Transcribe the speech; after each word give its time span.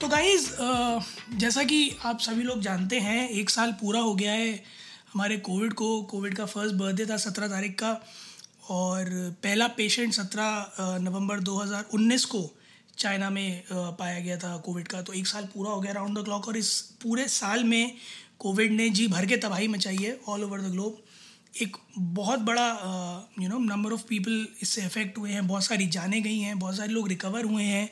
तो 0.00 0.08
गाइज़ 0.08 0.46
जैसा 1.40 1.62
कि 1.64 1.78
आप 2.04 2.18
सभी 2.20 2.42
लोग 2.42 2.60
जानते 2.62 2.98
हैं, 3.00 3.28
एक 3.30 3.50
साल 3.50 3.70
पूरा 3.72 4.00
हो 4.00 4.14
गया 4.14 4.32
है 4.32 4.50
हमारे 5.12 5.36
कोविड 5.38 5.72
को। 5.72 6.02
कोविड 6.02 6.34
का 6.36 6.44
फ़र्स्ट 6.46 6.74
बर्थडे 6.74 7.06
था 7.06 7.16
सत्रह 7.16 7.48
तारीख 7.48 7.74
का 7.74 7.92
और 8.70 9.10
पहला 9.42 9.68
पेशेंट 9.76 10.12
सत्रह 10.12 10.98
नवंबर 11.02 11.40
2019 11.40 12.24
को 12.24 12.42
चाइना 12.98 13.30
में 13.30 13.62
पाया 13.72 14.20
गया 14.20 14.36
था 14.36 14.56
कोविड 14.66 14.88
का। 14.88 15.00
तो 15.02 15.12
एक 15.12 15.26
साल 15.26 15.44
पूरा 15.54 15.70
हो 15.70 15.80
गया 15.80 15.92
राउंड 15.92 16.18
द 16.18 16.24
क्लॉक 16.24 16.48
और 16.48 16.56
इस 16.56 16.80
पूरे 17.02 17.26
साल 17.30 17.64
में 17.64 17.92
कोविड 18.38 18.72
ने 18.72 18.88
जी 18.90 19.06
भर 19.08 19.26
के 19.26 19.36
तबाही 19.36 19.68
मचाई 19.68 19.96
है 19.96 20.18
ऑल 20.28 20.44
ओवर 20.44 20.60
द 20.60 20.70
ग्लोब 20.72 21.02
एक 21.62 21.76
बहुत 21.98 22.40
बड़ा 22.40 22.68
you 23.40 23.48
know 23.48 23.58
number 23.58 23.92
of 23.92 24.02
people 24.08 24.46
इससे 24.62 24.82
अफेक्ट 24.82 25.18
हुए 25.18 25.30
हैं, 25.30 25.46
बहुत 25.48 25.64
सारी 25.64 25.86
जाने 25.88 26.20
गई 26.20 26.38
हैं, 26.38 26.58
बहुत 26.58 26.76
सारे 26.76 26.92
लोग 26.92 27.08
रिकवर 27.08 27.44
हुए 27.44 27.62
हैं। 27.64 27.88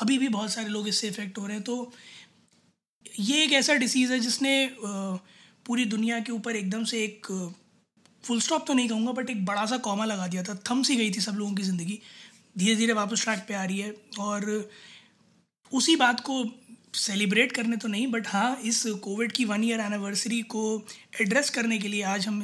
अभी 0.00 0.18
भी 0.18 0.28
बहुत 0.28 0.52
सारे 0.52 0.68
लोग 0.68 0.88
इससे 0.88 1.08
इफ़ेक्ट 1.08 1.38
हो 1.38 1.46
रहे 1.46 1.54
हैं 1.54 1.64
तो 1.64 1.92
ये 3.18 3.42
एक 3.44 3.52
ऐसा 3.52 3.74
डिसीज़ 3.74 4.12
है 4.12 4.20
जिसने 4.20 4.76
पूरी 5.66 5.84
दुनिया 5.84 6.20
के 6.20 6.32
ऊपर 6.32 6.56
एकदम 6.56 6.84
से 6.84 7.04
एक 7.04 7.26
फुल 8.24 8.40
स्टॉप 8.40 8.66
तो 8.66 8.74
नहीं 8.74 8.88
कहूँगा 8.88 9.12
बट 9.12 9.30
एक 9.30 9.44
बड़ा 9.44 9.66
सा 9.66 9.76
कॉमा 9.78 10.04
लगा 10.04 10.26
दिया 10.26 10.42
था। 10.42 10.62
थम 10.70 10.82
सी 10.82 10.96
गई 10.96 11.10
थी 11.10 11.20
सब 11.20 11.32
लोगों 11.32 11.54
की 11.54 11.62
ज़िंदगी। 11.62 11.98
धीरे 12.58 12.76
धीरे 12.76 12.92
वापस 12.92 13.22
ट्रैक 13.24 13.44
पे 13.48 13.54
आ 13.54 13.64
रही 13.64 13.78
है 13.78 13.94
और 14.18 14.70
उसी 15.72 15.96
बात 15.96 16.20
को 16.20 16.44
सेलिब्रेट 16.94 17.52
करने 17.52 17.76
तो 17.76 17.88
नहीं 17.88 18.06
बट 18.06 18.28
हाँ 18.28 18.60
इस 18.64 18.82
कोविड 18.86 19.32
की 19.32 19.44
वन 19.44 19.64
ईयर 19.64 19.80
एनिवर्सरी 19.80 20.42
को 20.42 20.86
एड्रेस 21.20 21.50
करने 21.50 21.78
के 21.78 21.88
लिए 21.88 22.02
आज 22.02 22.26
हम 22.26 22.42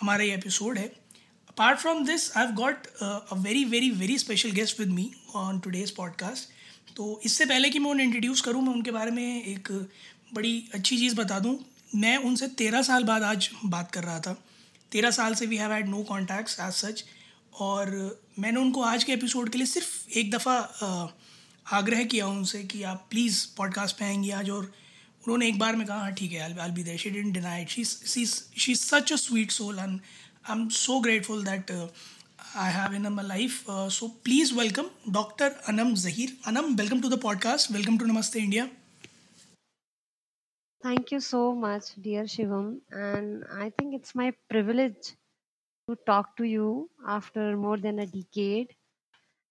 हमारा 0.00 0.24
ये 0.24 0.34
एपिसोड 0.34 0.78
है। 0.78 0.86
Apart 1.48 1.78
from 1.78 2.04
this 2.06 2.36
I 2.36 2.44
have 2.44 2.54
got 2.54 2.86
a 2.86 3.34
very 3.36 3.64
very 3.64 3.90
very 3.90 4.18
special 4.18 4.50
guest 4.50 4.80
with 4.80 4.88
me 4.88 5.10
on 5.34 5.60
today's 5.60 5.90
podcast 5.90 6.57
तो 6.98 7.20
इससे 7.24 7.44
पहले 7.46 7.68
कि 7.70 7.78
मैं 7.78 7.90
उन्हें 7.90 8.04
इंट्रोड्यूस 8.06 8.40
करूँ, 8.40 8.62
मैं 8.62 8.72
उनके 8.72 8.90
बारे 8.90 9.10
में 9.10 9.42
एक 9.44 9.68
बड़ी 10.34 10.52
अच्छी 10.74 10.96
चीज़ 10.98 11.14
बता 11.16 11.38
दूँ। 11.38 11.58
मैं 11.94 12.16
उनसे 12.16 12.46
तेरह 12.58 12.82
साल 12.82 13.04
बाद 13.04 13.22
आज 13.22 13.48
बात 13.64 13.90
कर 13.90 14.04
रहा 14.04 14.20
था। 14.20 14.32
तेरह 14.92 15.10
साल 15.10 15.34
से 15.34 15.46
we 15.46 15.56
have 15.56 15.72
had 15.72 15.88
no 15.88 16.02
contacts 16.02 16.58
as 16.60 16.72
such 16.74 17.04
और 17.60 17.90
मैंने 18.38 18.60
उनको 18.60 18.82
आज 18.82 19.04
के 19.04 19.12
एपिसोड 19.12 19.50
के 19.50 19.58
लिए 19.58 19.66
सिर्फ़ 19.66 20.18
एक 20.18 20.30
दफ़ा 20.30 20.56
आग्रह 21.78 22.04
किया 22.04 22.26
उनसे 22.26 22.62
कि 22.64 22.82
आप 22.82 23.06
प्लीज़ 23.10 23.46
पॉडकास्ट 23.56 23.98
पे 23.98 24.04
आएँगी 24.04 24.30
आज 24.30 24.50
और 24.50 24.64
उन्होंने 24.64 25.48
एक 25.48 25.58
बार 25.58 25.76
में 25.76 25.86
कहा 25.86 26.00
हाँ 26.00 26.12
ठीक 26.12 26.32
है 26.32 26.40
I 26.40 26.70
be 26.70 26.84
there 26.84 26.98
she 26.98 27.10
didn't 27.10 27.32
deny 27.34 27.66
she 27.66 27.84
she 28.58 28.74
such 28.74 29.12
a 29.12 29.16
sweet 29.16 29.50
soul 29.50 29.78
and 29.78 30.00
I 30.50 30.52
am 30.52 30.68
so 30.76 31.00
grateful 31.00 31.44
that 31.44 31.70
I 32.58 32.70
have 32.70 32.94
in 32.94 33.02
my 33.14 33.22
life. 33.22 33.68
Uh, 33.68 33.88
so 33.88 34.08
please 34.24 34.52
welcome 34.52 34.90
Dr. 35.10 35.54
Anam 35.68 35.94
Zahir. 35.96 36.30
Anam, 36.46 36.76
welcome 36.76 37.00
to 37.02 37.08
the 37.08 37.18
podcast. 37.18 37.70
Welcome 37.72 37.98
to 37.98 38.04
Namaste 38.04 38.36
India. 38.36 38.70
Thank 40.82 41.12
you 41.12 41.20
so 41.20 41.54
much, 41.54 41.94
dear 42.00 42.24
Shivam. 42.24 42.80
And 42.90 43.44
I 43.52 43.70
think 43.70 43.94
it's 43.94 44.14
my 44.14 44.32
privilege 44.50 45.14
to 45.88 45.96
talk 46.06 46.36
to 46.38 46.44
you 46.44 46.90
after 47.06 47.56
more 47.56 47.78
than 47.78 47.98
a 48.00 48.06
decade. 48.06 48.74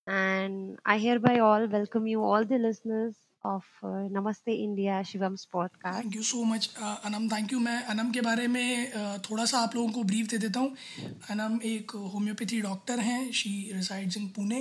And 0.07 0.79
I 0.85 0.97
hereby 0.99 1.39
all 1.39 1.67
welcome 1.67 2.07
you, 2.07 2.23
all 2.23 2.45
the 2.45 2.59
listeners, 2.59 3.15
of 3.47 3.85
Namaste 4.13 4.53
India 4.53 5.01
Shivam's 5.03 5.43
podcast 5.51 6.03
thank 6.03 6.15
you 6.15 6.23
so 6.23 6.43
much 6.43 6.69
Anam 7.05 7.27
thank 7.29 7.53
you 7.53 7.59
मैं 7.59 7.81
अनम 7.83 8.11
के 8.11 8.21
बारे 8.21 8.47
में 8.47 8.91
uh, 8.91 9.29
थोड़ा 9.29 9.45
सा 9.45 9.59
आप 9.59 9.75
लोगों 9.75 9.91
को 9.91 10.03
brief 10.03 10.27
दे 10.27 10.37
देता 10.37 10.59
हूँ। 10.59 10.75
अनम 11.29 11.59
एक 11.65 11.91
होम्योपैथी 12.13 12.61
डॉक्टर 12.61 12.99
हैं। 12.99 13.31
She 13.31 13.53
resides 13.73 14.17
in 14.17 14.27
Pune 14.35 14.59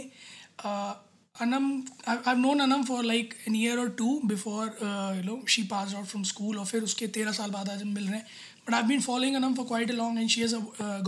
Anam 1.37 1.67
I 2.09 2.35
known 2.35 2.61
Anam 2.61 2.85
for 2.85 3.05
like 3.05 3.35
an 3.49 3.57
year 3.57 3.79
or 3.79 3.91
two 3.99 4.21
before 4.25 4.79
you 5.17 5.23
know 5.25 5.41
she 5.47 5.63
pass 5.73 5.95
out 5.95 6.07
from 6.07 6.23
school 6.25 6.59
और 6.59 6.67
फिर 6.67 6.83
उसके 6.83 7.07
तेरह 7.19 7.33
साल 7.33 7.51
बाद 7.51 7.71
आज 7.71 7.83
हम 7.83 7.89
मिल 7.89 8.05
रहे 8.05 8.15
हैं। 8.15 8.27
But 8.69 8.75
I 8.75 8.83
been 8.83 9.01
following 9.01 9.37
Anam 9.37 9.55
for 9.55 9.67
quite 9.67 9.91
a 9.91 9.95
long 9.95 10.21
and 10.21 10.29
she 10.29 10.41
has 10.41 10.55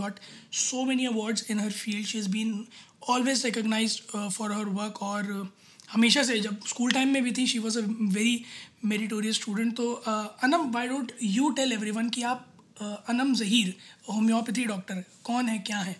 got 0.03 0.19
so 0.65 0.83
many 0.85 1.05
awards 1.05 1.49
in 1.51 1.59
her 1.59 1.71
field 1.71 2.07
she 2.07 2.17
has 2.17 2.29
been 2.29 2.65
always 3.09 3.45
recognise 3.45 4.01
for 4.11 4.51
her 4.51 4.65
work 4.81 5.01
और 5.03 5.33
uh, 5.41 5.47
हमेशा 5.93 6.23
से 6.23 6.39
जब 6.39 6.59
स्कूल 6.67 6.91
टाइम 6.91 7.09
में 7.13 7.23
भी 7.23 7.31
थी 7.37 7.45
she 7.47 7.59
was 7.59 7.79
a 7.79 7.81
very 8.17 8.43
meritorious 8.91 9.35
student 9.41 9.75
तो 9.77 9.91
Anam 10.47 10.69
why 10.73 10.87
don't 10.87 11.11
you 11.21 11.49
tell 11.59 11.73
everyone 11.91 12.09
कि 12.17 12.21
आप 12.33 12.45
अनम 12.81 13.33
जहीर 13.41 13.73
होम्योपैथी 14.13 14.65
डॉक्टर 14.65 15.03
कौन 15.25 15.49
है 15.49 15.57
क्या 15.71 15.79
है 15.87 15.95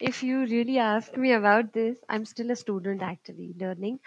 if 0.00 0.22
you 0.22 0.40
really 0.46 0.78
ask 0.78 1.16
me 1.16 1.32
about 1.32 1.72
this, 1.72 1.98
I'm 2.08 2.24
still 2.24 2.50
a 2.50 2.56
student 2.56 3.02
actually 3.02 3.54
learning. 3.60 3.98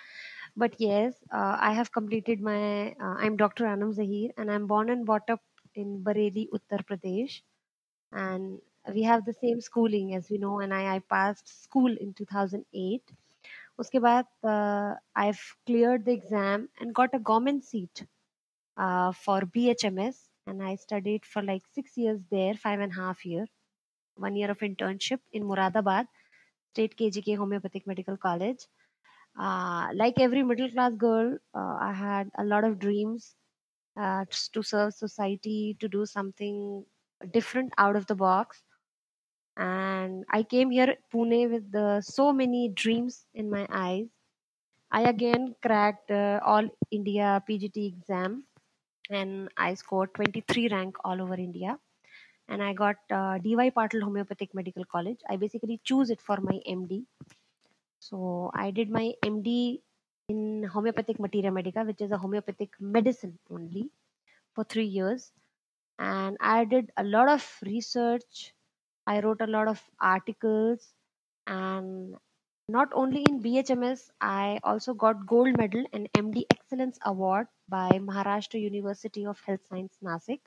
But 0.56 0.76
yes, 0.80 1.14
uh, 1.32 1.58
I 1.60 1.74
have 1.74 1.92
completed 1.92 2.42
my. 2.42 2.96
Uh, 3.02 3.16
I'm 3.20 3.38
Dr. 3.38 3.66
Anam 3.66 3.94
Zahir, 3.94 4.32
and 4.38 4.52
I'm 4.52 4.68
born 4.68 4.90
and 4.90 5.06
brought 5.06 5.30
up 5.30 5.42
in 5.76 6.04
Bareilly, 6.04 6.48
Uttar 6.54 6.82
Pradesh. 6.86 7.42
And 8.12 8.60
we 8.94 9.04
have 9.04 9.26
the 9.26 9.34
same 9.34 9.62
schooling 9.62 10.14
as 10.16 10.30
we 10.30 10.38
know 10.38 10.60
and 10.60 10.74
I, 10.74 10.96
I 10.96 11.00
passed 11.00 11.48
school 11.64 11.96
in 11.98 12.14
2008 12.14 13.12
उसके 13.80 14.00
बाद 14.00 14.26
uh, 14.54 14.96
I've 15.16 15.44
cleared 15.66 16.06
the 16.06 16.14
exam 16.14 16.70
and 16.80 16.94
got 16.94 17.14
a 17.14 17.20
government 17.20 17.64
seat 17.66 18.06
uh, 18.78 19.12
for 19.12 19.42
BHMS 19.42 20.30
and 20.48 20.64
I 20.64 20.76
studied 20.76 21.26
for 21.26 21.42
like 21.44 21.64
six 21.80 21.98
years 21.98 22.22
there 22.32 22.56
five 22.56 22.80
and 22.80 22.92
a 22.92 22.96
half 22.96 23.26
year 23.26 23.46
one 24.16 24.36
year 24.36 24.52
of 24.52 24.60
internship 24.60 25.20
in 25.32 25.44
Muradabad 25.44 26.08
State 26.74 26.98
KGK 26.98 27.38
Homeopathic 27.38 27.88
Medical 27.88 28.18
College 28.18 28.68
uh, 29.40 29.90
like 29.94 30.20
every 30.20 30.44
middle 30.44 30.70
class 30.72 30.94
girl 30.96 31.38
uh, 31.56 31.78
I 31.90 31.94
had 31.94 32.32
a 32.38 32.44
lot 32.44 32.64
of 32.64 32.80
dreams 32.80 33.36
uh, 33.98 34.26
to 34.54 34.64
serve 34.64 34.94
society 34.94 35.78
to 35.80 35.88
do 35.88 36.06
something 36.06 36.86
different 37.32 37.74
out 37.78 37.96
of 37.96 38.08
the 38.08 38.16
box 38.16 38.64
and 39.58 40.26
I 40.30 40.44
came 40.44 40.72
here 40.72 40.96
Pune 41.14 41.52
with 41.52 41.72
the, 41.72 42.02
so 42.02 42.32
many 42.32 42.70
dreams 42.70 43.26
in 43.34 43.50
my 43.50 43.68
eyes. 43.70 44.08
I 44.92 45.04
again 45.04 45.56
cracked 45.62 46.12
uh, 46.12 46.40
all 46.46 46.68
India 46.92 47.42
PGT 47.50 47.88
exam 47.88 48.44
and 49.10 49.50
I 49.58 49.74
scored 49.76 50.14
23 50.16 50.70
rank 50.70 50.96
all 51.04 51.22
over 51.22 51.36
India. 51.36 51.78
And 52.48 52.62
I 52.62 52.74
got 52.74 52.98
uh, 53.10 53.38
DY 53.38 53.70
Patil 53.70 54.02
Homeopathic 54.02 54.54
Medical 54.54 54.84
College. 54.84 55.20
I 55.30 55.38
basically 55.38 55.80
choose 55.84 56.10
it 56.10 56.20
for 56.20 56.38
my 56.42 56.60
MD. 56.68 57.06
So 58.00 58.52
I 58.54 58.72
did 58.72 58.90
my 58.90 59.14
MD 59.24 59.80
in 60.28 60.64
homeopathic 60.64 61.20
materia 61.20 61.52
medica, 61.52 61.84
which 61.84 62.02
is 62.02 62.12
a 62.12 62.18
homeopathic 62.18 62.72
medicine 62.80 63.38
only, 63.50 63.90
for 64.54 64.66
three 64.66 64.86
years. 64.86 65.32
And 66.00 66.36
I 66.42 66.66
did 66.66 66.92
a 66.98 67.04
lot 67.04 67.30
of 67.30 67.46
research 67.64 68.54
I 69.08 69.20
wrote 69.22 69.42
a 69.42 69.48
lot 69.48 69.68
of 69.68 69.90
articles 70.00 70.94
and 71.48 72.18
not 72.68 72.90
only 72.94 73.28
in 73.28 73.42
BHMS, 73.42 74.12
I 74.22 74.60
also 74.64 74.94
got 74.94 75.26
gold 75.28 75.56
medal 75.56 75.86
and 75.94 76.10
MD 76.14 76.46
Excellence 76.50 77.00
Award 77.06 77.48
by 77.70 78.00
Maharashtra 78.00 78.62
University 78.62 79.26
of 79.26 79.40
Health 79.42 79.66
Science 79.68 80.00
Nasik, 80.04 80.42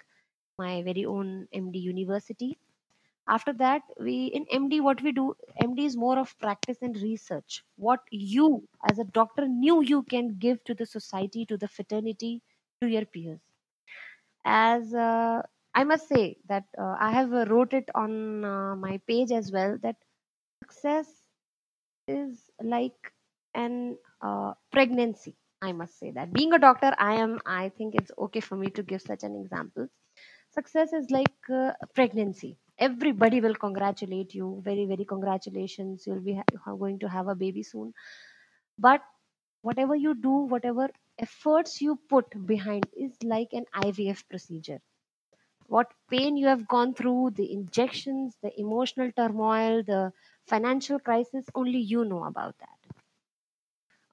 my 0.58 0.82
very 0.82 1.04
own 1.04 1.48
MD 1.52 1.80
university. 1.80 2.58
After 3.28 3.52
that, 3.54 3.82
we 4.00 4.26
in 4.26 4.46
MD 4.46 4.80
what 4.80 5.02
we 5.02 5.12
do, 5.12 5.36
MD 5.60 5.84
is 5.84 5.96
more 5.96 6.18
of 6.18 6.38
practice 6.38 6.82
and 6.82 6.96
research. 7.02 7.64
What 7.76 8.02
you 8.10 8.68
as 8.84 8.98
a 8.98 9.04
doctor 9.04 9.46
knew 9.48 9.82
you 9.82 10.02
can 10.04 10.38
give 10.38 10.64
to 10.64 10.74
the 10.74 10.86
society, 10.86 11.44
to 11.46 11.58
the 11.58 11.68
fraternity, 11.68 12.42
to 12.80 12.88
your 12.88 13.04
peers. 13.06 13.40
As 14.46 14.94
a 14.94 15.44
I 15.74 15.84
must 15.84 16.08
say 16.08 16.38
that 16.48 16.64
uh, 16.78 16.96
I 16.98 17.12
have 17.12 17.32
uh, 17.32 17.46
wrote 17.46 17.74
it 17.74 17.88
on 17.94 18.44
uh, 18.44 18.76
my 18.76 18.98
page 19.08 19.32
as 19.32 19.52
well 19.52 19.78
that 19.82 19.96
success 20.62 21.24
is 22.08 22.50
like 22.62 23.12
an 23.54 23.98
uh, 24.22 24.54
pregnancy. 24.72 25.36
I 25.62 25.72
must 25.72 25.98
say 25.98 26.10
that 26.12 26.32
being 26.32 26.52
a 26.54 26.58
doctor, 26.58 26.94
I 26.98 27.14
am. 27.16 27.40
I 27.46 27.70
think 27.70 27.94
it's 27.96 28.12
okay 28.18 28.40
for 28.40 28.56
me 28.56 28.68
to 28.70 28.82
give 28.82 29.02
such 29.02 29.22
an 29.24 29.36
example. 29.36 29.88
Success 30.50 30.92
is 30.92 31.10
like 31.10 31.34
uh, 31.52 31.72
pregnancy. 31.94 32.58
Everybody 32.78 33.40
will 33.40 33.54
congratulate 33.54 34.34
you. 34.34 34.60
Very, 34.64 34.86
very 34.86 35.04
congratulations. 35.04 36.06
You'll 36.06 36.20
be 36.20 36.34
ha- 36.34 36.76
going 36.76 36.98
to 37.00 37.08
have 37.08 37.28
a 37.28 37.34
baby 37.34 37.62
soon. 37.62 37.94
But 38.78 39.02
whatever 39.62 39.96
you 39.96 40.14
do, 40.14 40.30
whatever 40.54 40.88
efforts 41.18 41.80
you 41.82 41.96
put 42.08 42.46
behind 42.46 42.86
is 42.96 43.16
like 43.24 43.48
an 43.52 43.66
IVF 43.74 44.28
procedure. 44.28 44.80
What 45.68 45.92
pain 46.10 46.36
you 46.36 46.46
have 46.46 46.66
gone 46.68 46.94
through, 46.94 47.30
the 47.36 47.52
injections, 47.52 48.36
the 48.42 48.58
emotional 48.58 49.12
turmoil, 49.12 49.82
the 49.82 50.12
financial 50.46 50.98
crisis, 50.98 51.46
only 51.54 51.78
you 51.78 52.04
know 52.04 52.24
about 52.24 52.58
that. 52.58 52.78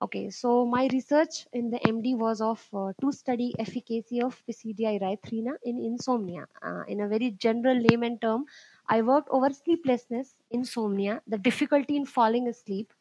Okay, 0.01 0.29
so 0.31 0.65
my 0.65 0.87
research 0.91 1.47
in 1.53 1.69
the 1.69 1.79
MD 1.87 2.13
was 2.15 2.41
of 2.41 2.67
uh, 2.73 2.91
to 2.99 3.11
study 3.13 3.53
efficacy 3.59 4.21
of 4.21 4.43
Pisidiaerythrina 4.45 5.53
in 5.63 5.79
insomnia. 5.79 6.47
Uh, 6.61 6.83
in 6.87 6.99
a 6.99 7.07
very 7.07 7.31
general 7.31 7.77
layman 7.77 8.17
term, 8.19 8.45
I 8.87 9.01
worked 9.03 9.29
over 9.29 9.49
sleeplessness, 9.51 10.35
insomnia, 10.49 11.21
the 11.27 11.37
difficulty 11.37 11.95
in 11.95 12.05
falling 12.05 12.47
asleep, 12.49 12.93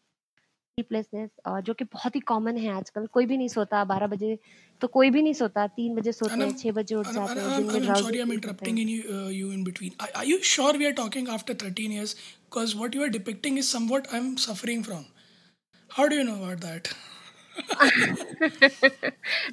sleeplessness 0.81 1.31
जो 1.67 1.75
कि 1.75 1.85
बहुत 1.93 2.15
ही 2.17 2.21
common 2.33 2.57
है 2.57 2.69
आजकल 2.73 3.07
कोई 3.13 3.27
भी 3.27 3.37
नहीं 3.37 3.49
सोता 3.49 3.85
बारह 3.93 4.07
बजे 4.15 4.39
तो 4.81 4.89
कोई 4.97 5.11
भी 5.11 5.23
नहीं 5.23 5.33
सोता 5.41 5.67
तीन 5.77 5.95
बजे 5.95 6.13
सोते 6.13 6.41
हैं 6.43 6.57
छह 6.63 6.73
बजे 6.81 6.95
उठ 6.95 7.07
जाते 7.17 7.41
हैं 7.41 7.65
दिन 7.65 8.29
में 8.29 8.37
interrupting 8.37 8.79
in 8.83 8.89
you, 8.89 9.03
uh, 9.17 9.29
you 9.39 9.51
in 9.57 9.65
between 9.65 9.95
are, 10.01 10.09
are 10.21 10.25
you 10.31 10.43
sure 10.43 10.73
we 10.83 10.87
are 10.91 10.97
talking 11.01 11.29
after 11.37 11.57
13 11.63 11.97
years 11.99 12.15
because 12.49 12.75
what 12.83 12.99
you 12.99 13.07
are 13.07 13.13
depicting 13.17 13.59
is 13.63 13.73
somewhat 13.77 14.09
I'm 14.19 14.31
suffering 14.47 14.85
from 14.89 15.07
how 15.99 16.09
do 16.13 16.21
you 16.21 16.27
know 16.31 16.37
about 16.43 16.63
that 16.69 16.93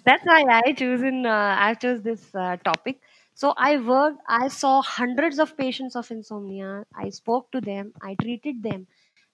that's 0.09 0.29
why 0.31 0.41
I 0.59 0.73
choose 0.83 1.07
in 1.11 1.25
uh, 1.25 1.55
I 1.67 1.73
chose 1.85 2.01
this 2.09 2.27
uh, 2.45 2.55
topic 2.69 3.01
so 3.43 3.53
I 3.69 3.71
worked 3.91 4.21
I 4.39 4.47
saw 4.59 4.75
hundreds 4.91 5.43
of 5.47 5.57
patients 5.65 5.99
of 6.03 6.13
insomnia 6.19 6.71
I 7.07 7.09
spoke 7.21 7.51
to 7.57 7.63
them 7.71 7.91
I 8.11 8.15
treated 8.25 8.63
them 8.69 8.87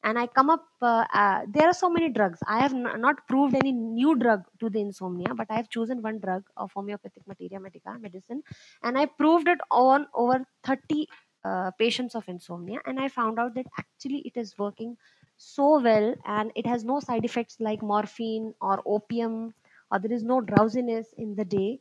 and 0.03 0.19
i 0.19 0.25
come 0.27 0.49
up 0.49 0.65
uh, 0.81 1.05
uh, 1.21 1.41
there 1.47 1.67
are 1.67 1.73
so 1.73 1.89
many 1.89 2.09
drugs. 2.09 2.39
I 2.47 2.59
have 2.61 2.73
n- 2.73 3.01
not 3.01 3.27
proved 3.27 3.55
any 3.55 3.71
new 3.71 4.15
drug 4.15 4.43
to 4.59 4.69
the 4.69 4.81
insomnia 4.81 5.33
but 5.35 5.47
i 5.49 5.55
have 5.55 5.69
chosen 5.69 6.01
one 6.01 6.19
drug 6.19 6.43
of 6.57 6.71
homeopathic 6.73 7.25
materia 7.27 7.59
medica 7.59 7.97
medicine 7.99 8.41
and 8.83 8.97
i 8.97 9.05
proved 9.05 9.47
it 9.47 9.59
on 9.71 10.07
over 10.13 10.45
30 10.63 11.07
uh, 11.45 11.71
patients 11.71 12.15
of 12.15 12.27
insomnia 12.27 12.79
and 12.85 12.99
i 12.99 13.07
found 13.07 13.39
out 13.39 13.53
that 13.55 13.65
actually 13.77 14.19
it 14.31 14.37
is 14.37 14.57
working 14.57 14.95
so 15.37 15.79
well 15.81 16.13
and 16.25 16.51
it 16.55 16.65
has 16.65 16.83
no 16.83 16.99
side 16.99 17.25
effects 17.25 17.59
like 17.59 17.81
morphine 17.81 18.53
or 18.61 18.81
opium 18.85 19.53
or 19.91 19.99
there 19.99 20.11
is 20.13 20.23
no 20.23 20.41
drowsiness 20.41 21.13
in 21.17 21.35
the 21.35 21.45
day. 21.45 21.79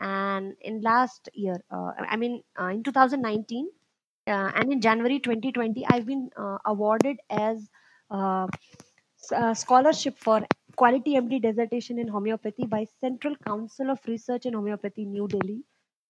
And 0.00 0.56
in 0.60 0.80
last 0.80 1.28
year 1.34 1.56
uh, 1.70 1.92
i 1.98 2.16
mean 2.16 2.42
uh, 2.60 2.66
in 2.66 2.82
2019 2.82 3.70
uh, 4.26 4.50
and 4.54 4.72
in 4.72 4.80
January 4.80 5.18
2020, 5.18 5.84
I've 5.86 6.06
been 6.06 6.30
uh, 6.36 6.58
awarded 6.64 7.18
as 7.30 7.68
uh, 8.10 8.46
a 9.32 9.54
scholarship 9.54 10.18
for 10.18 10.46
quality 10.76 11.14
MD 11.14 11.40
dissertation 11.42 11.98
in 11.98 12.08
homeopathy 12.08 12.66
by 12.66 12.86
Central 13.00 13.36
Council 13.36 13.90
of 13.90 13.98
Research 14.06 14.46
in 14.46 14.54
Homeopathy, 14.54 15.04
New 15.04 15.28
Delhi. 15.28 15.62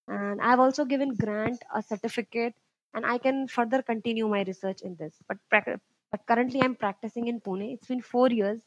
And 0.07 0.41
I've 0.41 0.61
also 0.61 0.85
given 0.85 1.15
grant 1.15 1.63
a 1.75 1.83
certificate, 1.83 2.55
and 2.93 3.05
I 3.05 3.19
can 3.19 3.49
further 3.49 3.83
continue 3.83 4.29
my 4.29 4.43
research 4.43 4.83
in 4.83 4.97
this. 4.97 5.15
But, 5.29 5.39
but 5.51 6.27
currently, 6.27 6.63
I'm 6.63 6.75
practicing 6.75 7.27
in 7.29 7.41
Pune. 7.41 7.75
It's 7.75 7.89
been 7.89 8.03
four 8.03 8.29
years 8.29 8.61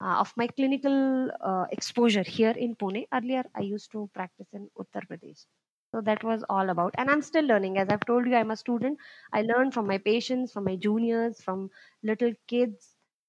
uh, 0.00 0.16
of 0.18 0.32
my 0.36 0.46
clinical 0.48 1.30
uh, 1.40 1.66
exposure 1.70 2.24
here 2.24 2.50
in 2.50 2.76
Pune. 2.76 3.06
Earlier, 3.12 3.44
I 3.54 3.60
used 3.60 3.92
to 3.92 4.10
practice 4.12 4.48
in 4.52 4.68
Uttar 4.78 5.06
Pradesh. 5.08 5.46
So 5.94 6.00
that 6.00 6.24
was 6.24 6.42
all 6.50 6.70
about. 6.70 6.94
And 6.98 7.08
I'm 7.08 7.22
still 7.22 7.44
learning. 7.44 7.78
As 7.78 7.88
I've 7.88 8.04
told 8.04 8.26
you, 8.26 8.34
I'm 8.34 8.50
a 8.50 8.56
student. 8.56 8.98
I 9.32 9.42
learn 9.42 9.70
from 9.70 9.86
my 9.86 9.98
patients, 9.98 10.50
from 10.52 10.64
my 10.64 10.74
juniors, 10.74 11.40
from 11.40 11.70
little 12.02 12.32
kids, 12.48 12.88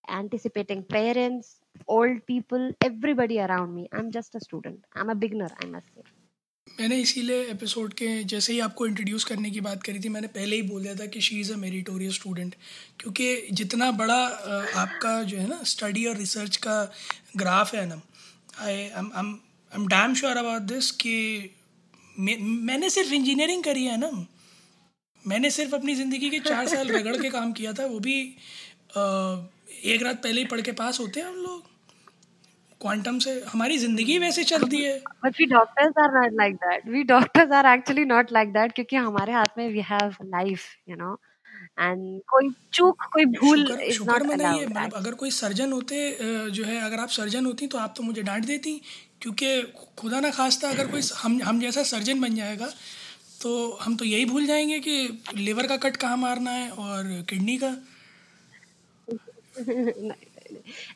anticipating 0.10 0.82
parents, 0.84 1.60
old 1.88 2.26
people, 2.26 2.72
everybody 2.84 3.40
around 3.40 3.76
me. 3.76 3.88
I'm 3.94 4.10
just 4.10 4.34
a 4.34 4.40
student. 4.40 4.80
I'm 4.96 5.12
a 5.12 5.16
beginner, 5.16 5.50
I 5.64 5.68
must 5.78 5.94
say. 5.96 6.12
मैंने 6.80 6.96
इसीलिए 7.02 7.44
episode 7.52 7.94
के 7.94 8.08
जैसे 8.32 8.54
ही 8.54 8.60
आपको 8.60 8.86
introduce 8.88 9.24
करने 9.24 9.50
की 9.52 9.62
बात 9.68 9.84
करी 9.84 10.00
थी 10.04 10.10
मैंने 10.10 10.28
पहले 10.38 10.56
ही 10.56 10.62
बोल 10.70 10.82
दिया 10.84 10.96
था 10.96 11.06
कि 11.16 11.22
she 11.22 11.40
is 11.40 11.52
a 11.54 11.58
meritorious 11.58 12.16
student 12.16 12.56
क्योंकि 13.00 13.28
जितना 13.60 13.92
बड़ा 14.00 14.18
आपका 14.84 15.12
जो 15.24 15.38
है 15.38 15.48
ना 15.50 15.62
स्टडी 15.74 16.06
और 16.06 16.18
रिसर्च 16.18 16.58
का 16.66 16.78
ग्राफ 17.44 17.74
है 17.76 17.86
ना 17.90 18.02
I 18.66 18.74
am 18.74 19.12
I 19.14 19.80
am 19.80 19.88
damn 19.94 20.14
sure 20.22 20.38
about 20.38 20.62
this 20.74 20.92
कि 21.04 21.16
मैं, 22.20 22.38
मैंने 22.40 22.90
सिर्फ़ 22.90 23.14
इंजीनियरिंग 23.14 23.64
करी 23.64 23.86
है 23.86 23.98
ना। 24.00 24.10
मैंने 25.24 25.50
सिर्फ़ 25.52 25.76
अपनी 25.76 25.96
ज़िंदगी 25.96 26.30
के 26.30 26.40
चार 26.42 26.68
साल 26.68 26.88
रगड़ 26.90 27.16
के 27.18 27.30
काम 27.30 27.52
किया 27.54 27.74
था 27.74 27.86
वो 27.86 28.00
भी 28.00 28.18
आ, 28.98 29.04
एक 29.86 30.04
रात 30.04 30.22
पहले 30.24 30.42
ही 30.42 30.48
पढ़ 30.48 30.62
के 30.62 30.72
पास 30.74 31.00
होते 31.00 31.20
हैं 31.20 31.28
हम 31.28 31.36
लोग। 31.38 31.74
क्वांटम 32.82 33.18
से 33.20 33.32
हमारी 33.50 33.78
ज़िंदगी 33.78 34.18
वैसे 34.20 34.44
चलती 34.46 34.82
है। 34.82 34.98
But 35.26 35.40
we 35.40 35.46
doctors 35.46 35.94
are 36.00 36.12
not 36.14 36.34
like 36.38 36.56
that 36.64 36.88
we 36.90 37.04
doctors 37.12 37.52
are 37.52 37.66
actually 37.68 38.06
not 38.06 38.32
like 38.32 38.50
that 38.54 38.72
क्योंकि 38.72 38.96
हमारे 38.98 39.34
हाथ 39.34 39.58
में 39.58 39.68
we 39.70 39.82
have 39.88 40.16
life 40.26 40.66
you 40.90 40.96
know 40.96 41.18
and 41.80 42.22
कोई 42.30 42.50
चूक 42.74 43.04
कोई 43.14 43.26
भूल 43.34 43.62
इज़ 43.82 44.02
नॉट 44.04 44.24
मतलब 44.24 44.94
अगर 44.96 45.14
कोई 45.16 45.32
सर्जन 45.32 45.72
होते 45.72 46.50
जो 46.52 46.64
है 46.64 46.80
अगर 46.82 47.00
आप 47.00 47.10
सर्जन 47.12 47.46
होती 47.46 47.68
तो 47.68 47.78
आप 47.78 47.94
तो 47.98 48.04
मुझे 48.04 48.22
डांट 48.24 48.46
देती। 48.46 48.82
क्योंकि 49.22 49.62
खुदा 49.98 50.20
ना 50.20 50.30
खास्ता 50.30 50.70
अगर 50.70 50.88
कोई 50.88 51.02
हम 51.16 51.42
हम 51.44 51.60
जैसा 51.60 51.84
सर्जन 51.84 52.22
बन 52.22 52.36
जाएगा 52.36 52.70
तो 53.42 53.78
हम 53.82 53.96
तो 53.96 54.06
यही 54.06 54.26
भूल 54.26 54.46
जाएँगे 54.46 54.80
कि 54.80 55.24
लिवर 55.36 55.68
का 55.68 55.78
कट 55.78 55.98
कहाँ 55.98 56.18
मारना 56.18 56.52
है 56.52 56.70
और 56.70 57.26
किडनी 57.30 57.60
का। 57.64 57.76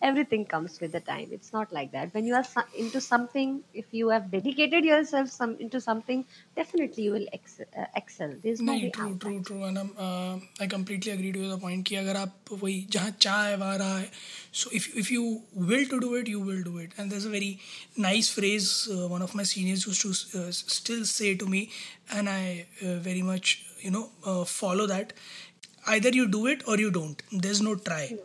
everything 0.02 0.44
comes 0.44 0.80
with 0.80 0.92
the 0.92 1.00
time 1.00 1.28
it's 1.30 1.52
not 1.52 1.72
like 1.72 1.90
that 1.92 2.12
when 2.14 2.24
you 2.24 2.34
are 2.34 2.44
into 2.76 3.00
something 3.00 3.62
if 3.72 3.86
you 3.92 4.08
have 4.08 4.30
dedicated 4.30 4.84
yourself 4.84 5.28
some 5.28 5.56
into 5.60 5.80
something 5.80 6.24
definitely 6.56 7.04
you 7.04 7.12
will 7.12 7.26
ex- 7.32 7.60
uh, 7.60 7.84
excel 7.96 8.34
there's 8.42 8.60
no 8.60 8.72
नहीं 8.72 8.92
true 8.92 9.16
true 9.24 9.40
true 9.42 9.62
and 9.64 9.78
I'm, 9.78 9.90
uh, 9.98 10.64
I 10.64 10.66
completely 10.66 11.12
agree 11.12 11.32
to 11.32 11.48
the 11.48 11.58
point 11.58 11.86
कि 11.88 11.96
अगर 11.96 12.16
आप 12.16 12.52
वही 12.62 12.86
जहाँ 12.96 13.10
चाह 13.20 13.42
है 13.46 13.56
वहाँ 13.56 13.78
रहा 13.78 13.98
है 13.98 14.10
so 14.52 14.70
if 14.80 14.88
if 15.02 15.10
you 15.10 15.22
will 15.54 15.86
to 15.92 16.00
do 16.00 16.14
it 16.20 16.28
you 16.28 16.40
will 16.40 16.62
do 16.62 16.78
it 16.78 16.92
and 16.98 17.10
there's 17.10 17.24
a 17.24 17.34
very 17.36 17.52
nice 17.96 18.30
phrase 18.38 18.68
uh, 18.96 19.08
one 19.14 19.22
of 19.22 19.34
my 19.34 19.42
seniors 19.42 19.86
used 19.86 20.02
to 20.02 20.40
uh, 20.40 20.50
still 20.50 21.04
say 21.04 21.34
to 21.34 21.46
me 21.46 21.70
and 22.10 22.28
I 22.28 22.66
uh, 22.82 22.94
very 23.08 23.22
much 23.22 23.56
you 23.80 23.90
know 23.90 24.04
uh, 24.24 24.44
follow 24.44 24.86
that 24.94 25.12
either 25.86 26.10
you 26.10 26.28
do 26.28 26.46
it 26.46 26.66
or 26.68 26.78
you 26.78 26.90
don't 26.90 27.22
there's 27.32 27.62
no 27.62 27.74
try 27.88 28.04
no. 28.12 28.22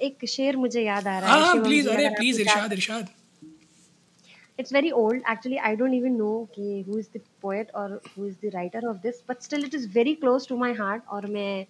एक 0.00 0.24
शेर 0.28 0.56
मुझे 0.56 0.82
याद 0.82 1.06
आ 1.08 1.18
रहा 1.18 1.36
है 1.44 1.62
please 1.62 1.88
अरे 1.90 2.08
please 2.18 2.40
इरशाद 2.40 2.72
इरशाद। 2.72 3.08
It's 4.60 4.72
very 4.74 4.88
old. 5.00 5.26
Actually 5.32 5.58
i 5.66 5.68
don't 5.80 5.96
even 5.96 6.14
know 6.20 6.36
कि 6.54 6.84
who 6.86 6.96
is 7.00 7.08
the 7.16 7.20
poet 7.42 7.68
or 7.80 7.82
who 8.14 8.24
is 8.28 8.38
the 8.44 8.50
writer 8.54 8.80
of 8.92 8.96
this 9.02 9.20
but 9.28 9.44
still 9.46 9.66
it 9.66 9.74
is 9.78 9.84
very 9.96 10.14
close 10.22 10.46
to 10.52 10.56
my 10.62 10.70
heart 10.78 11.04
और 11.16 11.26
मैं 11.36 11.66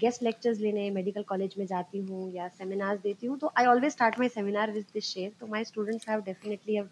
गेस्ट 0.00 0.22
लेक्चर्स 0.22 0.58
लेने 0.60 0.90
medical 0.96 1.22
college 1.28 1.54
में 1.58 1.64
जाती 1.66 1.98
हूँ 2.08 2.30
या 2.32 2.48
seminars 2.58 3.00
देती 3.02 3.26
हूँ 3.26 3.38
तो 3.38 3.52
I 3.58 3.66
always 3.66 3.92
start 3.92 4.18
my 4.18 4.28
seminar 4.34 4.72
with 4.72 4.84
this 4.94 5.04
share 5.04 5.30
तो 5.40 5.46
my 5.54 5.64
students 5.64 6.08
have 6.08 6.20
definitely 6.26 6.74
have 6.74 6.88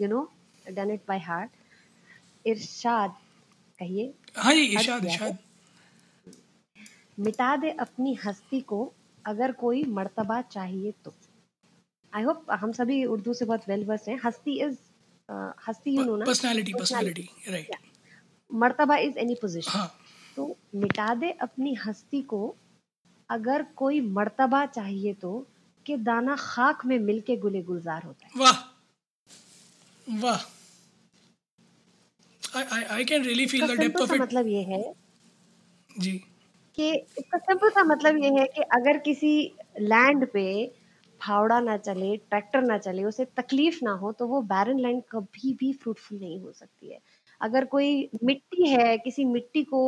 you 0.00 0.08
know 0.08 0.20
done 0.66 0.90
it 0.90 1.00
by 1.08 1.18
heart 1.26 1.50
इरशाद 2.46 3.10
कहिए? 3.80 4.12
हाँ 4.36 4.52
इरशाद 4.54 5.04
इरशाद। 5.04 5.38
मिटा 7.26 7.54
दे 7.56 7.70
अपनी 7.80 8.14
हस्ती 8.24 8.60
को 8.72 8.80
अगर 9.30 9.52
कोई 9.60 9.82
मर्तबा 9.96 10.40
चाहिए 10.52 10.92
तो। 11.04 11.12
आई 12.12 12.22
होप 12.22 12.46
हम 12.60 12.72
सभी 12.72 13.04
उर्दू 13.06 13.34
से 13.34 13.44
बहुत 13.44 13.68
वेल 13.68 13.84
वर्स 13.86 14.08
हैं। 14.08 14.18
हस्ती 14.24 14.58
इज़ 14.60 14.76
हस्ती 15.68 15.90
यू 15.96 16.04
नो 16.04 16.16
ना 16.16 16.24
पर्सनालिटी 16.26 16.72
पर्सनालिटी 16.74 17.28
राइट 17.48 17.76
मर्तबा 18.50 18.96
इज़ 18.98 19.18
एनी 19.18 19.34
पोजीशन 19.42 19.88
तो 20.36 20.46
मिटा 20.76 21.14
दे 21.14 21.30
अपनी 21.42 21.74
हस्ती 21.84 22.22
को। 22.32 22.42
अगर 23.30 23.62
कोई 23.76 24.00
मर्तबा 24.12 24.64
चाहिए 24.68 25.12
तो 25.16 25.32
कि 25.86 25.96
दाना 26.06 26.34
खाक 26.38 26.84
में 26.86 26.98
मिलके 27.00 27.36
गुले 27.36 27.62
गुलजार 27.62 28.02
होता 28.02 28.26
है। 28.26 28.32
वाह। 28.36 28.58
वाह। 30.06 30.40
I 32.58 32.82
I 32.84 33.04
can 33.04 33.24
really 33.24 33.46
feel 33.46 33.66
the 33.66 33.78
depth 33.80 34.00
of 34.02 34.14
it 34.14 34.20
मतलब 34.20 34.46
ये 34.48 34.62
है 34.64 34.82
जी। 35.90 36.14
कि 36.78 36.90
इसका 37.18 37.38
सिंपल 37.38 37.70
सा 37.70 37.82
मतलब 37.84 38.16
ये 38.24 38.30
है 38.38 38.46
कि 38.46 38.62
अगर 38.74 38.98
किसी 39.00 39.32
लैंड 39.82 40.26
पे 40.32 40.44
फावड़ा 41.20 41.58
ना 41.60 41.76
चले 41.78 42.16
ट्रैक्टर 42.18 42.62
ना 42.62 42.76
चले, 42.78 43.04
उसे 43.04 43.24
तकलीफ़ 43.36 43.78
ना 43.84 43.92
हो 43.94 44.12
तो 44.12 44.26
वो 44.26 44.40
बैरन 44.44 44.78
लैंड 44.80 45.02
कभी 45.10 45.52
भी 45.54 45.72
फ्रूटफुल 45.74 46.18
नहीं 46.18 46.38
हो 46.40 46.52
सकती 46.52 46.92
है। 46.92 46.98
अगर 47.40 47.64
कोई 47.66 48.08
मिट्टी 48.24 48.68
है, 48.68 48.96
किसी 48.98 49.24
मिट्टी 49.24 49.62
को 49.64 49.80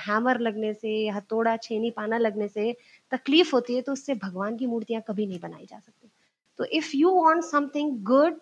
हैमर 0.00 0.40
लगने 0.40 0.72
से, 0.74 1.08
हथौड़ा, 1.08 1.56
छेनी, 1.58 1.90
पाना 1.90 2.18
लगने 2.18 2.48
से 2.48 2.72
तकलीफ़ 3.12 3.54
होती 3.54 3.74
है 3.74 3.82
तो 3.82 3.92
उससे 3.92 4.14
भगवान 4.16 4.56
की 4.56 4.66
मूर्तियाँ 4.66 5.02
कभी 5.08 5.26
नहीं 5.26 5.40
बनाई 5.40 5.66
जा 5.66 5.78
सकती। 5.78 6.10
तो 6.58 6.64
if 6.72 6.90
you 6.96 7.10
want 7.22 7.42
something 7.44 7.96
good 8.04 8.40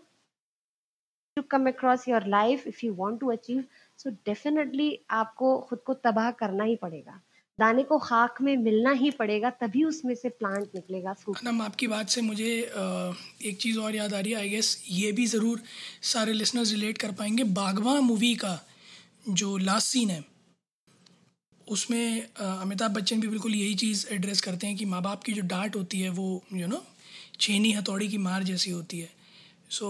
to 1.37 1.43
come 1.43 1.67
across 1.69 2.07
your 2.09 2.27
life 2.29 2.67
if 2.67 2.85
you 2.85 2.95
want 2.95 3.19
to 3.21 3.31
achieve 3.33 3.63
so 3.99 4.11
definitely 4.27 4.89
आपको 5.17 5.59
खुद 5.61 5.79
को 5.83 5.95
तबाह 6.05 6.31
करना 6.41 6.65
ही 6.65 6.77
पड़ेगा। 6.77 7.21
दाने 7.59 7.83
को 7.83 7.99
खाक 7.99 8.41
में 8.43 8.57
मिलना 8.57 8.91
ही 8.93 9.11
पड़ेगा, 9.11 9.51
तभी 9.53 9.85
उसमें 9.85 10.15
से 10.15 10.29
प्लांट 10.31 10.75
निकलेगा 10.75 11.13
फ्रूट 11.15 11.39
मैम 11.45 11.61
आपकी 11.63 11.87
बात 11.89 12.09
से 12.09 12.21
मुझे 12.23 12.51
एक 13.45 13.57
चीज़ 13.61 13.79
और 13.79 13.95
याद 13.97 14.15
आ 14.15 14.21
रही 14.21 14.33
है 14.33 14.39
आई 14.39 14.49
गेस 14.49 14.85
ये 14.91 15.13
भी 15.13 15.27
ज़रूर 15.27 15.63
सारे 16.05 16.33
लिसनर्स 16.33 16.73
रिलेट 16.73 16.99
कर 16.99 17.13
पाएँगे। 17.13 17.45
बागवा 17.57 18.01
मूवी 18.03 18.35
का 18.37 18.59
जो 19.31 19.57
लास्ट 19.59 19.87
सीन 19.87 20.11
है, 20.11 20.25
उसमें 21.67 22.29
अमिताभ 22.41 22.91
बच्चन 22.93 23.21
भी 23.21 23.29
बिल्कुल 23.29 23.55
यही 23.55 23.75
चीज़ 23.77 24.07
एड्रेस 24.15 24.41
करते 24.41 24.67
हैं 24.67 24.77
कि 24.77 24.85
माँ 24.87 25.03
बाप 25.03 25.25
की 25.25 25.33
जो 25.33 25.43
डांट 25.47 25.77
होती 25.77 26.01
है, 26.01 26.11
वो 26.11 26.43
यू 26.53 26.67
नो 26.67 26.85
छेनी 27.41 27.73
हथौड़ी 27.73 28.09
की 28.09 28.19
मार 28.21 28.43
जैसी 28.45 28.71
होती 28.71 29.01
है। 29.01 29.11
So 29.71 29.89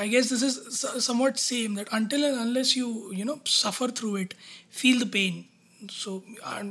I 0.00 0.08
guess 0.08 0.32
this 0.32 0.42
is 0.42 0.58
somewhat 1.00 1.36
same 1.38 1.76
that 1.76 1.88
until 1.94 2.24
and 2.24 2.36
unless 2.36 2.76
you 2.76 3.10
you 3.14 3.24
know 3.24 3.40
suffer 3.48 3.90
through 3.98 4.16
it 4.18 4.34
feel 4.72 5.04
the 5.04 5.10
pain 5.12 5.44
so 5.90 6.22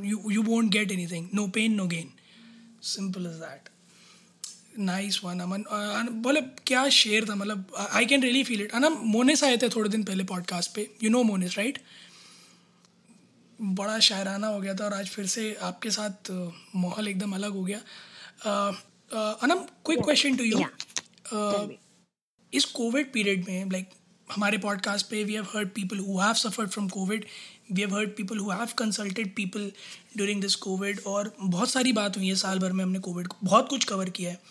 you 0.04 0.20
you 0.38 0.42
won't 0.48 0.72
get 0.72 0.92
anything. 0.92 1.30
No 1.34 1.48
pain 1.48 1.76
no 1.76 1.86
gain. 1.88 2.12
Simple 2.94 3.28
as 3.28 3.40
that. 3.44 3.70
Nice 4.80 5.20
one 5.24 5.40
Aman 5.40 5.64
बोले 6.24 6.42
क्या 6.68 6.88
share 6.90 7.26
था? 7.30 7.36
मतलब 7.36 7.76
I 7.92 8.06
can 8.06 8.22
really 8.24 8.44
feel 8.44 8.62
it 8.62 8.72
Anam 8.76 8.94
Monis 9.08 9.44
आए 9.44 9.58
थे 9.58 9.70
थोड़े 9.70 9.90
दिन 9.90 10.04
पहले 10.04 10.24
podcast 10.32 10.74
पे. 10.76 10.90
यू 11.04 11.10
नो 11.10 11.22
मोनिस 11.24 11.58
राइट 11.58 11.78
बड़ा 13.60 14.00
शायराना 14.08 14.48
हो 14.48 14.60
गया 14.62 14.74
था 14.76 14.86
और 14.86 14.94
आज 14.94 15.10
फिर 15.10 15.26
से 15.34 15.54
आपके 15.64 15.92
साथ 15.92 16.32
माहौल 16.76 17.08
एकदम 17.08 17.36
अलग 17.36 17.52
हो 17.54 17.64
गया. 17.64 17.78
Anam 19.44 19.60
quick 19.86 20.00
question 20.04 20.36
to 20.38 20.44
you 20.44 20.60
इस 22.54 22.66
कोविड 22.74 23.12
पीरियड 23.14 23.48
में 23.50 23.72
लाइक 23.72 23.90
like, 23.90 23.98
हमारे 24.30 24.58
पॉडकास्ट 24.58 25.10
पे 25.10 25.24
we 25.24 25.34
have 25.34 25.48
heard 25.56 25.70
people 25.70 25.98
who 25.98 26.18
have 26.20 26.34
suffered 26.34 26.70
from 26.70 26.88
COVID 26.90 27.26
we 27.72 27.82
have 27.82 27.96
heard 27.96 28.10
people 28.10 28.38
who 28.38 28.50
have 28.52 28.70
consulted 28.78 29.36
people 29.36 29.72
during 30.18 30.42
this 30.42 30.56
COVID 30.56 31.00
और 31.08 31.34
बहुत 31.42 31.70
सारी 31.70 31.94
बात 31.94 32.18
हुई 32.18 32.28
है 32.28 32.36
साल 32.36 32.60
भर 32.60 32.72
में 32.72 32.84
हमने 32.84 33.00
कोविड 33.00 33.28
को 33.28 33.38
बहुत 33.44 33.70
कुछ 33.70 33.84
कवर 33.84 34.10
किया 34.10 34.32
है। 34.32 34.42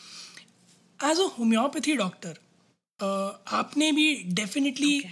एज 1.11 1.21
अ 1.21 1.29
होम्योपैथी 1.38 1.97
डॉक्टर 1.97 2.38
आपने 3.49 3.93
भी 3.93 4.14
डेफिनेटली 4.14 4.99
okay. 5.00 5.11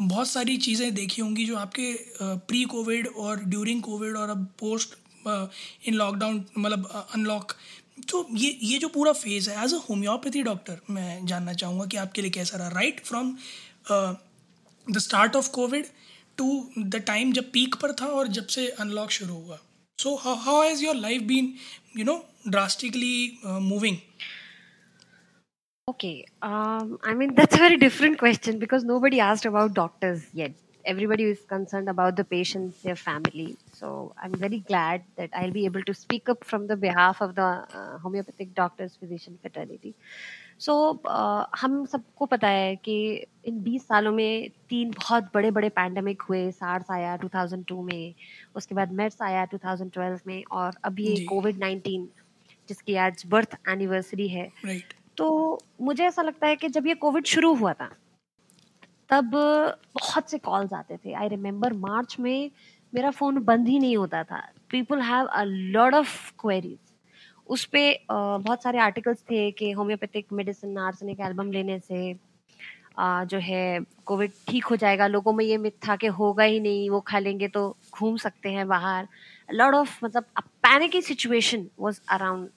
बहुत 0.00 0.28
सारी 0.28 0.56
चीज़ें 0.56 0.94
देखी 0.94 1.22
होंगी 1.22 1.44
जो 1.44 1.56
आपके 1.56 1.92
प्री 2.22 2.62
कोविड 2.64 3.06
और 3.06 3.44
ड्यूरिंग 3.44 3.82
कोविड 3.82 4.16
और 4.16 4.30
अब 4.30 4.46
पोस्ट 4.58 4.94
इन 5.88 5.94
लॉकडाउन 5.94 6.44
मतलब 6.58 7.06
अनलॉक 7.14 7.52
तो 8.10 8.26
ये 8.32 8.58
ये 8.62 8.78
जो 8.78 8.88
पूरा 8.88 9.12
फ़ेज़ 9.12 9.50
है 9.50 9.64
एज 9.64 9.74
अ 9.74 9.78
होम्योपैथी 9.90 10.42
डॉक्टर 10.42 10.80
मैं 10.90 11.26
जानना 11.26 11.52
चाहूँगा 11.52 11.86
कि 11.86 11.96
आपके 11.96 12.22
लिए 12.22 12.30
कैसा 12.30 12.58
रहा। 12.58 12.68
Right 12.68 13.04
from 13.04 13.36
The 13.91 14.97
start 14.97 15.35
of 15.35 15.47
Covid 15.59 15.85
to 16.37 16.47
the 16.77 17.03
time 17.07 17.31
जब 17.33 17.51
पीक 17.51 17.75
पर 17.81 17.91
था 18.01 18.07
और 18.19 18.27
जब 18.37 18.47
से 18.55 18.67
अनलॉक 18.85 19.11
शुरू 19.11 19.33
हुआ 19.33 19.59
so 19.99 20.15
how 20.25 20.61
has 20.61 20.83
your 20.85 20.95
life 20.95 21.21
been 21.31 21.53
you 21.97 22.05
know 22.05 22.23
drastically 22.47 23.39
moving 23.45 23.97
Okay, 25.87 26.25
um, 26.41 26.99
I 27.01 27.13
mean 27.13 27.33
that's 27.35 27.55
a 27.55 27.59
very 27.59 27.77
different 27.81 28.17
question 28.21 28.57
because 28.59 28.83
nobody 28.87 29.19
asked 29.25 29.45
about 29.45 29.73
doctors 29.73 30.25
yet. 30.39 30.51
Everybody 30.83 31.23
is 31.23 31.39
concerned 31.51 31.91
about 31.91 32.17
the 32.17 32.25
patients, 32.25 32.81
their 32.81 32.97
family. 32.97 33.55
So 33.77 33.91
I'm 34.21 34.33
very 34.33 34.59
glad 34.71 35.05
that 35.15 35.29
I'll 35.33 35.51
be 35.51 35.63
able 35.69 35.83
to 35.83 35.93
speak 35.93 36.27
up 36.33 36.43
from 36.43 36.67
the 36.67 36.75
behalf 36.75 37.21
of 37.21 37.35
the 37.35 37.47
uh, 37.81 37.97
homeopathic 37.99 38.53
doctors, 38.53 38.97
physician 38.97 39.37
fraternity. 39.41 39.95
So 40.58 41.00
so, 41.06 41.10
uh, 41.10 41.46
हम 41.60 41.84
सबको 41.84 42.26
पता 42.26 42.48
है 42.48 42.76
कि 42.76 43.26
इन 43.44 43.62
20 43.62 43.78
सालों 43.78 44.12
में 44.12 44.50
तीन 44.68 44.90
बहुत 44.90 45.24
बड़े 45.34 45.50
बड़े 45.50 45.68
पैंडमिक 45.68 46.22
हुए 46.22 46.50
सार्स 46.50 46.90
आया 46.90 47.18
2002 47.18 47.82
में 47.82 48.14
उसके 48.54 48.74
बाद 48.74 48.92
मेर्स 48.92 49.22
आया 49.22 49.46
2012 49.46 50.20
में 50.26 50.44
और 50.52 50.72
अब 50.84 51.00
ये 51.00 51.24
कोविड 51.24 51.58
19 51.58 52.06
जिसकी 52.68 52.94
आज 52.94 53.22
बर्थ 53.26 53.58
एनिवर्सरी 53.68 54.28
है। 54.28 54.50
Right. 54.66 54.96
तो 55.16 55.58
मुझे 55.80 56.04
ऐसा 56.04 56.22
लगता 56.22 56.46
है 56.46 56.56
कि 56.56 56.68
जब 56.68 56.86
ये 56.86 56.94
कोविड 56.94 57.24
शुरू 57.24 57.54
हुआ 57.54 57.72
था 57.72 57.96
तब 59.10 59.30
बहुत 59.94 60.30
से 60.30 60.38
कॉल्स 60.38 60.72
आते 60.72 60.96
थे। 60.96 61.12
आई 61.12 61.28
रिमेम्बर 61.28 61.72
मार्च 61.72 62.16
में 62.20 62.50
मेरा 62.94 63.10
फ़ोन 63.10 63.38
बंद 63.38 63.68
ही 63.68 63.78
नहीं 63.78 63.96
होता 63.96 64.24
था। 64.24 64.52
People 64.70 65.00
have 65.00 65.26
a 65.26 65.42
lot 65.44 65.94
of 65.94 66.32
queries 66.38 66.91
उस 67.52 67.64
पर 67.74 67.96
बहुत 68.10 68.62
सारे 68.62 68.78
आर्टिकल्स 68.80 69.22
थे 69.30 69.50
कि 69.50 69.70
होम्योपैथिक 69.72 70.32
मेडिसिन 70.32 70.78
आर्सेनिक 70.78 71.20
एल्बम 71.20 71.50
लेने 71.52 71.78
से 71.80 72.14
आ, 72.98 73.24
जो 73.24 73.38
है 73.38 73.80
कोविड 74.06 74.30
ठीक 74.48 74.64
हो 74.66 74.76
जाएगा। 74.76 75.06
लोगों 75.06 75.32
में 75.32 75.44
ये 75.44 75.56
मिथ 75.58 75.72
था 75.88 75.96
कि 75.96 76.06
होगा 76.18 76.44
ही 76.44 76.60
नहीं 76.60 76.88
वो 76.90 77.00
खा 77.08 77.18
लेंगे 77.18 77.48
तो 77.48 77.68
घूम 77.94 78.16
सकते 78.16 78.48
हैं 78.52 78.66
बाहर। 78.68 79.06
लॉट 79.48 79.74
ऑफ़ 79.74 79.98
मतलब 80.04 80.24
panic 80.64 81.02
situation 81.04 81.66
was 81.80 82.00
around 82.10 82.48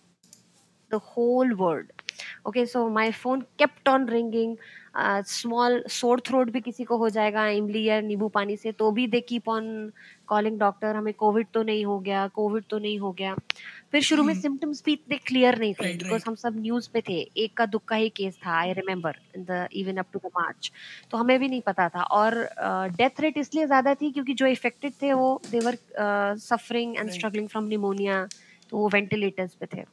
the 0.91 0.99
whole 1.07 1.53
world 1.53 1.91
okay 2.47 2.65
so 2.65 2.87
my 2.89 3.11
phone 3.11 3.41
kept 3.59 3.89
on 3.89 4.07
ringing 4.09 4.55
small 5.27 5.83
sore 5.91 6.19
throat 6.27 6.49
भी 6.49 6.59
किसी 6.61 6.83
को 6.83 6.97
हो 6.97 7.09
जाएगा 7.09 7.47
इमली 7.49 7.83
या 7.83 7.99
नींबू 8.01 8.27
पानी 8.29 8.55
से 8.57 8.71
तो 8.71 8.91
भी 8.91 9.07
they 9.07 9.21
keep 9.21 9.49
on 9.49 9.65
calling 10.27 10.59
doctor 10.59 10.95
हमें 10.95 11.13
कोविड 11.13 11.47
तो 11.53 11.63
नहीं 11.63 11.85
हो 11.85 11.99
गया 11.99 12.27
कोविड 12.35 12.63
तो 12.69 12.79
नहीं 12.79 12.99
हो 12.99 13.11
गया। 13.11 13.35
फिर 13.95 14.03
शुरू 14.03 14.23
में 14.23 14.33
सिम्टम्स। 14.35 14.81
भी 14.85 14.93
इतने 14.93 15.17
क्लियर 15.17 15.57
नहीं 15.59 15.73
थे 15.73 15.93
बिकॉज़ 15.97 16.23
हम 16.27 16.35
सब 16.35 16.55
न्यूज़ 16.61 16.89
पे 16.93 17.01
थे। 17.01 17.13
एक 17.43 17.53
का 17.57 17.65
दुख 17.65 17.83
का 17.87 17.95
ही 17.95 18.09
केस 18.11 18.37
था 18.37 18.51
I 18.53 18.73
remember 18.73 19.19
the 19.39 19.67
even 19.73 19.97
up 19.97 20.07
to 20.13 20.19
the 20.19 20.31
March 20.35 20.71
तो 21.11 21.17
हमें 21.17 21.39
भी 21.39 21.47
नहीं 21.47 21.61
पता 21.61 21.87
था। 21.89 22.03
और 22.03 22.35
डेथ 22.97 23.09
uh, 23.09 23.21
रेट 23.21 23.37
इसलिए 23.37 23.65
ज़्यादा 23.65 23.93
थी 23.95 24.11
क्योंकि 24.11 24.33
जो 24.33 24.47
इफेक्टेड 24.47 24.93
थे 25.01 25.13
वो 25.13 25.29
they were 25.51 25.77
suffering 26.39 26.97
and 26.97 27.11
struggling 27.11 27.47
from 27.49 27.67
pneumonia 27.67 28.27
तो 28.71 28.77
वो 28.77 28.89
वेंटिलेटर्स 28.89 29.55
पे 29.55 29.65
थे। 29.75 29.85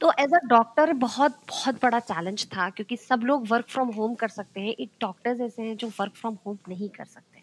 तो 0.00 0.12
एज 0.20 0.34
अ 0.34 0.44
डॉक्टर 0.48 0.92
बहुत 1.06 1.40
बहुत 1.48 1.82
बड़ा 1.82 2.00
चैलेंज 2.02 2.46
था 2.56 2.68
क्योंकि 2.70 2.96
सब 2.98 3.24
लोग 3.24 3.48
वर्क 3.48 3.68
फ्रॉम 3.70 3.88
होम 3.94 4.14
कर 4.16 4.28
सकते 4.30 4.60
हैं। 4.60 4.74
एक 4.74 4.90
डॉक्टर्स 5.00 5.40
ऐसे 5.42 5.62
हैं 5.62 5.76
जो 5.76 5.92
वर्क 6.00 6.16
फ्रॉम 6.16 6.38
होम 6.46 6.58
नहीं 6.68 6.88
कर 6.90 7.04
सकते। 7.06 7.42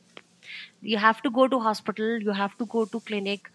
You 0.85 0.97
have 0.99 1.15
to 1.23 1.29
go 1.31 1.47
to 1.47 1.59
hospital 1.61 2.19
you 2.25 2.31
have 2.33 2.49
to 2.59 2.65
go 2.71 2.85
to 2.85 2.99
clinic 3.07 3.47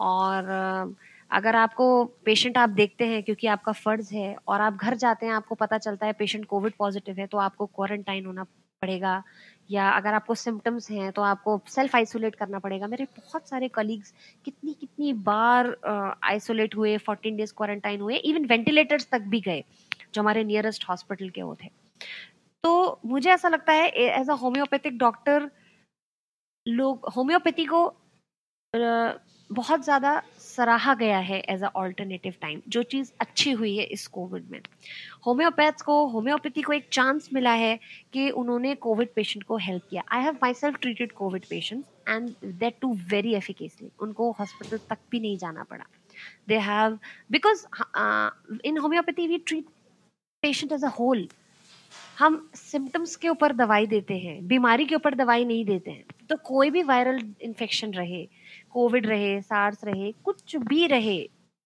और 0.00 0.94
अगर 1.32 1.56
आपको 1.56 2.04
पेशेंट 2.24 2.58
आप 2.58 2.70
देखते 2.70 3.06
हैं 3.06 3.22
क्योंकि 3.22 3.46
आपका 3.48 3.72
फ़र्ज़ 3.74 4.14
है 4.14 4.34
और 4.48 4.60
आप 4.60 4.74
घर 4.74 4.94
जाते 4.96 5.26
हैं, 5.26 5.32
आपको 5.34 5.54
पता 5.56 5.78
चलता 5.78 6.06
है 6.06 6.12
पेशेंट 6.14 6.44
कोविड 6.46 6.72
पॉजिटिव 6.78 7.18
है 7.18 7.26
तो 7.26 7.38
आपको 7.40 7.66
क्वारंटाइन 7.68 8.26
होना 8.26 8.44
पड़ेगा। 8.82 9.22
या 9.70 9.88
अगर 9.90 10.14
आपको 10.14 10.34
सिम्टम्स 10.34 10.90
हैं 10.90 11.10
तो 11.12 11.22
आपको 11.22 11.60
सेल्फ 11.68 11.94
आइसोलेट 11.96 12.34
करना 12.34 12.58
पड़ेगा। 12.58 12.86
मेरे 12.86 13.04
बहुत 13.16 13.48
सारे 13.48 13.68
कलीग्स 13.70 14.12
कितनी 14.44 14.72
कितनी 14.80 15.12
बार 15.22 15.74
आइसोलेट 16.24 16.76
हुए 16.76 16.96
फोर्टीन 17.00 17.36
डेज़ 17.36 17.52
क्वारंटाइन 17.56 18.00
हुए 18.00 18.16
इवन 18.16 18.44
वेंटिलेटर्स 18.46 19.08
तक 19.10 19.20
भी 19.26 19.40
गए, 19.40 19.62
जो 20.14 20.20
हमारे 20.20 20.44
नियरेस्ट 20.44 20.88
हॉस्पिटल 20.88 21.28
के 21.30 21.42
वो 21.42 21.56
थे। 21.62 21.68
तो 22.64 23.00
मुझे 23.06 23.30
ऐसा 23.30 23.48
लगता 23.48 23.72
है 23.72 23.88
एज 23.88 24.30
अ 24.30 24.34
होम्योपैथिक 24.36 24.98
डॉक्टर 24.98 25.50
लोग 26.66 27.08
होम्योपैथी 27.16 27.64
को 27.66 27.86
बहुत 29.50 29.84
ज़्यादा 29.84 30.20
सराहा 30.54 30.94
गया 30.94 31.18
है 31.20 31.40
एज 31.50 31.62
अ 31.62 31.70
ऑल्टरनेटिव 31.76 32.34
टाइम 32.40 32.60
जो 32.68 32.82
चीज़ 32.84 33.12
अच्छी 33.20 33.50
हुई 33.52 33.76
है 33.76 33.84
इस 33.86 34.06
कोविड 34.08 34.50
में। 34.50 34.60
होम्योपैथ्स 35.26 35.82
को 35.82 35.94
होम्योपैथी 36.08 36.62
को 36.62 36.72
एक 36.72 36.88
चांस 36.92 37.28
मिला 37.34 37.52
है 37.54 37.78
कि 38.12 38.28
उन्होंने 38.32 38.74
कोविड 38.76 39.08
पेशेंट 39.16 39.44
को 39.44 39.56
हेल्प 39.58 39.82
किया। 39.90 40.02
I 40.12 40.22
have 40.22 40.38
myself 40.54 40.78
treated 40.80 41.12
COVID 41.12 41.44
patient 41.50 41.84
and 42.08 42.30
that 42.44 42.76
too 42.80 42.92
very 43.10 43.34
efficaciously 43.34 43.90
उनको 44.02 44.30
हॉस्पिटल 44.38 44.78
तक 44.90 44.98
भी 45.10 45.20
नहीं 45.20 45.36
जाना 45.38 45.62
पड़ा। 45.64 45.84
They 46.48 46.58
have 46.60 46.98
because 47.30 47.66
in 48.64 48.78
homeopathy 48.78 49.26
we 49.26 49.38
treat 49.38 49.64
patient 50.42 50.72
as 50.72 50.84
a 50.84 50.88
whole 50.98 51.28
हम 52.18 52.36
सिम्टम्स 52.54 53.14
के 53.16 53.28
ऊपर 53.28 53.52
दवाई 53.52 53.86
देते 53.86 54.14
हैं, 54.18 54.46
बीमारी 54.48 54.84
के 54.86 54.94
ऊपर 54.94 55.14
दवाई 55.14 55.44
नहीं 55.44 55.64
देते 55.64 55.90
हैं। 55.90 56.04
तो 56.28 56.36
कोई 56.44 56.70
भी 56.70 56.82
वायरल 56.82 57.20
इन्फेक्शन 57.42 57.92
रहे 57.92 58.26
कोविड 58.74 59.06
रहे 59.06 59.40
सार्स 59.42 59.84
रहे 59.84 60.12
कुछ 60.24 60.56
भी 60.68 60.86
रहे 60.86 61.18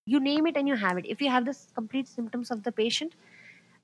you 0.07 0.19
name 0.21 0.47
it 0.49 0.57
and 0.57 0.69
you 0.69 0.75
have 0.77 0.99
it 0.99 1.07
if 1.07 1.25
you 1.25 1.31
have 1.31 1.45
the 1.45 1.55
complete 1.77 2.07
symptoms 2.07 2.53
of 2.53 2.61
the 2.61 2.73
patient 2.77 3.15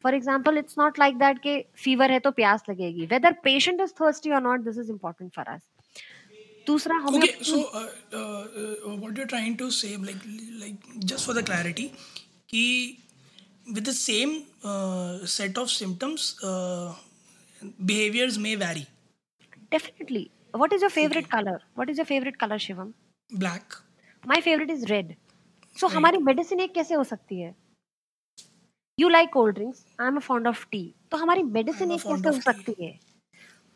for 0.05 0.15
example 0.15 0.59
it's 0.59 0.79
not 0.79 0.99
like 0.99 1.19
that 1.19 1.39
के 1.39 1.61
फीवर 1.85 2.11
है 2.11 2.19
तो 2.21 2.31
प्यास 2.33 2.65
लगेगी. 2.71 3.07
Whether 3.07 3.33
patient 3.45 3.81
is 3.81 3.93
thirsty 4.01 4.31
or 4.31 4.43
not 4.43 4.61
this 4.61 4.79
is 4.79 4.91
important 4.91 5.35
for 5.35 5.55
us 5.55 5.69
दूसरा 6.67 6.97
हम 6.97 7.15
okay 7.17 7.33
so 7.45 7.57
what 7.57 9.19
you 9.19 9.25
trying 9.25 9.57
to 9.59 9.71
say 9.71 9.89
like 10.05 10.21
like 10.61 10.79
just 10.97 11.27
for 11.27 11.41
the 11.41 11.45
clarity 11.47 11.87
कि 12.51 12.65
with 13.69 13.89
the 13.89 13.93
same 13.93 14.41
set 15.35 15.59
of 15.59 15.69
symptoms 15.71 16.35
behaviours 17.63 18.39
may 18.39 18.55
vary 18.57 18.87
definitely 19.73 20.29
what 20.57 20.73
is 20.73 20.83
your 20.83 20.91
favourite 20.91 21.27
colour 21.27 21.65
what 21.77 21.91
is 21.91 21.99
your 21.99 22.07
favourite 22.07 22.37
colour 22.37 22.59
Shivam 22.59 22.93
black 23.39 23.75
my 24.25 24.41
favourite 24.41 24.71
is 24.71 24.87
red 24.87 25.15
so 25.77 25.87
हमारी 25.89 26.19
medicine 26.31 26.61
एक 26.61 26.75
कैसे 26.75 26.95
हो 26.95 27.05
सकती 27.05 27.41
है 27.41 27.55
you 28.99 29.09
like 29.09 29.31
cold 29.33 29.55
drinks 29.55 29.85
I 30.01 30.07
am 30.07 30.17
a 30.17 30.21
fond 30.31 30.47
of 30.49 30.67
tea 30.71 30.85
तो 31.11 31.17
हमारी 31.17 31.43
medicine 31.59 31.91
एक 31.93 32.03
कैसे 32.03 32.29
हो 32.29 32.41
सकती 32.41 32.75
है 32.85 32.99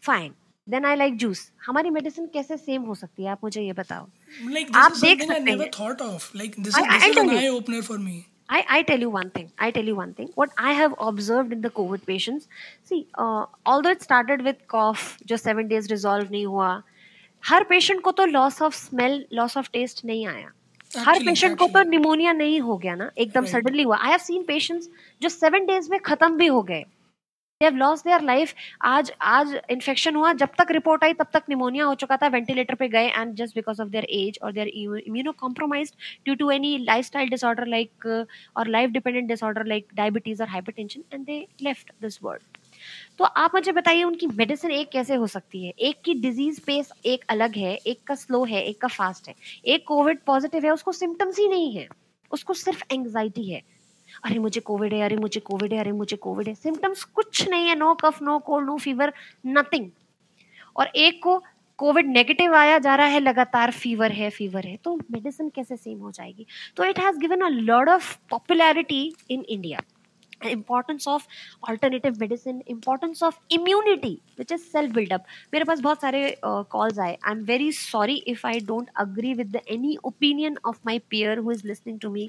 fine 0.02 0.34
then 0.68 0.84
I 0.84 0.96
like 0.96 1.16
juice 1.18 1.50
हमारी 1.66 1.90
मेडिसिन 1.90 2.26
कैसे 2.32 2.56
सेम 2.56 2.82
हो 2.82 2.94
सकती 2.94 3.24
है 3.24 3.30
आप 3.30 3.44
मुझे 3.44 3.62
ये 3.62 3.72
बताओ 3.82 4.06
Like 4.54 4.76
आप 4.76 4.92
देख 5.02 5.22
सकते 5.22 5.50
हैं 5.50 5.70
thought 5.76 6.00
of. 6.06 6.30
Like 6.40 6.56
this 6.66 6.78
I- 6.78 6.86
is 6.86 6.88
this 6.94 7.04
I'll 7.04 7.10
is 7.10 7.20
an 7.22 7.28
tell 7.28 7.34
you. 7.34 7.44
eye 7.44 7.52
opener 7.58 7.82
for 7.90 7.98
me. 8.06 8.16
I, 8.48 8.58
I 8.74 8.82
tell 8.88 9.00
you 9.04 9.10
one 9.12 9.30
thing. 9.36 9.46
I 9.66 9.68
tell 9.76 9.88
you 9.90 9.94
one 9.98 10.10
thing. 10.18 10.26
What 10.40 10.52
I 10.64 10.72
have 10.80 10.92
observed 11.06 11.54
in 11.54 11.62
the 11.62 11.70
COVID 11.78 12.04
patients, 12.10 12.44
see, 12.90 12.98
uh, 13.24 13.46
although 13.72 13.94
it 13.96 14.04
started 14.06 14.44
with 14.48 14.60
cough, 14.74 15.06
जो 15.30 15.38
seven 15.44 15.70
days 15.72 15.88
resolve 15.92 16.30
नहीं 16.30 16.44
हुआ, 16.46 16.68
हर 17.46 17.64
patient 17.64 18.00
को 18.02 18.10
तो 18.12 18.24
loss 18.26 18.60
of 18.62 18.74
smell 18.74 19.24
loss 19.32 19.56
of 19.56 19.68
taste 19.72 20.04
नहीं 20.04 20.26
आया। 20.26 20.50
हर 21.06 21.18
patient 21.24 21.56
को 21.58 21.66
तो 21.66 21.82
निमोनिया 21.90 22.32
नहीं 22.32 22.60
हो 22.60 22.76
गया 22.76 22.94
ना 22.94 23.10
एकदम 23.18 23.44
सडनली 23.46 23.82
हुआ। 23.82 23.96
आई 23.96 24.10
हैव 24.10 24.18
सीन 24.18 24.42
पेशेंट्स 24.42 24.88
जो 25.22 25.28
सेवन 25.28 25.66
डेज़ 25.66 25.90
में 25.90 25.98
खत्म 26.00 26.36
भी 26.36 26.46
हो 26.46 26.62
गए। 26.62 26.84
They 27.60 27.64
have 27.64 27.76
lost 27.76 28.04
their 28.04 28.22
life 28.22 28.54
आज 28.84 29.12
आज 29.34 29.54
इन्फेक्शन 29.70 30.16
हुआ 30.16 30.32
जब 30.42 30.48
तक 30.58 30.70
रिपोर्ट 30.70 31.04
आई 31.04 31.12
तब 31.20 31.26
तक 31.32 31.42
निमोनिया 31.48 31.84
हो 31.84 31.94
चुका 32.02 32.16
था 32.22 32.28
वेंटिलेटर 32.28 32.74
पे 32.74 32.88
गए 32.88 33.06
and 33.08 33.34
just 33.36 33.54
because 33.54 33.82
of 33.82 33.88
their 33.88 34.06
age 34.10 34.38
और 34.42 34.52
their 34.52 34.68
immuno 34.68 35.32
compromise 35.38 35.92
due 36.24 36.34
to 36.34 36.50
any 36.50 36.76
life 36.80 37.04
style 37.04 37.28
disorder 37.30 37.66
like 37.66 38.06
और 38.56 38.68
life 38.68 38.90
dependent 38.90 39.28
disorder 39.28 39.66
like 39.66 39.88
diabetes 39.94 40.42
और 40.42 40.48
hypertension 40.48 41.04
and 41.12 41.24
they 41.26 41.46
left 41.62 41.92
this 42.02 42.22
world 42.22 42.55
तो 43.18 43.24
आप 43.24 43.50
मुझे 43.54 43.72
बताइए, 43.72 44.04
उनकी 44.04 44.26
मेडिसिन 44.26 44.70
एक 44.70 44.88
कैसे 44.88 45.14
हो 45.14 45.26
सकती 45.26 45.66
है? 45.66 45.72
एक 45.78 45.96
की 46.04 46.14
डिज़ीज़ 46.14 46.60
पेस 46.66 46.92
एक 47.06 47.24
अलग 47.28 47.56
है, 47.56 47.74
एक 47.74 48.00
का 48.06 48.14
स्लो 48.14 48.44
है, 48.44 48.62
एक 48.62 48.80
का 48.80 48.88
फास्ट 48.88 49.28
है। 49.28 49.34
एक 49.66 49.84
कोविड 49.86 50.18
पॉजिटिव 50.26 50.64
है, 50.64 50.70
उसको 50.70 50.92
सिम्टम्स 50.92 51.38
ही 51.38 51.48
नहीं 51.48 51.76
है। 51.76 51.88
उसको 52.32 52.54
सिर्फ़ 52.54 52.82
एंग्जाइटी 52.92 53.50
है। 53.50 53.62
अरे 54.24 54.38
मुझे 54.38 54.60
कोविड 54.60 54.94
है, 54.94 55.00
अरे 55.00 55.16
मुझे 55.16 55.40
कोविड 55.40 55.72
है, 55.72 55.78
अरे 55.78 55.92
मुझे 55.92 56.16
कोविड 56.16 56.48
है। 56.48 56.54
सिम्टम्स 56.54 57.04
कुछ 57.04 57.48
नहीं 57.48 57.68
है 57.68 57.74
no 57.74 57.94
cough 57.94 58.22
no 58.22 58.38
cold 58.38 58.66
no 58.66 58.76
fever 58.76 59.12
nothing 59.46 59.90
और 60.76 60.86
एक 60.86 61.22
को 61.22 61.42
कोविड 61.78 62.06
नेगेटिव 62.06 62.54
आया 62.54 62.78
जा 62.78 62.94
रहा 62.94 63.06
है, 63.06 63.20
लगातार 63.20 63.70
फीवर 63.70 64.12
है 64.12 64.30
फीवर 64.30 64.66
है। 64.66 64.76
तो 64.76 64.96
मेडिसिन 64.96 65.48
कैसे 65.48 65.76
सेम 65.76 65.98
हो 65.98 66.10
जाएगी? 66.10 66.46
तो 66.76 66.84
it 66.84 66.98
has 66.98 67.18
given 67.18 67.40
a 67.40 67.48
lot 67.48 67.88
of 67.88 68.16
popularity 68.30 69.14
in 69.30 69.44
India 69.48 69.82
importance 70.42 71.06
of 71.06 71.26
alternative 71.68 72.20
medicine 72.20 72.62
importance 72.66 73.22
of 73.22 73.38
immunity 73.50 74.20
which 74.36 74.52
is 74.52 74.64
self 74.72 74.92
build 74.98 75.12
up 75.16 75.26
मेरे 75.52 75.64
पास 75.64 75.80
बहुत 75.80 76.00
सारे 76.00 76.20
कॉल्स 76.44 76.98
आए 76.98 77.16
I 77.26 77.32
am 77.32 77.42
very 77.44 77.70
sorry 77.72 78.14
if 78.28 78.46
I 78.46 78.60
don't 78.70 78.90
agree 79.00 79.32
with 79.34 79.56
any 79.70 79.96
opinion 80.04 80.58
of 80.66 80.78
my 80.86 80.98
peer 81.10 81.38
who 81.38 81.52
is 81.52 81.66
listening 81.68 82.00
to 82.00 82.10
me 82.10 82.28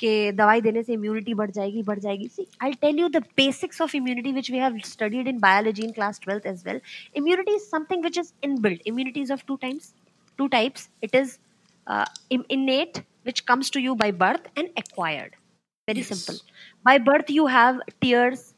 कि 0.00 0.32
दवाई 0.36 0.60
देने 0.60 0.82
से 0.82 0.92
immunity 0.92 1.34
बढ़ 1.34 1.50
जाएगी 1.50 1.82
बढ़ 1.82 1.98
जाएगी 1.98 2.28
see 2.36 2.46
I 2.62 2.72
tell 2.82 2.98
you 3.00 3.08
the 3.08 3.22
basics 3.36 3.80
of 3.82 3.96
immunity 3.96 4.32
which 4.36 4.50
we 4.52 4.60
have 4.64 4.78
studied 4.90 5.28
in 5.32 5.38
biology 5.44 5.84
in 5.88 5.92
class 5.98 6.18
12th 6.26 6.46
as 6.52 6.64
well 6.68 6.80
immunity 7.20 7.56
is 7.60 7.68
something 7.74 8.02
which 8.08 8.18
is 8.22 8.32
inbuilt 8.48 8.88
immunity 8.92 9.24
is 9.28 9.32
of 9.36 9.44
two 9.50 9.58
times 9.66 9.92
two 10.38 10.48
types 10.56 10.88
it 11.08 11.14
is 11.22 11.38
uh, 11.86 12.04
im- 12.30 12.46
innate 12.58 13.02
which 13.30 13.44
comes 13.52 13.70
to 13.70 13.84
you 13.86 13.94
by 14.04 14.10
birth 14.24 14.48
and 14.56 14.84
acquired 14.84 15.36
very 15.86 16.00
Yes. 16.00 16.08
simple. 16.08 16.38
By 16.84 16.98
birth 16.98 17.30
you 17.30 17.46
have 17.46 17.80
tears 18.00 18.54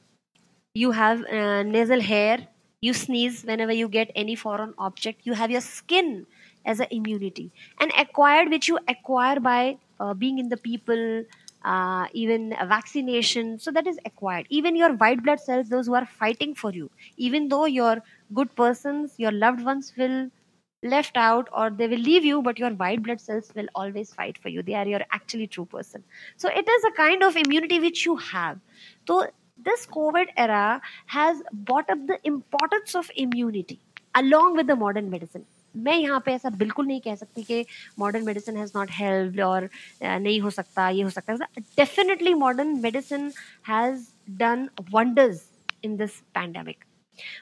you 0.74 0.90
have 0.92 1.24
uh, 1.26 1.62
nasal 1.62 2.00
hair 2.00 2.48
you 2.80 2.92
sneeze 2.94 3.42
whenever 3.44 3.72
you 3.72 3.88
get 3.88 4.10
any 4.14 4.34
foreign 4.36 4.74
object 4.78 5.22
you 5.24 5.34
have 5.34 5.50
your 5.50 5.60
skin 5.60 6.26
as 6.66 6.80
an 6.80 6.86
immunity. 6.90 7.52
And 7.80 7.92
acquired 7.98 8.50
which 8.50 8.68
you 8.68 8.78
acquire 8.88 9.40
by 9.40 9.78
uh, 10.00 10.14
being 10.14 10.38
in 10.38 10.48
the 10.48 10.56
people 10.56 11.24
uh, 11.64 12.06
even 12.12 12.54
a 12.60 12.66
vaccination. 12.66 13.58
So 13.58 13.70
that 13.72 13.86
is 13.86 13.98
acquired. 14.04 14.46
Even 14.50 14.76
your 14.76 14.94
white 14.94 15.22
blood 15.22 15.40
cells 15.40 15.68
those 15.68 15.86
who 15.86 15.94
are 15.94 16.06
fighting 16.06 16.54
for 16.54 16.72
you 16.72 16.90
even 17.16 17.48
though 17.48 17.64
your 17.66 18.02
good 18.34 18.54
persons 18.56 19.14
your 19.18 19.32
loved 19.32 19.64
ones 19.64 19.92
will 19.96 20.30
left 20.83 21.17
out 21.17 21.49
or 21.51 21.69
they 21.69 21.87
will 21.87 21.99
leave 21.99 22.23
you 22.23 22.41
but 22.41 22.57
your 22.57 22.69
white 22.71 23.03
blood 23.03 23.19
cells 23.19 23.51
will 23.55 23.67
always 23.75 24.13
fight 24.13 24.37
for 24.37 24.49
you 24.49 24.63
they 24.63 24.75
are 24.75 24.87
your 24.87 25.01
actually 25.11 25.47
true 25.47 25.65
person 25.65 26.03
so 26.37 26.49
it 26.49 26.69
is 26.69 26.83
a 26.85 26.91
kind 26.91 27.21
of 27.21 27.35
immunity 27.35 27.79
which 27.79 28.05
you 28.05 28.15
have 28.15 28.57
so 29.07 29.27
this 29.65 29.85
covid 29.85 30.27
era 30.37 30.81
has 31.07 31.41
brought 31.53 31.89
up 31.89 32.07
the 32.07 32.19
importance 32.23 32.95
of 32.95 33.11
immunity 33.17 33.79
along 34.15 34.55
with 34.55 34.67
the 34.67 34.75
modern 34.75 35.09
medicine 35.09 35.45
मैं 35.75 35.95
यहाँ 35.95 36.19
पे 36.25 36.31
ऐसा 36.33 36.49
बिल्कुल 36.49 36.85
नहीं 36.87 36.99
कह 36.99 37.15
सकती 37.15 37.43
कि 37.43 37.65
modern 37.99 38.25
medicine 38.25 38.57
has 38.57 38.71
not 38.75 38.89
help 38.91 39.39
और 39.45 39.65
uh, 39.65 40.19
नहीं 40.19 40.39
हो 40.41 40.49
सकता 40.49 40.87
ये 40.89 41.03
हो 41.03 41.09
सकता 41.09 41.33
है 41.33 41.61
definitely 41.77 42.33
modern 42.33 42.79
medicine 42.81 43.31
has 43.67 44.07
done 44.39 44.67
wonders 44.91 45.43
in 45.83 45.95
this 45.97 46.19
pandemic 46.35 46.83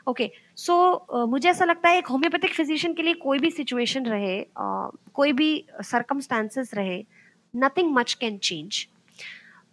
okay 0.09 0.31
so 0.57 1.07
मुझे 1.27 1.49
ऐसा 1.51 1.65
लगता 1.65 1.89
है 1.89 1.99
एक 1.99 2.07
होम्योपैथिक 2.07 2.55
फिजिशियन 2.55 2.95
के 2.95 3.03
लिए 3.03 3.15
कोई 3.15 3.39
भी 3.39 3.51
सिचुएशन 3.51 4.07
रहे 4.07 4.41
uh, 4.43 4.91
कोई 5.15 5.33
भी 5.33 5.65
सर्कमस्टांसेस 5.81 6.75
रहे 6.75 7.05
nothing 7.57 7.93
much 7.95 8.15
can 8.15 8.39
change 8.39 8.87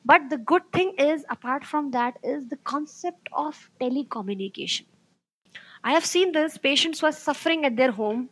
but 0.08 0.30
the 0.30 0.38
good 0.52 0.68
thing 0.78 0.92
is 1.06 1.26
apart 1.36 1.66
from 1.72 1.92
that 1.92 2.20
is 2.24 2.48
the 2.50 2.58
concept 2.74 3.30
of 3.34 3.70
telecommunication. 3.82 4.86
I 5.84 5.92
have 5.92 6.06
seen 6.06 6.32
this 6.32 6.58
patients 6.58 7.00
who 7.00 7.08
are 7.08 7.18
suffering 7.18 7.66
at 7.66 7.76
their 7.76 7.92
home. 7.92 8.28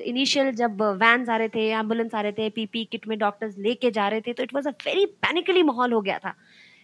Initial 0.00 0.50
जब 0.52 0.82
van 0.82 1.28
आ 1.30 1.36
रहे 1.36 1.48
थे 1.48 1.68
ambulance 1.70 2.14
आ 2.14 2.20
रहे 2.20 2.32
थे 2.32 2.48
PP 2.50 2.84
kit 2.84 3.06
में 3.08 3.18
doctors 3.18 3.58
लेके 3.58 3.90
जा 3.90 4.08
रहे 4.08 4.20
थे 4.20 4.32
तो 4.32 4.42
it 4.42 4.54
was 4.54 4.66
a 4.66 4.70
very 4.70 5.04
panicky 5.06 5.62
माहौल 5.62 5.92
हो 5.92 6.00
गया 6.00 6.18
था। 6.18 6.34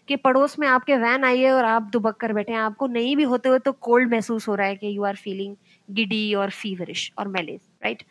कि 0.08 0.16
पड़ोस 0.16 0.58
में 0.58 0.66
आपके 0.68 0.96
वैन 0.96 1.24
आई 1.24 1.40
है 1.40 1.52
और 1.52 1.64
आप 1.64 1.88
दुबक 1.92 2.16
कर 2.16 2.32
बैठे 2.32 2.52
हैं। 2.52 2.58
आपको 2.60 2.86
नहीं 2.88 3.16
भी 3.16 3.22
होते 3.24 3.48
हुए 3.48 3.58
तो 3.58 3.72
कोल्ड 3.72 4.12
महसूस 4.12 4.48
हो 4.48 4.54
रहा 4.54 4.66
है 4.66 4.76
कि 4.76 4.96
यू 4.96 5.04
आर 5.04 5.16
फीलिंग 5.16 5.56
गिडी 5.88 6.34
और 6.34 6.50
फीवरिश 6.52 7.10
और 7.18 7.28
मेलेज 7.28 7.60
राइट 7.84 8.02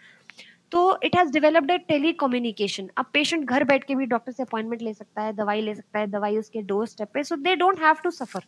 तो 0.71 0.99
it 1.03 1.15
has 1.17 1.31
developed 1.33 1.71
a 1.71 1.77
tele 1.87 2.11
communication 2.19 2.89
अब 2.97 3.05
पेशेंट 3.13 3.43
घर 3.45 3.63
बैठ 3.63 3.83
के 3.83 3.95
भी 3.95 4.05
डॉक्टर 4.05 4.31
से 4.31 4.43
अपॉइंटमेंट 4.43 4.81
ले 4.81 4.93
सकता 4.93 5.21
है, 5.21 5.33
दवाई 5.33 5.61
ले 5.61 5.75
सकता 5.75 5.99
है, 5.99 6.07
दवाई 6.07 6.37
उसके 6.37 6.61
डोर 6.63 6.87
स्टेप 6.87 7.09
पे 7.13 7.23
so 7.23 7.35
they 7.37 7.55
don't 7.55 7.79
have 7.81 7.95
to 8.03 8.11
suffer 8.11 8.45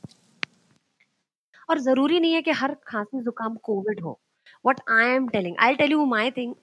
और 1.70 1.80
ज़रूरी 1.80 2.20
नहीं 2.20 2.34
है 2.34 2.42
कि 2.42 2.52
हर 2.54 2.76
खांसी 2.88 3.22
जुकाम 3.24 3.56
कोविड 3.64 4.02
हो। 4.02 4.20
What 4.66 4.80
I 4.92 5.06
am 5.10 5.28
telling 5.30 5.56
I 5.60 5.76
tell 5.76 5.92
you 5.92 6.06
my 6.06 6.32
thing 6.32 6.54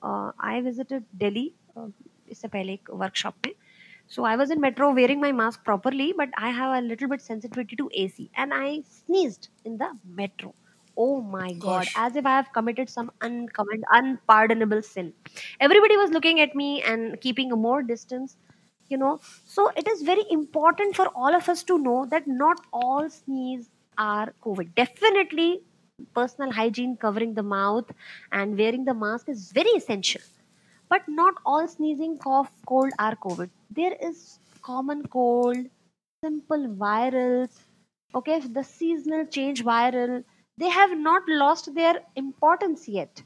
I 0.44 0.61
visited 0.61 1.05
Delhi 1.16 1.51
इससे 2.31 2.49
पहले 2.49 2.73
एक 2.73 2.90
वर्कशॉप 2.92 3.35
में 3.47 3.53
So 4.07 4.25
I 4.25 4.37
was 4.37 4.51
in 4.51 4.61
metro 4.61 4.93
wearing 4.93 5.21
my 5.21 5.33
mask 5.33 5.64
properly, 5.64 6.12
but 6.17 6.31
I 6.37 6.51
have 6.51 6.77
a 6.77 6.87
little 6.87 7.09
bit 7.09 7.21
sensitivity 7.21 7.77
to 7.77 7.90
AC, 7.93 8.31
and 8.35 8.53
I 8.55 8.83
sneezed 8.83 9.49
in 9.64 9.79
the 9.79 9.90
metro. 10.05 10.55
Oh 10.97 11.21
my 11.21 11.53
god! 11.55 11.88
As 11.97 12.14
if 12.17 12.25
I 12.25 12.31
have 12.37 12.53
committed 12.53 12.88
some 12.88 13.11
uncommon, 13.21 13.83
unpardonable 13.90 14.83
sin. 14.83 15.12
Everybody 15.61 15.97
was 15.97 16.11
looking 16.11 16.40
at 16.40 16.55
me 16.55 16.83
and 16.83 17.21
keeping 17.21 17.53
a 17.53 17.57
more 17.57 17.83
distance. 17.83 18.37
You 18.88 18.99
know, 18.99 19.21
so 19.45 19.71
it 19.77 19.88
is 19.88 20.03
very 20.03 20.25
important 20.31 20.95
for 20.95 21.07
all 21.09 21.35
of 21.35 21.49
us 21.49 21.62
to 21.64 21.79
know 21.79 22.07
that 22.11 22.27
not 22.27 22.59
all 22.73 23.09
sneeze 23.11 23.71
are 23.99 24.35
COVID. 24.43 24.75
Definitely, 24.75 25.62
personal 26.14 26.53
hygiene, 26.53 26.97
covering 26.97 27.35
the 27.35 27.43
mouth, 27.43 27.90
and 28.31 28.59
wearing 28.59 28.85
the 28.85 28.95
mask 28.95 29.29
is 29.29 29.51
very 29.53 29.71
essential 29.71 30.21
but 30.88 31.03
not 31.09 31.35
all 31.44 31.68
sneezing 31.68 32.18
cough 32.18 32.51
cold 32.66 32.92
are 32.99 33.16
covid. 33.16 33.51
There 33.70 33.94
is 34.01 34.38
common 34.62 35.07
cold 35.09 35.66
simple 36.25 36.68
virals 36.85 37.59
okay 38.14 38.40
the 38.40 38.64
seasonal 38.64 39.27
change 39.27 39.64
viral. 39.64 40.25
They 40.57 40.70
have 40.70 40.97
not 40.97 41.23
lost 41.29 41.75
their 41.75 42.01
importance 42.16 42.88
yet. 42.88 43.23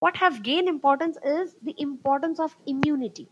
What 0.00 0.16
have 0.16 0.42
gained 0.42 0.68
importance 0.68 1.16
is 1.24 1.54
the 1.62 1.74
importance 1.78 2.40
of 2.40 2.56
immunity 2.66 3.28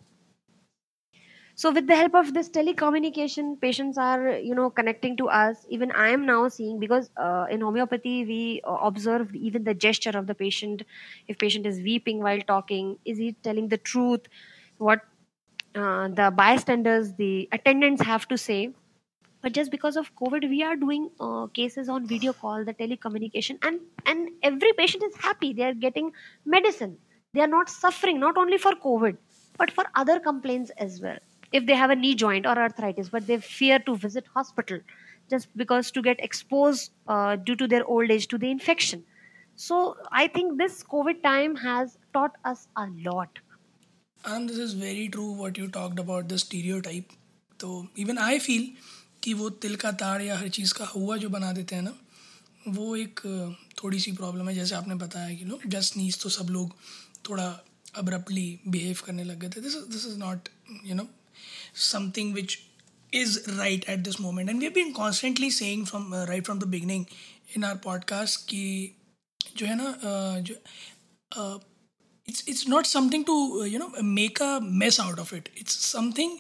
so 1.60 1.70
with 1.70 1.86
the 1.88 1.96
help 1.96 2.14
of 2.18 2.28
this 2.34 2.48
telecommunication 2.48 3.48
patients 3.60 3.98
are 3.98 4.30
you 4.38 4.54
know 4.54 4.70
connecting 4.70 5.16
to 5.18 5.28
us. 5.28 5.66
Even 5.68 5.90
i 6.02 6.08
am 6.08 6.24
now 6.24 6.48
seeing 6.48 6.78
because 6.84 7.10
uh, 7.24 7.44
in 7.50 7.60
homeopathy 7.60 8.24
we 8.30 8.62
uh, 8.64 8.76
observe 8.90 9.34
even 9.34 9.64
the 9.64 9.74
gesture 9.74 10.14
of 10.20 10.26
the 10.26 10.34
patient. 10.34 10.84
If 11.28 11.38
patient 11.38 11.66
is 11.66 11.82
weeping 11.88 12.22
while 12.22 12.40
talking 12.52 12.96
is 13.04 13.18
he 13.18 13.32
telling 13.48 13.68
the 13.68 13.76
truth? 13.76 14.30
What 14.78 15.02
uh, 15.74 16.08
the 16.08 16.32
bystanders 16.34 17.12
the 17.14 17.46
attendants 17.52 18.02
have 18.12 18.26
to 18.28 18.38
say. 18.38 18.72
But 19.42 19.52
just 19.52 19.70
because 19.70 19.96
of 19.96 20.10
covid 20.22 20.48
we 20.48 20.62
are 20.62 20.76
doing 20.76 21.10
uh, 21.20 21.46
cases 21.60 21.90
on 21.90 22.06
video 22.06 22.32
call 22.32 22.64
the 22.64 22.74
telecommunication 22.82 23.62
and 23.70 23.80
and 24.06 24.30
every 24.42 24.72
patient 24.84 25.04
is 25.10 25.24
happy. 25.28 25.52
They 25.52 25.68
are 25.72 25.74
getting 25.74 26.12
medicine. 26.58 26.96
They 27.34 27.42
are 27.48 27.54
not 27.58 27.68
suffering 27.68 28.18
not 28.28 28.44
only 28.44 28.56
for 28.68 28.78
covid 28.86 29.18
but 29.58 29.70
for 29.80 29.84
other 30.02 30.18
complaints 30.30 30.78
as 30.88 31.02
well 31.02 31.26
if 31.53 31.65
they 31.65 31.75
have 31.75 31.89
a 31.89 31.95
knee 31.95 32.15
joint 32.15 32.45
or 32.45 32.55
arthritis 32.59 33.09
but 33.09 33.27
they 33.27 33.37
fear 33.39 33.79
to 33.79 33.95
visit 34.05 34.25
hospital 34.33 34.79
just 35.29 35.49
because 35.55 35.91
to 35.91 36.01
get 36.01 36.19
exposed 36.19 36.91
uh, 37.07 37.35
due 37.35 37.55
to 37.55 37.67
their 37.67 37.85
old 37.85 38.11
age 38.11 38.27
to 38.27 38.37
the 38.37 38.51
infection 38.51 39.03
so 39.59 39.81
i 40.11 40.27
think 40.27 40.57
this 40.57 40.83
covid 40.95 41.21
time 41.23 41.55
has 41.55 41.97
taught 42.13 42.37
us 42.53 42.67
a 42.75 42.87
lot 43.09 43.43
And 44.23 44.49
this 44.49 44.57
is 44.57 44.73
very 44.73 45.07
true 45.09 45.31
what 45.39 45.57
you 45.57 45.65
talked 45.73 45.99
about 45.99 46.29
the 46.29 46.37
stereotype. 46.43 47.11
तो 47.59 47.67
even 47.99 48.17
I 48.17 48.39
feel 48.39 48.63
कि 49.23 49.33
वो 49.41 49.49
तिल 49.65 49.75
का 49.83 49.91
ताड़ 50.01 50.21
या 50.21 50.37
हर 50.37 50.47
चीज़ 50.55 50.73
का 50.73 50.85
हुआ 50.85 51.17
जो 51.17 51.29
बना 51.35 51.51
देते 51.53 51.75
हैं 51.75 51.81
ना 51.81 51.93
वो 52.77 52.95
एक 52.95 53.19
थोड़ी 53.83 53.99
सी 53.99 54.11
प्रॉब्लम 54.21 54.49
है 54.49 54.55
जैसे 54.55 54.75
आपने 54.75 54.95
बताया 55.03 55.35
कि 55.35 55.45
नो 55.45 55.59
जस्ट 55.75 55.97
नीज 55.97 56.21
तो 56.23 56.29
सब 56.37 56.49
लोग 56.57 56.73
थोड़ा 57.29 57.45
अब्रप्टली 58.01 58.47
बिहेव 58.75 59.03
करने 59.05 59.23
लग 59.23 59.39
गए 59.39 59.49
थे 59.55 59.61
this 59.61 59.75
this 59.93 60.05
is 60.07 60.17
not 60.19 60.49
you 60.85 60.95
know 60.95 61.07
something 61.91 62.33
which 62.35 62.57
is 63.13 63.39
right 63.49 63.85
at 63.89 63.99
this 63.99 64.19
moment 64.21 64.49
and 64.49 64.59
we 64.59 64.69
been 64.79 64.91
constantly 64.93 65.51
saying 65.51 65.85
from 65.85 66.13
right 66.13 66.45
from 66.45 66.59
the 66.59 66.67
beginning 66.75 67.05
in 67.57 67.63
our 67.63 67.75
podcast 67.83 68.45
कि 68.49 68.65
जो 69.57 69.65
है 69.65 69.75
ना 69.75 69.95
जो 70.39 70.55
it's 72.27 72.43
it's 72.51 72.67
not 72.67 72.87
something 72.87 73.23
to 73.25 73.33
uh, 73.61 73.65
you 73.71 73.79
know 73.79 73.89
make 74.01 74.39
a 74.41 74.59
mess 74.61 74.99
out 74.99 75.19
of 75.19 75.33
it 75.33 75.49
it's 75.55 75.75
something 75.87 76.31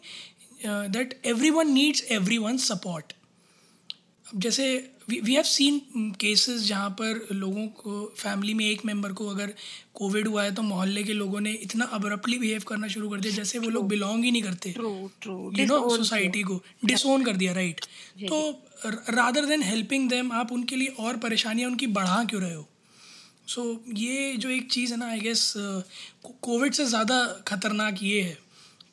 uh, 0.69 0.87
that 0.87 1.13
everyone 1.23 1.73
needs 1.73 2.01
everyone's 2.09 2.65
support 2.71 3.13
अब 4.25 4.39
जैसे 4.41 4.65
we 5.10 5.34
have 5.34 5.42
seen 5.42 6.10
cases 6.20 6.62
जहाँ 6.62 6.90
पर 6.90 7.26
लोगों 7.32 7.66
को 7.66 8.04
फैमिली 8.16 8.54
में 8.54 8.64
एक 8.64 8.84
मेंबर 8.84 9.12
को 9.12 9.28
अगर 9.28 9.54
कोविड 9.94 10.28
हुआ 10.28 10.42
है 10.42 10.54
तो 10.54 10.62
मोहल्ले 10.62 11.02
के 11.04 11.12
लोगों 11.12 11.40
ने 11.40 11.52
इतना 11.62 11.84
अबरप्टली 11.84 12.38
बिहेव 12.38 12.62
करना 12.68 12.88
शुरू 12.88 13.08
कर 13.08 13.20
दिया 13.20 13.34
जैसे 13.34 13.58
वो 13.58 13.70
लोग 13.70 13.88
बिलोंग 13.88 14.24
ही 14.24 14.30
नहीं 14.30 14.42
करते। 14.42 14.74
यू 15.60 15.66
नो 15.66 15.96
सोसाइटी 15.96 16.42
को 16.42 16.60
डिसोन 16.84 17.24
कर 17.24 17.36
दिया 17.36 17.52
राइट 17.52 17.80
तो 18.28 18.40
रादर 19.10 19.46
देन 19.46 19.62
हेल्पिंग 19.62 20.08
देम 20.10 20.32
आप 20.32 20.52
उनके 20.52 20.76
लिए 20.76 20.94
और 21.00 21.16
परेशानियाँ 21.16 21.70
उनकी 21.70 21.86
बढ़ा 21.86 22.22
क्यों 22.24 22.42
रहे 22.42 22.54
हो? 22.54 22.66
सो 23.46 23.62
so, 23.62 23.98
ये 23.98 24.36
जो 24.36 24.48
एक 24.50 24.70
चीज़ 24.72 24.92
है 24.92 24.98
ना 24.98 25.06
आई 25.06 25.20
गेस 25.20 25.52
कोविड 26.42 26.72
से 26.72 26.84
ज़्यादा 26.84 27.26
खतरनाक 27.48 28.02
ये 28.02 28.20
है। 28.22 28.38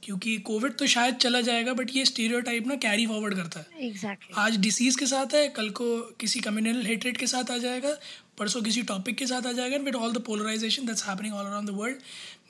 क्योंकि 0.07 0.37
कोविड 0.47 0.75
तो 0.77 0.85
शायद 0.87 1.15
चला 1.17 1.39
जाएगा 1.41 1.73
बट 1.73 1.89
ये 1.95 2.03
स्टीरियो 2.05 2.39
ना 2.67 2.75
कैरी 2.77 3.07
फॉरवर्ड 3.07 3.35
करता 3.35 3.59
है। 3.59 3.89
Exactly. 3.89 4.37
आज 4.37 4.57
डिसीज़ 4.59 4.97
के 4.99 5.05
साथ 5.07 5.33
है 5.35 5.47
कल 5.57 5.69
को 5.79 5.87
किसी 6.19 6.39
कम्युनल 6.41 6.85
हेटरेट 6.85 7.17
के 7.17 7.27
साथ 7.27 7.51
आ 7.51 7.57
जाएगा 7.59 7.91
परसों 8.37 8.61
किसी 8.61 8.81
टॉपिक 8.85 9.17
के 9.17 9.25
साथ 9.27 9.47
आ 9.47 9.51
जाएगा 9.53 9.77
with 9.85 9.95
all 9.95 10.13
the 10.13 10.21
polarisation 10.25 10.85
that's 10.85 11.03
happening 11.07 11.33
all 11.33 11.45
around 11.45 11.69
the 11.69 11.73
world 11.73 11.97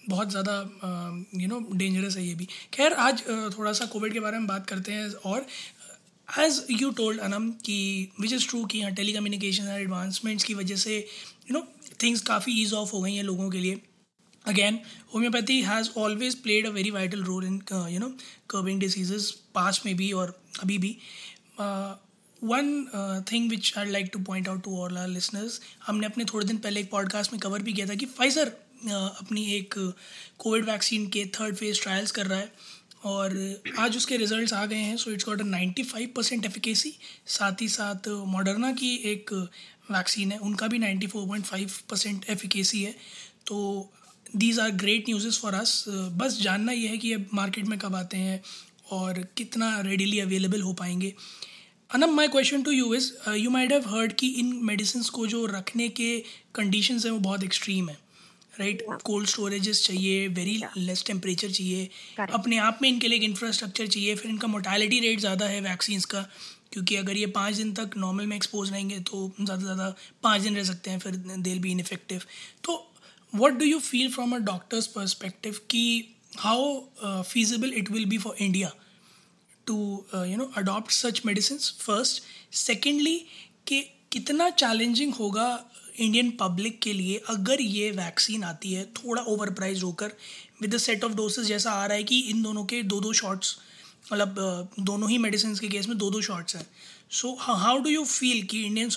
बहुत 0.10 0.30
ज़्यादा 0.32 0.54
यू 1.36 1.48
नो 1.48 1.60
डेंजरस 1.74 2.18
है 2.18 2.26
ये 2.26 2.36
भी। 2.36 2.48
खैर 2.74 2.94
आज 2.94 3.24
uh, 3.24 3.58
थोड़ा 3.58 3.74
सा 3.74 3.86
कोविड 3.88 4.14
के 4.14 4.20
बारे 4.20 4.38
में 4.38 4.48
बात 4.48 4.68
करते 4.68 4.92
हैं 4.92 5.10
और 5.26 5.46
एज 6.28 6.66
यू 6.72 6.92
टोल्ड 6.94 7.20
अनम 7.22 7.50
कि 7.66 7.80
विच 8.22 8.34
इज़ 8.34 8.48
ट्रू 8.50 8.64
कि 8.66 8.80
यहाँ 8.80 8.94
टेली 8.94 9.14
कम्युनिकेशन 9.14 9.68
एडवांसमेंट्स 9.72 10.44
की 10.44 10.54
वजह 10.54 10.76
से 10.78 10.98
यू 10.98 11.54
नो 11.54 11.68
थिंग्स 12.04 12.22
काफ़ी 12.24 12.62
ईज 12.62 12.74
ऑफ़ 12.76 12.92
हो 12.94 13.02
गई 13.02 13.16
हैं 13.16 13.24
लोगों 13.24 13.50
के 13.50 13.58
लिए। 13.58 13.82
Again 14.48 14.80
homeopathy 15.14 15.62
has 15.62 15.90
always 15.98 16.36
played 16.36 16.68
a 16.68 16.70
very 16.70 16.92
vital 16.92 17.24
role 17.24 17.46
in 17.46 17.62
you 17.90 18.00
know 18.00 18.10
curbing 18.50 18.80
diseases 18.80 19.32
past 19.56 19.82
में 19.86 19.96
भी 19.96 20.12
और 20.12 20.40
अभी 20.60 20.78
भी 20.78 20.98
one 22.42 23.26
thing 23.32 23.50
which 23.50 23.74
I 23.78 23.86
like 23.86 24.10
to 24.14 24.20
point 24.20 24.48
out 24.48 24.64
to 24.64 24.78
all 24.78 24.98
our 24.98 25.08
listeners 25.08 25.62
हमने 25.88 26.06
अपने 26.06 26.26
थोड़े 26.26 26.48
दिन 26.48 26.58
पहले 26.58 26.80
एक 26.80 26.92
पॉडकास्ट 26.92 27.34
में 27.34 27.40
कवर 27.40 27.62
भी 27.62 27.74
किया 27.74 27.88
था 27.88 27.96
कि 27.96 28.06
फाइजर 28.06 28.48
uh, 28.48 28.92
अपनी 28.92 29.46
एक 29.56 29.74
कोविड 30.38 30.64
uh, 30.64 30.70
वैक्सीन 30.70 31.08
के 31.08 31.26
थर्ड 31.26 31.56
फ़ेज़ 31.56 31.82
ट्रायल्स 31.82 32.12
कर 32.12 32.28
रहा 32.28 32.40
है 32.40 32.52
और 33.04 33.62
आज 33.80 33.98
उसके 33.98 34.18
रिजल्ट्स 34.18 34.54
आ 34.54 34.66
गए 34.66 34.76
हैं 34.76 34.98
so 34.98 35.12
it's 35.12 35.26
got 35.26 35.42
a 35.42 35.44
ninety 35.44 35.84
five 35.84 36.10
percent 36.16 36.46
efficacy 36.46 36.94
साथ 37.28 37.62
ही 37.62 37.68
साथ 37.68 38.08
मॉडर्ना 38.08 38.72
की 38.72 38.96
एक 39.12 39.34
वैक्सीन 39.92 40.32
है 40.32 40.38
उनका 40.38 40.68
भी 40.68 40.80
ninety 40.80 41.08
four 41.08 41.28
point 41.28 41.46
five 41.46 41.72
percent 41.90 42.26
efficacy 42.30 42.84
है। 42.84 42.96
तो 43.48 43.58
these 44.36 44.60
are 44.60 44.72
great 44.72 45.10
news 45.10 45.40
for 45.40 45.54
us 45.54 45.84
बस 45.90 46.42
जानना 46.42 46.72
ये 46.72 46.88
है 46.88 46.98
कि 46.98 47.08
ये 47.08 47.26
मार्केट 47.34 47.66
में 47.66 47.80
कब 47.80 47.96
आते 47.96 48.18
हैं 48.18 48.42
और 48.92 49.28
कितना 49.38 49.80
रेडिली 49.82 50.20
अवेलेबल 50.20 50.62
हो 50.62 50.74
पाएँगे। 50.74 51.14
Anam 51.94 52.16
my 52.16 52.28
question 52.28 52.64
to 52.64 52.72
you 52.72 52.94
is 52.94 53.12
you 53.30 53.50
might 53.50 53.74
have 53.74 53.90
heard 53.90 54.14
कि 54.14 54.28
इन 54.28 54.60
मेडिसिन 54.64 55.04
को 55.04 55.28
जो 55.28 55.46
रखने 55.46 55.90
के 55.90 56.20
कंडीशंस 56.56 57.06
हैं 57.06 57.12
वो 57.12 57.20
बहुत 57.20 57.44
एक्सट्रीम 57.44 57.90
है 57.90 57.98
राइट 58.60 58.86
कोल्ड 59.04 59.28
स्टोरेजेस 59.28 59.84
चाहिए 59.84 60.28
वेरी 60.28 60.62
लेस 60.78 61.04
टेम्परेचर 61.06 61.52
चाहिए 61.52 61.90
अपने 62.20 62.58
आप 62.58 62.80
में 62.82 62.90
इनके 62.90 63.08
लिए 63.08 63.20
इंफ्रास्ट्रक्चर 63.20 63.88
चाहिए 63.88 64.16
फिर 64.16 64.32
इनका 64.32 64.48
मोटालिटी 64.48 65.00
रेट 65.00 65.20
ज़्यादा 65.20 65.46
है 65.46 65.62
वैक्सीन 65.62 66.00
का 66.02 66.22
क्योंकि 66.72 66.96
अगर 66.96 67.18
ये 67.18 67.26
पाँच 67.26 67.56
दिन 67.56 67.74
तक 67.74 67.90
नॉर्मल 67.98 68.26
में 68.26 68.36
एक्सपोज 68.36 68.72
रहेंगे 68.72 69.00
तो 69.00 69.32
ज़्यादा 69.42 69.58
से 69.58 69.64
ज़्यादा 69.64 69.96
पाँच 70.24 70.42
दिन 70.42 70.56
रह 70.56 70.64
सकते 70.64 70.92
हैं 70.92 71.00
फिर 71.00 71.16
देल 71.16 71.60
बी 71.60 71.72
इनफेक्टिव 71.72 72.22
तो 72.64 72.94
what 73.34 73.54
do 73.54 73.66
you 73.66 73.80
feel 73.80 74.12
from 74.12 74.36
a 74.36 74.38
doctor's 74.46 74.88
perspective 74.88 75.60
कि 75.70 75.84
how 76.38 77.22
feasible 77.24 77.74
it 77.74 77.92
will 77.92 78.06
be 78.06 78.18
for 78.18 78.36
India 78.40 78.72
to 79.68 79.78
you 80.16 80.38
know 80.38 80.52
adopt 80.58 80.92
such 80.92 81.22
medicine 81.26 81.58
first 81.58 82.24
secondly 82.56 83.18
कि 83.68 83.82
कितना 84.12 84.50
चैलेंजिंग 84.50 85.14
होगा 85.14 85.48
इंडियन 86.00 86.30
पब्लिक 86.32 86.80
के 86.82 86.94
लिए 86.94 87.22
अगर 87.30 87.62
ये 87.62 87.90
वैक्सीन 87.92 88.44
आती 88.44 88.74
है 88.74 88.84
थोड़ा 88.96 89.22
ओवर 89.24 89.50
प्राइज 89.54 89.84
होकर 89.84 90.12
with 90.62 90.74
the 90.76 90.78
set 90.78 91.04
of 91.04 91.14
dosage 91.14 91.46
जैसा 91.46 91.72
आ 91.72 91.86
रहा 91.86 91.98
है 91.98 92.04
कि 92.04 92.20
इन 92.30 92.42
दोनों 92.44 92.66
के 92.66 92.82
दो 92.84 93.00
दो 93.00 93.14
शॉट्स 93.14 93.58
मतलब 94.12 94.70
दोनों 94.80 95.10
ही 95.10 95.18
मेडिसिन 95.18 95.56
के 95.56 95.68
केस 95.68 95.88
में 95.88 95.98
दो 95.98 96.10
दो 96.12 96.22
शॉट्स 96.22 96.56
हैं 96.56 96.68
so 97.12 97.34
how 97.40 97.78
do 97.80 97.90
you 97.90 98.04
feel 98.06 98.44
कि 98.46 98.64
इंडियन 98.66 98.90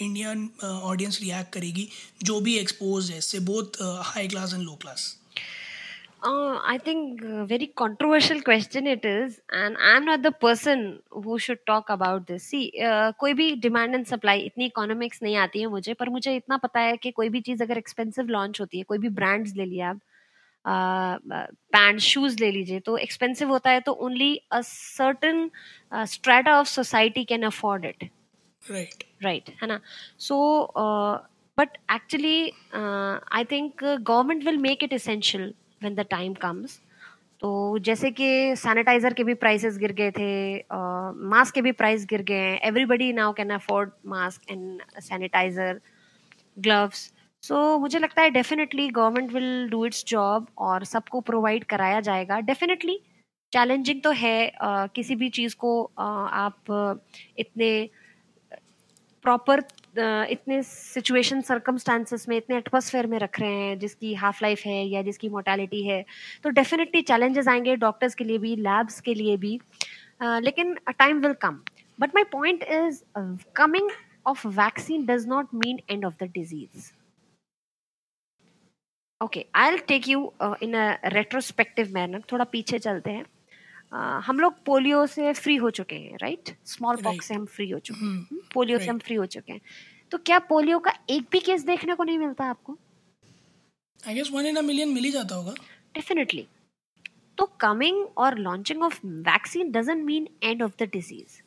इंडियन 0.00 0.48
ऑडियंस 0.62 1.20
रिएक्ट 1.22 1.52
करेगी 1.52 1.88
जो 2.22 2.40
भी 2.40 2.56
एक्सपोज 2.58 3.10
है 3.10 3.20
से 3.22 3.40
both 3.50 3.82
high 4.04 4.28
class 4.28 4.54
and 4.54 4.62
low 4.62 4.78
class 4.82 5.14
think 6.78 7.22
uh, 7.22 7.44
very 7.44 7.66
controversial 7.66 8.38
question 8.40 8.86
it 8.86 9.04
is, 9.04 9.40
and 9.52 9.76
I'm 9.78 10.06
not 10.06 10.22
the 10.22 10.32
person 10.34 10.84
who 11.10 11.38
should 11.38 11.58
talk 11.66 11.90
about 11.90 12.26
this. 12.26 12.46
See, 12.52 12.62
uh, 12.82 13.12
कोई 13.18 13.34
भी 13.34 13.50
demand 13.56 13.94
and 13.94 14.06
supply 14.06 14.40
इतनी 14.42 14.66
economics 14.66 15.22
नहीं 15.22 15.36
आती 15.36 15.60
है 15.60 15.66
मुझे 15.66 15.94
पर 15.94 16.08
मुझे 16.10 16.34
इतना 16.36 16.56
पता 16.56 16.80
है 16.80 16.96
कि 16.96 17.10
कोई 17.10 17.28
भी 17.28 17.40
चीज़ 17.40 17.62
अगर 17.62 17.78
एक्सपेंसिव 17.78 18.28
लॉन्च 18.28 18.60
होती 18.60 18.78
है 18.78 18.84
कोई 18.84 18.98
भी 18.98 19.08
ब्रांड्स 19.18 19.54
ले 19.56 19.64
लिया 19.64 19.90
आप 19.90 20.00
पैंट 20.66 22.00
शूज़ 22.00 22.36
ले 22.40 22.50
लीजिए 22.50 22.80
तो 22.80 22.96
एक्सपेंसिव 22.96 23.48
होता 23.48 23.70
है 23.70 23.80
तो 23.80 23.92
only 23.92 24.36
a 24.52 24.60
certain 24.60 25.50
strata 25.94 26.58
of 26.60 26.68
society 26.68 27.24
can 27.24 27.42
afford 27.42 27.84
it 27.84 28.04
right 28.70 29.04
right 29.22 29.48
है 29.62 29.68
ना? 29.68 29.80
So 30.18 30.72
but 31.58 31.68
actually 31.94 32.52
I 33.32 33.44
think 33.44 33.84
government 33.84 34.44
will 34.44 34.56
make 34.56 34.84
it 34.84 34.92
essential 34.92 35.54
when 35.82 35.94
the 35.94 36.00
time 36.00 36.34
comes 36.34 36.80
तो 37.40 37.78
जैसे 37.78 38.10
कि 38.10 38.56
सैनिटाइजर 38.56 39.12
के 39.12 39.24
भी 39.24 39.34
प्राइसेस 39.34 39.78
गिर 39.78 39.92
गए 39.92 40.10
थे 40.10 40.56
मास्क 40.56 41.48
uh, 41.48 41.54
के 41.54 41.62
भी 41.62 41.72
प्राइस 41.72 42.06
गिर 42.06 42.22
गए 42.22 42.34
हैं 42.34 42.60
everybody 42.60 43.12
now 43.12 43.32
can 43.32 43.50
afford 43.50 43.90
mask 44.06 44.50
and 44.50 44.82
sanitiser 45.00 45.80
gloves 46.58 47.13
so 47.44 47.54
so, 47.54 47.80
मुझे 47.80 47.98
लगता 47.98 48.22
है 48.22 48.30
definitely 48.30 48.88
government 48.88 49.32
will 49.32 49.68
do 49.70 49.84
its 49.86 50.04
job 50.08 50.46
और 50.58 50.84
सबको 50.84 51.20
प्रोवाइड 51.20 51.64
कराया 51.64 52.00
जाएगा। 52.00 52.38
डेफिनेटली 52.40 52.98
चैलेंजिंग 53.52 54.00
तो 54.02 54.10
है 54.10 54.50
uh, 54.50 54.88
किसी 54.94 55.16
भी 55.16 55.28
चीज़ 55.28 55.56
को 55.56 55.72
uh, 55.82 56.28
आप 56.32 57.02
इतने 57.38 57.68
प्रॉपर 59.24 59.62
इतने 60.30 60.62
सिचुएशन 60.62 61.40
सर्कमस्टांसिस 61.40 62.28
में 62.28 62.36
इतने 62.36 62.56
एटमोसफेयर 62.56 63.06
में 63.06 63.18
रख 63.18 63.40
रहे 63.40 63.52
हैं 63.52 63.78
जिसकी 63.78 64.14
हाफ़ 64.14 64.38
लाइफ 64.42 64.64
है 64.66 64.82
या 64.86 65.02
जिसकी 65.02 65.28
मोर्टेलिटी 65.28 65.82
है। 65.82 66.04
तो 66.42 66.50
डेफिनेटली 66.50 67.02
चैलेंजेस 67.02 67.48
आएँगे 67.48 67.76
डॉक्टर्स 67.76 68.14
के 68.14 68.24
लिए 68.24 68.38
भी 68.38 68.56
लैब्स 68.56 69.00
के 69.00 69.14
लिए 69.14 69.36
भी 69.36 69.58
uh, 69.58 70.40
लेकिन 70.42 70.74
time 70.98 71.20
will 71.20 71.34
come 71.42 71.60
but 71.98 72.14
my 72.14 72.24
point 72.32 72.62
is 72.72 73.02
coming 73.56 73.90
of 74.26 74.46
vaccine 74.48 75.06
does 75.06 75.28
not 75.28 75.54
mean 75.54 75.80
end 75.90 76.04
of 76.04 76.24
the 76.24 76.30
disease 76.34 76.92
okay 79.20 79.44
I'll 79.68 79.78
take 79.88 80.08
you 80.08 80.32
in 80.62 80.74
a 80.74 80.98
retrospective 81.12 81.92
manner 81.94 82.22
थोड़ा 82.32 82.44
पीछे 82.44 82.78
चलते 82.78 83.10
हैं। 83.10 83.24
Uh, 83.94 84.20
हम 84.26 84.38
लोग 84.40 84.54
पोलियो 84.66 85.04
से 85.06 85.32
फ्री 85.32 85.54
हो 85.56 85.70
चुके 85.70 85.96
हैं 85.96 86.16
राइट 86.22 86.48
स्मॉल 86.66 86.96
पॉक्स 87.02 87.26
से 87.26 87.34
हम 87.34 87.44
फ्री 87.46 87.68
हो 87.70 87.78
चुके 87.78 88.04
हैं। 88.04 88.40
पोलियो 88.54 88.78
से 88.78 88.90
हम 88.90 88.98
फ्री 88.98 89.16
हो 89.16 89.26
चुके 89.26 89.52
हैं। 89.52 89.60
तो 90.12 90.18
क्या 90.18 90.38
पोलियो 90.48 90.78
का 90.78 90.92
एक 91.10 91.26
भी 91.32 91.40
केस 91.40 91.64
देखने 91.64 91.94
को 91.94 92.04
नहीं 92.04 92.18
मिलता 92.18 92.44
आपको? 92.44 92.76
I 94.00 94.14
guess 94.14 94.30
one 94.32 94.46
in 94.46 94.56
a 94.56 94.62
million 94.62 94.88
मिल 94.88 95.04
ही 95.04 95.10
जाता 95.10 95.34
होगा। 95.34 95.54
डेफिनेटली 95.94 96.46
तो 97.38 97.46
कमिंग 97.60 98.04
और 98.18 98.38
launching 98.38 98.82
of 98.82 99.00
vaccine 99.06 99.70
doesn't 99.72 100.04
mean 100.04 100.28
end 100.42 100.62
of 100.62 100.72
the 100.80 100.88
disease 100.92 101.40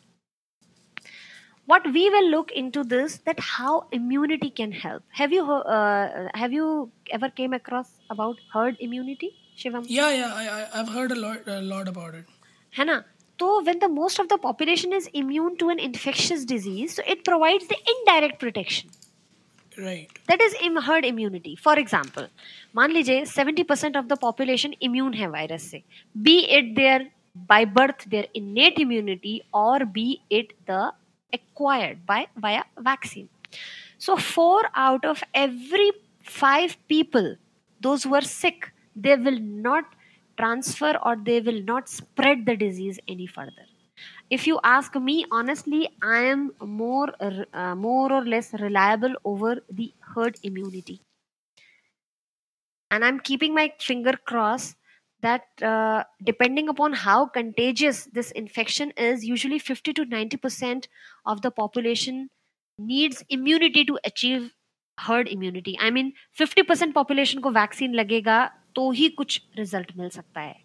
what 1.67 1.85
we 1.93 2.11
will 2.11 2.29
look 2.31 2.51
into 2.51 2.83
this 2.83 3.19
that 3.19 3.39
how 3.39 3.87
immunity 3.93 4.51
can 4.51 4.73
help 4.73 5.03
have 5.21 5.33
you 5.33 5.45
uh, 5.45 6.29
have 6.35 6.53
you 6.53 6.91
ever 7.11 7.29
came 7.29 7.53
across 7.53 7.91
about 8.11 8.37
herd 8.53 8.77
immunity 8.81 9.31
shivam 9.57 9.85
yeah 9.89 10.11
yeah 10.11 10.33
I, 10.35 10.81
i've 10.81 10.89
heard 10.89 11.13
a 11.13 11.21
lot 11.25 11.47
a 11.47 11.61
lot 11.61 11.89
about 11.89 12.15
it 12.15 12.25
है 12.79 12.85
ना 12.85 13.03
तो 13.39 13.65
when 13.67 13.79
the 13.79 13.89
most 13.89 14.19
of 14.19 14.29
the 14.29 14.39
population 14.39 14.93
is 14.93 15.09
immune 15.21 15.57
to 15.63 15.69
an 15.69 15.79
infectious 15.79 16.45
disease 16.45 16.95
so 16.99 17.03
it 17.15 17.25
provides 17.25 17.67
the 17.73 17.79
indirect 17.95 18.39
protection 18.41 18.91
right 19.79 20.19
that 20.29 20.41
is 20.41 20.55
herd 20.89 21.05
immunity 21.05 21.55
for 21.57 21.75
example 21.79 22.29
मान 22.77 22.93
लीजिए 22.93 23.25
70% 23.25 23.99
of 24.01 24.09
the 24.09 24.17
population 24.27 24.75
immune 24.89 25.15
है 25.21 25.31
virus 25.37 25.69
से 25.71 25.83
be 26.29 26.37
it 26.59 26.75
their 26.81 26.99
by 27.53 27.65
birth 27.79 28.05
their 28.15 28.27
innate 28.35 28.79
immunity 28.87 29.35
or 29.53 29.79
be 29.99 30.09
it 30.31 30.53
the 30.67 30.83
acquired 31.34 32.06
by 32.06 32.28
via 32.36 32.64
vaccine 32.80 33.30
So, 33.98 34.18
four 34.18 34.64
out 34.76 35.06
of 35.06 35.24
every 35.34 35.92
five 36.24 36.78
people, 36.88 37.36
those 37.82 38.04
who 38.04 38.16
are 38.16 38.22
sick, 38.22 38.72
they 38.96 39.16
will 39.16 39.40
not 39.40 39.86
transfer 40.38 40.94
or 41.04 41.16
they 41.16 41.40
will 41.42 41.62
not 41.64 41.90
spread 41.90 42.46
the 42.46 42.56
disease 42.56 43.00
any 43.08 43.28
further. 43.28 43.68
If 44.30 44.48
you 44.48 44.60
ask 44.64 44.96
me 44.96 45.26
honestly, 45.32 45.90
I 46.02 46.20
am 46.36 46.54
more 46.62 47.10
uh, 47.22 47.76
more 47.76 48.12
or 48.14 48.26
less 48.26 48.54
reliable 48.54 49.16
over 49.26 49.58
the 49.72 49.94
herd 50.16 50.38
immunity, 50.44 51.02
and 52.92 53.04
I'm 53.06 53.20
keeping 53.20 53.54
my 53.54 53.74
finger 53.80 54.14
crossed 54.26 54.76
that 55.23 55.43
uh, 55.63 56.05
depending 56.23 56.69
upon 56.69 56.93
how 56.93 57.27
contagious 57.27 58.09
this 58.13 58.31
infection 58.33 58.91
is, 58.97 59.25
usually 59.25 59.59
50 59.59 59.93
to 59.93 60.05
90 60.05 60.37
percent 60.37 60.89
of 61.27 61.43
the 61.43 61.51
population 61.51 62.29
needs 62.79 63.25
immunity 63.29 63.85
to 63.85 63.99
achieve 64.05 64.53
herd 64.99 65.29
immunity. 65.29 65.77
I 65.81 65.91
mean, 65.91 66.13
50 66.33 66.63
percent 66.65 66.95
population 66.95 67.41
को 67.43 67.51
vaccine 67.51 67.95
लगेगा 67.95 68.41
तो 68.75 68.91
ही 68.91 69.09
कुछ 69.09 69.41
result 69.59 69.97
मिल 69.97 70.09
सकता 70.09 70.41
है 70.41 70.61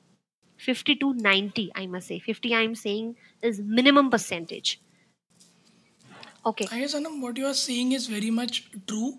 50 0.65 0.93
to 1.01 1.07
90 1.23 1.63
i 1.79 1.85
must 1.93 2.11
say 2.11 2.19
50 2.27 2.53
i'm 2.59 2.75
saying 2.75 3.09
is 3.49 3.59
minimum 3.79 4.07
percentage 4.13 4.71
okay 6.51 6.67
i 6.71 6.79
guess 6.83 6.95
anam 6.99 7.19
what 7.25 7.41
you 7.41 7.49
are 7.49 7.57
saying 7.59 7.91
is 7.97 8.07
very 8.13 8.31
much 8.37 8.61
true 8.91 9.09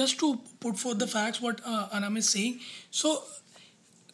just 0.00 0.18
to 0.20 0.28
put 0.66 0.78
forth 0.82 1.00
the 1.04 1.08
facts 1.14 1.42
what 1.46 1.64
uh, 1.72 1.88
anam 1.98 2.20
is 2.22 2.28
saying 2.36 2.60
so 3.00 3.14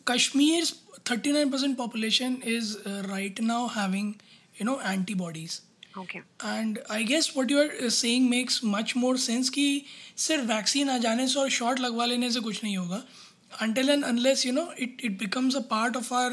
Kashmir 0.08 0.66
thirty 1.10 1.32
nine 1.32 1.50
percent 1.52 1.76
population 1.78 2.38
is 2.48 2.76
right 2.88 3.40
now 3.42 3.68
having 3.76 4.14
you 4.62 4.66
know 4.66 4.80
antibodies 4.86 5.60
and 5.98 6.80
I 6.92 7.04
guess 7.04 7.32
what 7.38 7.52
you 7.52 7.60
are 7.60 7.90
saying 7.90 8.30
makes 8.30 8.60
much 8.66 8.94
more 8.98 9.18
sense 9.18 9.50
कि 9.50 9.82
सिर्फ़ 10.18 10.46
vaccine 10.46 10.90
आ 10.90 10.98
जाने 10.98 11.28
से 11.28 11.40
और 11.40 11.50
short 11.58 11.80
लगवा 11.80 12.06
लेने 12.06 12.32
से 12.32 12.40
कुछ 12.40 12.64
नहीं 12.64 12.78
होगा। 12.78 13.04
Until 13.62 13.90
and 13.90 14.04
unless 14.06 14.46
you 14.46 14.54
know 14.54 14.72
it 14.80 15.02
it 15.04 15.18
becomes 15.20 15.56
a 15.56 15.60
part 15.72 15.98
of 15.98 16.14
our 16.14 16.32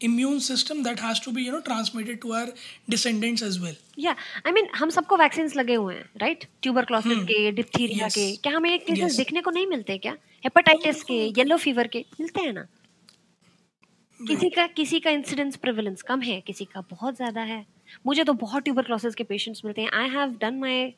immune 0.00 0.40
system 0.40 0.82
that 0.82 0.98
has 1.00 1.20
to 1.20 1.32
be 1.32 1.42
you 1.42 1.52
know 1.52 1.60
transmitted 1.60 2.20
to 2.22 2.32
our 2.32 2.48
descendants 2.88 3.42
as 3.42 3.58
well. 3.60 3.76
Yeah 3.96 4.16
i 4.44 4.52
mean 4.52 4.68
हम 4.74 4.90
सबको 4.90 5.16
वैक्सीन 5.16 5.50
लगे 5.56 5.74
हुए 5.74 5.94
हैं 5.94 6.08
राइट 6.22 6.46
ट्यूबरक्लोसिस 6.62 7.12
hmm. 7.12 7.26
के 7.26 7.52
diphtheria 7.52 8.06
yes. 8.06 8.14
के 8.14 8.36
क्या 8.36 8.56
हमें 8.56 8.78
cases 8.78 9.10
yes. 9.10 9.18
देखने 9.18 9.40
को 9.40 9.50
नहीं 9.50 9.66
मिलते 9.66 9.98
क्या? 9.98 10.16
हेपेटाइटिस 10.44 11.02
के 11.02 11.14
येलो 11.38 11.56
फीवर 11.58 11.86
के 11.86 12.04
मिलते 12.20 12.40
हैं 12.40 12.52
ना? 12.52 12.66
किसी 14.20 14.48
का 14.50 14.66
किसी 14.66 15.00
का 15.00 15.10
इंसिडेंस 15.10 15.56
प्रिवलेंस 15.62 16.02
कम 16.02 16.20
है 16.20 16.40
किसी 16.46 16.64
का 16.64 16.80
बहुत 16.90 17.16
ज़्यादा 17.16 17.40
है। 17.40 17.64
मुझे 18.06 18.24
तो 18.24 18.32
बहुत 18.32 18.62
ट्यूबरक्लोसिस 18.64 19.14
के 19.14 19.24
पेशेंट्स 19.24 19.64
मिलते 19.64 19.82
हैं। 19.82 19.90
I 19.94 20.08
have 20.10 20.36
done 20.40 20.58
my 20.60 20.92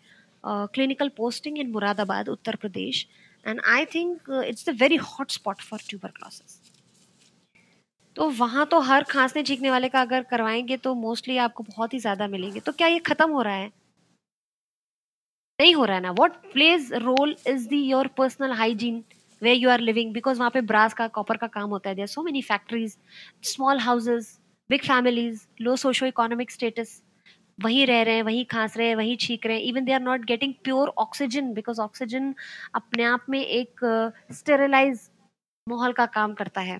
clinical 0.45 1.09
posting 1.17 1.59
in 1.59 1.71
Moradabad 1.71 2.29
Uttar 2.29 2.57
Pradesh 2.57 3.07
and 3.47 3.61
I 3.69 3.85
think 3.95 4.31
it's 4.47 4.69
the 4.69 4.77
very 4.81 4.97
hot 4.97 5.31
spot 5.31 5.63
for 5.63 5.81
tuberculosis 5.89 6.68
तो 8.19 8.29
वहाँ 8.31 8.65
तो 8.67 8.79
हर 8.81 9.05
खांसने 9.05 9.43
छींकने 9.43 9.71
वाले 9.71 9.89
का 9.89 10.01
अगर 10.01 10.23
करवाएँगे 10.31 10.77
तो 10.77 10.95
मोस्टली 10.95 11.37
आपको 11.39 11.65
बहुत 11.65 11.93
ही 11.95 11.99
ज़्यादा 11.99 12.27
मिलेंगे। 12.29 12.61
तो 12.61 12.73
क्या 12.73 12.87
ये 12.89 12.99
ख़त्म 12.99 13.31
हो 13.31 13.43
रहा 13.43 13.55
है? 13.55 13.71
नहीं 15.59 15.75
हो 15.75 15.85
रहा 15.85 15.97
है 15.97 16.03
ना। 16.03 16.11
What 16.19 16.33
plays 16.53 16.93
role 16.95 17.35
is 17.49 17.69
the 17.69 17.81
your 17.83 18.07
personal 18.19 18.53
hygiene 18.53 19.03
way 19.43 19.53
you 19.53 19.71
are 19.71 19.81
living 19.81 20.13
because 20.15 20.39
वहाँ 20.39 20.51
पे 20.51 20.61
ब्रास 20.63 20.95
का 20.95 21.07
कॉपर 21.09 21.37
का 21.37 21.47
काम 21.47 21.71
होता 21.71 21.91
है। 21.91 21.97
There 21.97 22.07
so 22.07 22.23
many 22.23 22.43
factories 22.43 22.97
small 23.45 23.79
houses 23.81 24.27
big 24.71 24.81
families 24.81 25.47
low 25.61 25.77
socio 25.77 26.07
economic 26.07 26.51
status 26.51 27.01
वहीं 27.59 27.87
रह 27.87 28.03
रहे 28.03 28.15
हैं 28.15 28.23
वहीं 28.23 28.45
खांस 28.51 28.77
रहे 28.77 28.89
हैं 28.89 28.97
वहीं 28.97 29.17
छींक 29.21 29.47
रहे 29.47 29.57
हैं। 29.57 29.65
Even 29.65 29.85
they 29.85 29.93
are 29.93 30.01
not 30.01 30.25
getting 30.27 30.55
pure 30.65 30.89
oxygen 30.99 31.53
because 31.55 31.81
oxygen 31.81 32.35
अपने 32.75 33.05
आप 33.05 33.25
में 33.31 33.41
एक 33.41 33.81
स्टेरिलाइज 34.33 34.99
uh, 34.99 35.09
माहौल 35.67 35.93
का 35.93 36.07
काम 36.09 36.35
करता 36.35 36.61
है। 36.61 36.79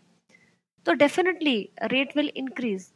तो 0.87 0.93
डेफिनेटली 0.95 1.59
रेट 1.85 2.17
विल 2.17 2.31
इंक्रीज 2.37 2.91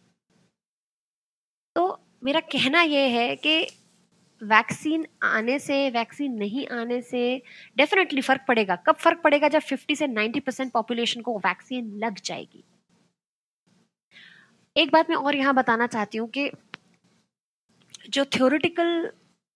तो 1.76 1.84
मेरा 2.24 2.40
कहना 2.52 2.82
यह 2.82 3.18
है 3.18 3.34
कि 3.36 3.60
वैक्सीन 4.40 5.06
आने 5.22 5.58
से 5.58 5.78
वैक्सीन 5.90 6.32
नहीं 6.38 6.66
आने 6.72 7.00
से 7.02 7.20
डेफिनेटली 7.76 8.20
फ़र्क 8.20 8.44
पड़ेगा। 8.48 8.76
कब 8.76 8.96
फ़र्क 8.96 9.20
पड़ेगा? 9.24 9.48
जब 9.48 9.62
50 9.62 9.94
से 9.94 10.06
90 10.08 10.40
परसेंट 10.40 10.72
पॉपुलेशन 10.72 11.20
को 11.20 11.36
वैक्सीन 11.38 11.92
लग 11.98 12.18
जाएगी। 12.24 12.64
एक 14.76 14.92
बात 14.92 15.10
मैं 15.10 15.16
और 15.16 15.36
यहाँ 15.36 15.54
बताना 15.54 15.86
चाहती 15.86 16.18
हूँ 16.18 16.28
कि 16.28 16.50
जो 18.10 18.24
थ्योरिटिकल 18.24 19.10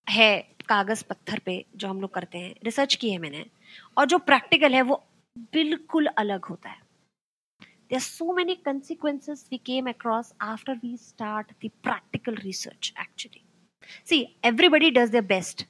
है 0.06 0.30
कागज़ 0.68 1.04
पत्थर 1.04 1.38
पे 1.38 1.64
जो 1.76 1.88
हम 1.88 2.00
लोग 2.00 2.14
करते 2.14 2.38
हैं 2.38 2.54
रिसर्च 2.64 2.94
की 2.94 3.10
है 3.10 3.18
मैंने, 3.18 3.44
और 3.96 4.06
जो 4.06 4.18
प्रैक्टिकल 4.20 4.74
है 4.74 4.82
वो 4.82 5.02
बिल्कुल 5.52 6.06
अलग 6.18 6.44
होता 6.44 6.70
है। 6.70 6.85
there 7.89 7.97
are 7.97 8.07
so 8.07 8.33
many 8.33 8.55
consequences 8.55 9.45
we 9.51 9.57
came 9.57 9.87
across 9.87 10.33
after 10.39 10.75
we 10.83 10.95
start 10.97 11.51
the 11.59 11.71
practical 11.83 12.35
research 12.45 12.93
actually 12.97 13.43
see 14.03 14.21
everybody 14.43 14.91
does 14.91 15.11
their 15.11 15.29
best 15.35 15.65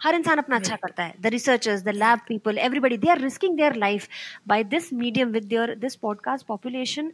हर 0.00 0.14
इंसान 0.14 0.38
अपना 0.38 0.56
अच्छा 0.56 0.76
करता 0.76 1.02
है 1.04 1.14
the 1.22 1.26
researchers 1.32 1.82
the 1.84 1.88
lab 1.88 2.20
people 2.28 2.58
everybody 2.58 2.96
they 2.98 3.08
are 3.10 3.20
risking 3.20 3.56
their 3.56 3.74
life 3.76 4.08
by 4.48 4.64
this 4.74 4.92
medium 4.92 5.28
with 5.32 5.44
their 5.48 5.74
this 5.78 5.94
podcast 5.96 6.46
population 6.46 7.12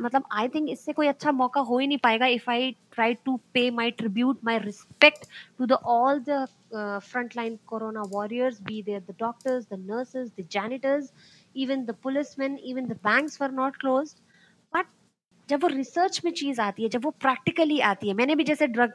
मतलब 0.00 0.24
I 0.32 0.48
think 0.54 0.68
इससे 0.70 0.92
कोई 0.92 1.06
अच्छा 1.08 1.32
मौका 1.32 1.60
हो 1.70 1.78
ही 1.78 1.86
नहीं 1.86 1.98
पाएगा 2.02 2.26
if 2.36 2.48
I 2.50 2.70
try 2.94 3.14
to 3.24 3.36
pay 3.54 3.70
my 3.80 3.90
tribute 4.00 4.40
my 4.44 4.58
respect 4.64 5.26
to 5.58 5.66
the 5.66 5.78
all 5.98 6.20
the 6.28 6.46
frontline 6.72 7.54
corona 7.66 8.02
warriors 8.10 8.58
be 8.60 8.80
they 8.82 8.98
the 9.06 9.14
doctors 9.22 9.64
the 9.66 9.76
nurses 9.76 10.28
the 11.57 11.67
the 11.67 11.69
even 11.69 11.85
the 11.85 11.93
policemen, 11.93 12.59
even 12.59 12.89
the 12.89 12.99
banks 13.03 13.39
were 13.39 13.53
not 13.63 13.79
closed. 13.85 14.21
जब 15.49 15.61
वो 15.61 15.67
research 15.67 16.21
में 16.25 16.31
चीज़ 16.31 16.61
आती 16.61 16.83
है, 16.83 16.89
जब 16.89 17.03
वो 17.03 17.11
practically 17.11 17.79
आती 17.79 18.07
है, 18.07 18.13
मैंने 18.13 18.35
भी 18.35 18.43
जैसे 18.43 18.67
ड्रग 18.67 18.93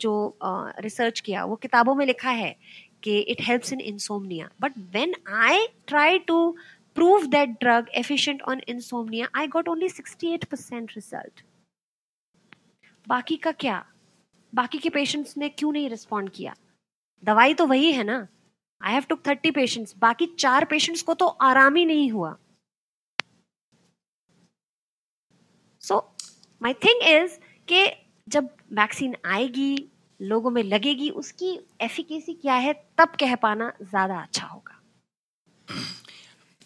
जो 0.00 0.38
रिसर्च 0.80 1.20
किया, 1.20 1.44
वो 1.44 1.56
किताबों 1.56 1.94
में 1.94 2.06
लिखा 2.06 2.30
है 2.30 2.56
कि 3.02 3.18
it 3.18 3.36
helps 3.40 3.72
in 3.72 3.80
insomnia 3.80 4.50
but 4.60 4.72
when 4.78 5.14
I 5.28 5.66
try 5.86 6.18
to 6.18 6.56
prove 6.98 7.30
that 7.30 7.48
drug 7.60 7.84
efficient 8.00 8.42
on 8.42 8.60
insomnia, 8.68 9.28
i 9.34 9.46
got 9.46 9.64
only 9.64 9.88
68% 9.88 10.90
result 10.96 11.42
बाकी 13.08 13.36
का 13.36 13.52
क्या? 13.52 13.86
बाकी 14.54 14.78
के 14.78 14.90
पेशेंट्स 14.90 15.36
ने 15.36 15.48
क्यों 15.48 15.72
नहीं 15.72 15.88
रिस्पॉन्ड 15.90 16.30
किया? 16.30 16.54
दवाई 17.24 17.54
तो 17.54 17.66
वही 17.66 17.92
है 17.92 18.04
ना। 18.04 18.26
I 18.80 18.92
have 18.92 19.04
took 19.08 19.26
thirty 19.26 19.50
patients 19.52 19.94
बाकी 19.98 20.26
चार 20.38 20.64
पेशेंट्स 20.70 21.02
को 21.02 21.14
तो 21.14 21.26
आराम 21.42 21.76
ही 21.76 21.84
नहीं 21.86 22.10
हुआ। 22.10 22.36
सो 25.82 25.98
माई 26.60 26.72
थिंग 26.84 27.02
इज़ 27.08 27.38
कि 27.68 27.86
जब 28.28 28.48
वैक्सीन 28.74 29.16
आएगी 29.26 29.72
लोगों 30.20 30.50
में 30.50 30.62
लगेगी 30.62 31.08
उसकी 31.22 31.58
एफिकेसी 31.82 32.34
क्या 32.34 32.54
है 32.56 32.72
तब 32.98 33.16
कह 33.20 33.34
पाना 33.36 33.72
ज़्यादा 33.82 34.20
अच्छा 34.20 34.46
होगा। 34.46 34.80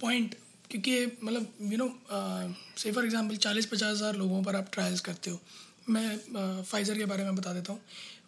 पॉइंट 0.00 0.34
क्योंकि 0.70 1.04
मतलब 1.22 1.72
you 1.72 1.78
know 1.78 1.88
say 2.76 2.92
for 2.92 3.04
example 3.04 3.36
चालीस 3.38 3.66
पचास 3.66 3.90
हज़ार 3.90 4.16
लोगों 4.16 4.42
पर 4.42 4.56
आप 4.56 4.68
ट्रायल्स 4.72 5.00
करते 5.00 5.30
हो। 5.30 5.38
मैं 5.88 6.62
फाइज़र 6.62 6.92
uh, 6.92 6.98
के 6.98 7.04
बारे 7.06 7.24
में 7.24 7.34
बता 7.34 7.52
देता 7.52 7.72
हूँ। 7.72 7.80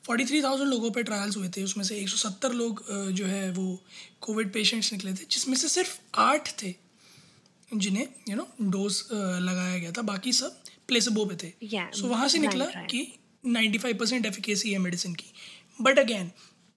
फोर्टी 0.05 0.25
थ्री 0.25 0.43
थाउज़ेंड 0.43 0.69
लोगों 0.71 0.91
पर 0.91 1.03
ट्रायल्स 1.03 1.37
हुए 1.37 1.49
थे 1.49 1.63
उसमें 1.63 1.85
से 1.85 1.97
एक 1.97 2.09
सौ 2.09 2.17
सत्तर 2.19 2.53
लोग 2.53 2.85
जो 3.13 3.27
है 3.27 3.51
वो 3.53 3.67
कोविड 4.21 4.53
पेशेंट्स 4.53 4.93
निकले 4.93 5.13
थे 5.13 5.27
जिसमें 5.31 5.55
से 5.57 5.69
सिर्फ़ 5.69 5.99
आठ 6.21 6.49
थे 6.63 6.75
जिन्हें 7.69 8.07
यू 8.29 8.37
नो 8.37 8.47
डोज 8.63 9.03
लगाया 9.13 9.79
गया 9.79 9.93
था 9.93 10.03
बाकी 10.05 10.33
सब 10.33 10.63
प्लेसबो 10.89 11.25
पे 11.25 11.35
थे। 11.37 11.49
सो 11.49 11.67
yeah, 11.69 11.91
so, 11.97 12.05
वहाँ 12.05 12.29
से 12.29 12.39
निकला 12.39 12.65
कि 12.91 13.07
95 13.49 13.99
परसेंट 13.99 14.27
एफिकेसी 14.27 14.73
है 14.73 14.79
मेडिसिन 14.79 15.15
की। 15.15 15.33
बट 15.81 15.99
अगेन 15.99 16.31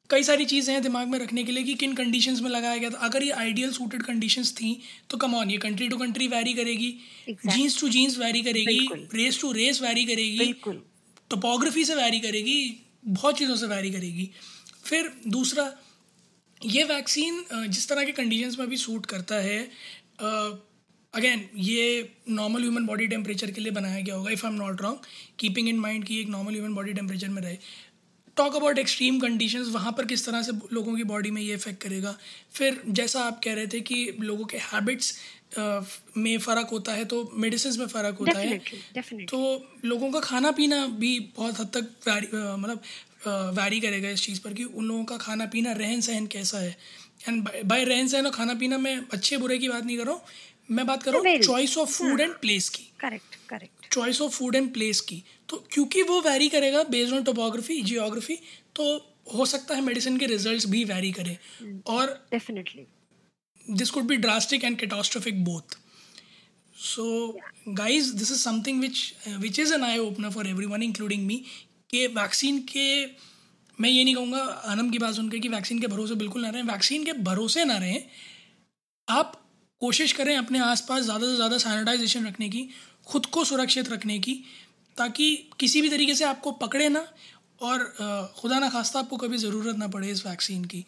कई 0.10 0.24
सारी 0.24 0.46
चीज़ें 0.46 0.74
हैं 0.74 0.82
दिमाग 0.84 1.08
में 1.08 1.18
रखने 1.20 1.44
के 1.44 1.52
लिए 1.52 1.64
कि 1.64 1.74
किन 1.76 1.94
कंडीशंस 1.96 2.42
में 2.42 2.50
लगाया 2.50 2.78
गया 2.78 2.90
था। 2.90 2.98
अगर 3.06 3.24
ये 3.24 3.32
आइडियल 3.34 3.72
सूटेड 3.72 4.04
कंडीशंस 4.04 4.52
थी 4.54 4.80
तो 5.10 5.18
कम 5.18 5.36
ऑन 5.36 5.52
ये 5.52 5.58
कंट्री 5.58 5.88
टू 5.90 5.98
कंट्री 5.98 6.28
वैरी 6.28 6.54
करेगी। 6.54 6.92
जीन्स 7.30 7.80
टू 7.80 7.90
जीन्स 7.90 8.18
वैरी 8.20 8.42
करेगी। 8.42 8.88
रेस 9.16 9.40
टू 9.42 9.52
रेस 9.52 9.82
वैरी 9.82 10.06
करेगी। 10.06 10.54
टोपोग्राफी 11.32 11.86
से 11.86 11.96
वैरी 11.96 12.20
करेगी। 12.20 12.60
बहुत 13.06 13.38
चीज़ों 13.38 13.56
से 13.56 13.68
वैरी 13.68 13.92
करेगी। 13.92 14.30
फिर 14.84 15.12
दूसरा, 15.28 15.72
ये 16.62 16.84
वैक्सीन 16.86 17.44
जिस 17.68 17.88
तरह 17.90 18.04
के 18.06 18.12
कंडीशंस 18.14 18.60
में 18.60 18.68
भी 18.70 18.78
सूट 18.78 19.06
करता 19.06 19.36
है 19.42 19.60
अगेन 21.14 21.48
ये 21.58 22.12
नॉर्मल 22.30 22.62
ह्यूमन 22.62 22.86
बॉडी 22.86 23.08
टेम्परेचर 23.08 23.52
के 23.52 23.62
लिए 23.62 23.72
बनाया 23.72 24.00
गया 24.02 24.16
होगा 24.16 24.32
if 24.32 24.46
I 24.46 24.52
am 24.52 24.58
not 24.58 24.82
wrong 24.82 25.00
keeping 25.40 25.70
in 25.70 25.80
mind 25.80 26.06
कि 26.06 26.20
एक 26.22 26.28
नॉर्मल 26.30 26.54
ह्यूमन 26.54 26.74
बॉडी 26.76 26.94
टेम्परेचर 26.94 27.30
में 27.30 27.42
रहे। 27.42 27.58
टॉक 28.38 28.56
अबाउट 28.56 28.80
एक्सट्रीम 28.80 29.20
कंडीशंस 29.20 29.68
वहाँ 29.70 29.92
पर 29.92 30.06
किस 30.06 30.26
तरह 30.26 30.42
से 30.42 30.52
लोगों 30.74 30.96
की 30.98 31.04
बॉडी 31.04 31.32
में 31.32 31.42
ये 31.42 31.54
इफ़ेक्ट 31.54 31.82
करेगा। 31.82 32.18
फिर 32.54 32.82
जैसा 32.90 33.24
आप 33.24 33.40
कह 33.44 33.54
रहे 33.54 33.68
थे 33.68 33.82
कि 33.82 34.18
लोगों 34.22 34.46
के 34.46 34.58
हैबिट्स 34.60 35.14
में 35.58 36.38
फ़र्क 36.40 36.70
होता 36.72 36.94
है 36.94 37.06
तो 37.06 37.18
मेडिसिन 37.36 37.80
में 37.80 37.88
फ़र्क 37.88 38.18
होता 38.20 38.40
है। 38.40 38.58
तो 39.26 39.40
लोगों 39.86 40.12
का 40.12 40.20
खाना 40.22 40.52
पीना 40.52 40.86
भी 41.00 41.20
बहुत 41.38 41.60
हद 41.60 41.72
तक 41.78 41.86
मतलब 42.60 42.82
वैरी 43.56 43.80
करेगा 43.80 44.10
इस 44.10 44.24
चीज़ 44.24 44.40
पर 44.42 44.54
कि 44.54 44.64
उन 44.66 44.86
लोगों 44.86 45.04
का 45.06 45.18
खाना 45.18 45.46
पीना 45.48 45.72
रहन 45.74 46.02
सहन 46.02 46.26
कैसा 46.28 46.60
है। 46.60 46.76
एंड 47.28 47.48
बाय 47.66 47.84
रहन 47.86 48.08
सहन 48.08 48.26
और 48.26 48.32
खाना 48.32 48.54
पीना 48.56 48.78
मैं 48.78 48.96
अच्छे 49.14 49.38
बुरे 49.38 49.58
की 49.58 49.70
बात 49.70 49.86
नहीं 49.86 49.98
कर 49.98 50.06
रहा 50.06 50.14
हूँ 50.14 50.22
मैं 50.72 50.86
बात 50.88 51.04
कर 51.04 51.12
रहा 51.12 51.20
हूँ 51.22 51.38
choice 51.40 51.78
of 51.78 51.90
food 51.92 52.22
and 52.22 52.34
place 52.42 52.70
की। 52.70 52.84
Correct 53.00 53.36
correct 53.50 53.94
choice 53.94 54.22
of 54.22 54.32
food 54.32 54.56
and 54.56 54.74
place 54.74 55.02
की। 55.02 55.24
तो 55.50 55.58
क्योंकि 55.72 56.02
वो 56.02 56.20
वैरी 56.22 56.50
करेगा 56.50 56.84
बेस्ड 56.90 57.14
ऑन 57.14 57.24
टोपोग्राफी 57.24 57.82
जियोग्राफी 57.82 58.38
तो 58.76 58.86
हो 59.34 59.46
सकता 59.46 59.76
है 59.76 59.82
मेडिसिन 59.82 60.18
के 60.18 60.26
रिजल्ट्स 60.26 60.66
भी 60.68 60.84
वैरी 60.84 61.12
करें। 61.12 61.38
Hmm. 61.38 61.80
और 61.88 62.08
definitely 62.32 62.86
this 63.68 63.92
could 63.92 64.08
be 64.08 64.18
drastic 64.18 64.64
and 64.64 64.78
catastrophic 64.78 65.44
both. 65.44 65.76
So 66.76 67.36
yeah. 67.36 67.76
guys 67.76 68.14
this 68.16 68.30
is 68.30 68.42
something 68.42 68.80
which 68.80 69.16
uh, 69.28 69.38
which 69.40 69.60
is 69.60 69.72
an 69.72 69.84
eye 69.84 70.00
opener 70.00 70.32
for 70.32 70.46
everyone 70.48 70.84
including 70.84 71.28
me 71.28 71.38
कि 71.90 72.06
vaccine 72.16 72.60
के 72.72 72.88
मैं 73.78 73.90
ये 73.90 74.04
नहीं 74.04 74.16
कहूँगा 74.16 74.40
अनम 74.72 74.90
की 74.90 75.00
बात 75.00 75.14
सुनकर 75.16 75.40
कि 75.40 75.50
वैक्सीन 75.50 75.80
के 75.80 75.88
भरोसे 75.88 76.16
बिल्कुल 76.16 76.42
ना 76.42 76.50
रहें। 76.50 76.64
वैक्सीन 76.64 77.04
के 77.06 77.14
भरोसे 77.28 77.66
ना 77.66 77.78
रहें। 77.78 78.04
आप 79.08 79.40
कोशिश 79.82 80.12
करें 80.14 80.36
अपने 80.36 80.60
आसपास 80.60 81.04
ज़्यादा 81.04 81.28
से 81.28 81.36
ज़्यादा 81.36 81.58
सैनिटाइजेशन 81.58 82.28
रखने 82.28 82.50
की 82.50 82.68
खुद 83.08 83.26
को 83.26 83.44
सुरक्षित 83.46 83.90
रखने 83.92 84.20
की 84.20 84.34
ताकि 84.98 85.28
किसी 85.60 85.82
भी 85.82 85.90
तरीके 85.90 86.16
से 86.16 86.26
आपको 86.26 86.52
पकड़े 86.62 86.90
ना 86.90 87.06
और 87.62 87.84
खुदा 88.38 88.60
ना 88.60 88.70
खास्ता 88.70 89.00
आपको 89.00 89.18
कभी 89.18 89.38
ज़रूरत 89.38 89.78
ना 89.78 89.88
पड़े 89.88 90.10
इस 90.12 90.26
वैक्सीन 90.26 90.66
की। 90.66 90.86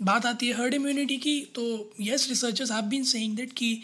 बात 0.00 0.26
आती 0.26 0.46
है 0.46 0.54
हर्ड 0.54 0.74
इम्यूनिटी 0.74 1.16
की 1.16 1.40
तो 1.54 1.64
yes 2.00 2.28
researchers 2.28 2.72
have 2.72 2.84
been 2.84 3.04
saying 3.04 3.36
that 3.36 3.52
कि 3.52 3.78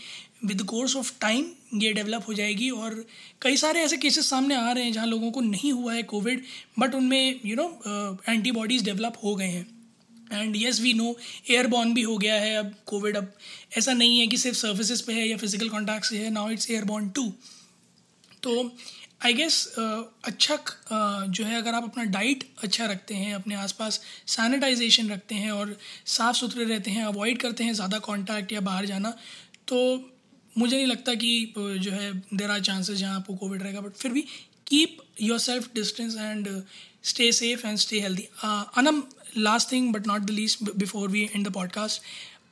विद 0.45 0.63
कोर्स 0.63 0.97
ऑफ़ 0.97 1.13
टाइम 1.21 1.45
ये 1.75 1.93
डेवलप 1.93 2.25
हो 2.29 2.35
जाएगी 2.35 2.71
और 2.71 3.05
कई 3.43 3.57
सारे 3.57 3.81
ऐसे 3.81 3.97
केसेस 3.97 4.29
सामने 4.31 4.55
आ 4.55 4.73
रहे 4.73 4.85
हैं 4.85 4.93
जहाँ 4.93 5.07
लोगों 5.07 5.31
को 5.31 5.41
नहीं 5.41 5.73
हुआ 5.73 5.95
है 5.95 6.03
कोविड 6.03 6.43
बट 6.79 6.95
उनमें 6.95 7.41
यू 7.45 7.57
नो 7.57 7.69
एंटीबॉडीज़ 8.29 8.85
डेवलप 8.85 9.19
हो 9.25 9.35
गए 9.35 9.49
हैं। 9.49 9.67
And 10.33 10.57
yes 10.57 10.81
we 10.81 10.93
know 10.93 11.17
airborne 11.51 11.95
भी 11.95 12.03
हो 12.03 12.17
गया 12.19 12.35
है 12.35 12.55
अब 12.57 12.75
कोविड 12.87 13.17
अब 13.17 13.33
ऐसा 13.79 13.93
नहीं 13.93 14.19
है 14.21 14.27
कि 14.27 14.37
सिर्फ़ 14.37 14.59
सर्विसेज़ 14.59 15.03
पे 15.07 15.13
है 15.13 15.29
या 15.29 15.37
फ़िज़िकल 15.37 15.69
कॉन्टैक्ट 15.69 16.05
से 16.05 16.19
है 16.19 16.31
नाउ 16.31 16.51
इट्स 16.51 16.71
एयरबॉर्न 16.71 17.09
टू 17.11 17.33
तो 18.43 18.71
आई 19.23 19.35
गेस 19.35 19.57
uh, 19.71 20.03
अच्छा 20.25 20.55
uh, 20.55 21.29
जो 21.29 21.45
है 21.45 21.57
अगर 21.57 21.75
आप 21.75 21.85
अपना 21.85 22.05
डाइट 22.13 22.45
अच्छा 22.63 22.87
रखते 22.87 23.15
हैं 23.15 23.35
अपने 23.35 23.55
आसपास 23.55 24.01
सैनिटाइजेशन 24.27 25.11
रखते 25.11 25.35
हैं 25.35 25.51
और 25.53 25.77
साफ़ 26.07 26.37
सुथरे 26.37 26.65
रहते 26.65 26.91
हैं 26.91 27.05
अवॉइड 27.05 27.41
करते 27.43 27.65
हैं 27.65 27.73
ज़्यादा 27.73 27.99
कांटेक्ट 27.99 28.53
या 28.53 28.61
बाहर 28.61 28.87
जाना 28.87 29.15
तो 29.69 29.79
मुझे 30.57 30.77
नहीं 30.77 30.87
लगता 30.87 31.15
कि 31.15 31.55
uh, 31.59 31.77
जो 31.77 31.91
है 31.91 32.13
देर 32.13 32.51
आर 32.51 32.61
चांसेस 32.63 32.99
जहाँ 32.99 33.17
आपको 33.17 33.35
कोविड 33.37 33.63
रहेगा 33.63 33.81
बट 33.81 33.97
फिर 33.97 34.13
भी 34.13 34.25
keep 34.67 34.99
your 35.23 35.39
self 35.39 35.71
distance 35.75 36.17
and 36.17 36.49
stay 37.05 37.33
safe 37.33 37.67
and 37.67 37.79
stay 37.79 38.01
healthy 38.01 38.29
Anam 38.79 39.03
last 39.39 39.73
thing 39.73 39.93
but 39.95 40.07
not 40.07 40.23
the 40.23 40.31
least 40.33 40.71
before 40.77 41.09
we 41.09 41.29
in 41.35 41.43
the 41.43 41.53
podcast 41.53 42.03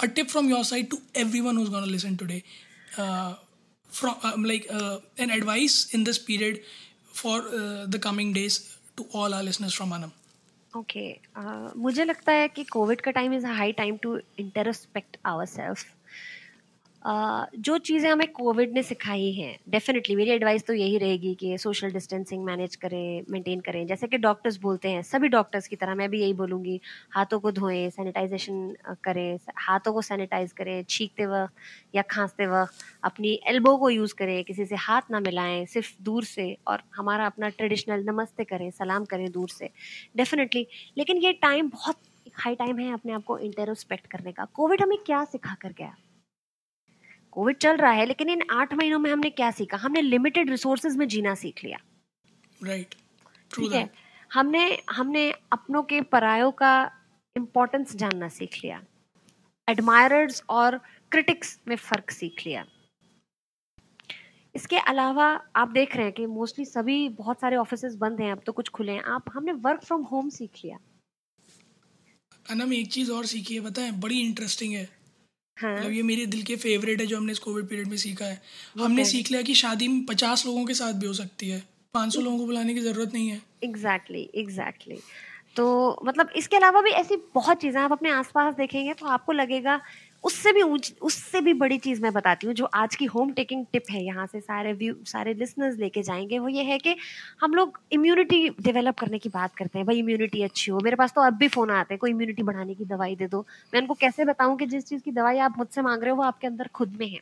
a 0.01 0.07
tip 0.09 0.31
from 0.31 0.51
your 0.51 0.65
side 0.65 0.91
to 0.91 0.99
every 1.17 1.41
one 1.41 1.57
who's 1.57 1.69
gonna 1.69 1.87
listen 1.87 2.17
today 2.17 2.43
from 3.89 4.15
um, 4.24 4.44
like 4.44 4.68
uh, 4.70 5.00
an 5.18 5.30
advice 5.30 5.94
in 5.94 6.04
this 6.04 6.20
period 6.20 6.62
for 7.06 7.39
uh, 7.39 7.86
the 7.88 8.00
coming 8.00 8.34
days 8.34 8.78
to 8.98 9.06
all 9.13 9.34
our 9.34 9.44
listeners 9.44 9.74
from 9.74 9.94
Anam? 9.94 10.12
Okay, 10.74 11.20
uh, 11.36 11.72
मुझे 11.78 12.04
लगता 12.04 12.32
है 12.32 12.48
कि 12.48 12.63
Covid 12.63 13.02
का 13.02 13.12
time 13.12 13.34
is 13.34 13.46
a 13.48 13.52
high 13.58 13.72
time 13.72 13.98
to 13.98 14.18
introspect 14.39 15.18
our 15.26 15.46
self 15.46 15.86
जो 17.03 17.77
चीज़ें 17.79 18.11
हमें 18.11 18.27
covid 18.33 18.73
ने 18.75 18.83
सिखाई 18.83 19.31
हैं 19.33 19.57
डेफिनेटली 19.71 20.15
मेरी 20.17 20.31
एडवाइस 20.31 20.67
तो 20.67 20.73
यही 20.75 20.99
रहेगी 20.99 21.35
कि 21.35 21.57
सोशल 21.59 21.91
डिस्टेंसिंग 21.91 22.45
मैनेज 22.45 22.75
करें 22.77 23.23
मेंटेन 23.31 23.61
करें। 23.61 23.87
जैसे 23.87 24.07
कि 24.07 24.19
डॉक्टर्स 24.19 24.57
बोलते 24.61 24.89
हैं, 24.89 25.03
सभी 25.03 25.29
डॉक्टर्स 25.29 25.69
की 25.69 25.77
तरह, 25.77 25.95
मैं 25.95 26.09
भी 26.11 26.21
यही 26.21 26.33
बोलूँगी, 26.35 26.81
हाथों 27.13 27.39
को 27.41 27.53
धोएँ 27.53 27.89
सैनिटाइजेशन 27.91 28.75
करें, 29.05 29.39
हाथों 29.59 29.93
को 29.93 30.03
सैनिटाइज 30.03 30.53
करें, 30.53 30.83
छींकते 30.89 31.27
वक्त 31.27 31.55
या 31.95 32.03
खांसते 32.11 32.47
वक्त, 32.47 32.75
अपनी 33.05 33.39
एल्बो 33.49 33.77
को 33.77 33.91
यूज़ 33.91 34.15
करें, 34.15 34.43
किसी 34.45 34.65
से 34.67 34.77
हाथ 34.79 35.11
ना 35.11 35.21
मिलाएँ, 35.21 35.65
सिर्फ़ 35.67 35.93
दूर 36.03 36.25
से 36.25 36.57
और 36.67 36.83
हमारा 36.97 37.27
अपना 37.27 37.49
ट्रेडिशनल 37.51 38.05
नमस्ते 38.05 38.45
करें, 38.45 38.71
सलाम 38.71 39.05
करें 39.05 39.31
दूर 39.33 39.49
से। 39.49 39.71
डेफिनेटली 40.17 40.67
लेकिन 40.99 41.19
ये 41.19 41.33
टाइम 41.43 41.69
बहुत 41.69 41.97
हाई 42.37 42.55
टाइम 42.55 42.79
है 42.79 42.93
अपने 42.93 43.13
आप 43.13 43.25
को 43.25 43.39
इंटरोस्पेक्ट 43.39 44.07
करने 44.07 44.33
का। 44.33 44.45
कोविड 44.55 44.83
हमें 44.83 44.99
क्या 45.07 45.25
सिखा 45.25 45.55
कर 45.63 45.73
गया? 45.79 45.95
कोविड 47.33 47.57
चल 47.57 47.77
रहा 47.77 47.90
है 47.93 48.07
लेकिन 48.07 48.29
इन 48.31 48.43
आठ 48.51 48.75
महीनों 48.75 48.99
में 48.99 49.11
हमने 49.11 49.31
क्या 49.31 49.51
सीखा? 49.51 49.77
हमने 49.77 50.03
लिमिटेड 50.03 50.51
रिसोर्सेज 50.51 50.97
में 50.97 51.07
जीना 51.09 51.35
सीख 51.35 51.64
लिया। 51.64 51.79
राइट 52.64 52.95
ठीक 53.51 53.73
है? 53.73 53.88
हमने 54.31 54.83
हमने 54.90 55.31
अपनों 55.53 55.83
के 55.83 56.01
परायों 56.01 56.51
का 56.53 56.73
इम्पोर्टेंस 57.37 57.97
जानना 57.97 58.29
सीख 58.29 58.59
लिया। 58.64 58.83
एडमायरर्स 59.69 60.43
और 60.49 60.77
क्रिटिक्स 61.12 61.59
में 61.69 61.77
फ़र्क 61.77 62.11
सीख 62.11 62.47
लिया। 62.47 62.64
इसके 64.55 64.79
अलावा 64.79 65.27
आप 65.57 65.69
देख 65.69 65.97
रहे 65.97 66.05
हैं 66.05 66.12
कि 66.12 66.27
मोस्टली 66.27 66.64
सभी 66.64 67.09
बहुत 67.09 67.40
सारे 67.40 67.57
ऑफ़िस 67.57 67.95
बंद 67.97 68.21
हैं 68.21 68.33
अब 68.33 68.40
तो 68.47 68.53
कुछ 68.53 68.69
खुले 68.69 68.93
हैं। 68.93 69.03
आप 69.03 69.25
हमने 69.35 69.53
वर्क 69.53 69.85
फ्रॉम 69.85 70.03
होम 70.03 70.29
सीख 70.29 70.51
लिया। 70.64 70.79
अनम 72.51 72.73
एक 72.73 72.90
चीज़ 72.93 73.12
और 73.12 73.27
सीखी 73.27 73.55
है 73.55 73.61
बताएँ 73.61 73.90
बड़ी 73.93 74.21
इंटरेस्टिंग 74.21 74.75
है 74.75 74.83
हाँ. 74.85 75.00
मतलब 75.64 75.92
ये 75.92 76.03
मेरे 76.03 76.27
दिल 76.27 76.42
के 76.42 76.57
फेवरेट 76.57 77.01
है 77.01 77.07
जो 77.07 77.16
हमने 77.16 77.33
इस 77.33 77.38
कोविड 77.38 77.68
पीरियड 77.68 77.88
में 77.88 77.96
सीखा 77.96 78.25
है। 78.25 78.42
हमने 78.81 79.05
सीख 79.05 79.31
लिया 79.31 79.42
कि 79.42 79.55
शादी 79.55 79.88
में 79.88 80.05
पचास 80.07 80.46
लोगों 80.46 80.64
के 80.64 80.75
साथ 80.75 80.92
भी 80.92 81.07
हो 81.07 81.12
सकती 81.12 81.49
है। 81.49 81.62
पाँच 81.94 82.14
सौ 82.14 82.20
लोगों 82.20 82.38
को 82.38 82.46
बुलाने 82.46 82.75
की 82.75 82.81
ज़रूरत 82.81 83.12
नहीं 83.14 83.29
है। 83.29 83.42
Exactly 83.64 84.18
exactly, 84.18 84.40
exactly 84.40 84.94
exactly. 84.94 85.57
तो 85.57 85.99
मतलब 86.05 86.31
इसके 86.37 86.57
अलावा 86.57 86.81
भी 86.81 86.90
ऐसी 86.90 87.16
बहुत 87.35 87.61
चीज़ें 87.61 87.81
आप 87.81 87.92
अपने 87.92 88.11
आसपास 88.11 88.55
देखेंगे 88.55 88.94
तो 88.94 89.07
आपको 89.07 89.33
लगेगा 89.33 89.81
उससे 90.25 90.53
भी 90.53 90.63
उससे 91.03 91.41
भी 91.41 91.53
बड़ी 91.55 91.79
चीज़ 91.79 92.03
मैं 92.03 92.13
बताती 92.13 92.47
हूँ, 92.47 92.55
जो 92.55 92.65
आज 92.65 92.97
की 92.97 93.05
होम 93.05 93.31
टेकिंग 93.33 93.65
टिप 93.73 93.85
है, 93.91 94.03
यहाँ 94.05 94.27
से 94.27 94.41
सारे 94.41 94.73
व्यू 94.73 94.95
सारे 95.07 95.35
लिसनर्स 95.35 95.79
लेके 95.79 96.03
जाएँगे, 96.03 96.39
वो 96.39 96.49
ये 96.49 96.63
है 96.63 96.79
कि 96.79 96.97
हम 97.41 97.55
लोग 97.55 97.81
इम्यूनिटी 97.93 98.49
डेवलप 98.61 98.99
करने 98.99 99.19
की 99.19 99.29
बात 99.29 99.55
करते 99.55 99.79
हैं, 99.79 99.87
भाई 99.87 99.99
इम्यूनिटी 99.99 100.43
अच्छी 100.43 100.71
हो, 100.73 100.81
मेरे 100.81 100.97
पास 100.97 101.13
तो 101.13 101.21
अब 101.21 101.35
भी 101.35 101.49
फ़ोन 101.49 101.71
आते 101.71 101.95
हैं, 101.95 101.99
कोई 101.99 102.11
इम्यूनिटी 102.11 102.43
बढ़ाने 102.43 102.75
की 102.75 102.85
दवाई 102.85 103.17
दे 103.17 103.27
दो, 103.27 103.45
मैं 103.75 103.81
उनको 103.81 103.95
कैसे 103.95 104.25
बताऊँ 104.25 104.57
कि 104.57 104.67
जिस 104.67 104.87
चीज़ 104.87 105.03
की 105.03 105.13
दवाई 105.13 105.39
आप 105.39 105.59
मुझसे 105.59 105.83
मांग 105.83 106.03
रहे 106.03 106.11
हो, 106.11 106.17
वो 106.17 106.23
आपके 106.23 106.47
अंदर 106.47 106.69
खुद 106.75 106.97
में 107.01 107.09
है। 107.09 107.21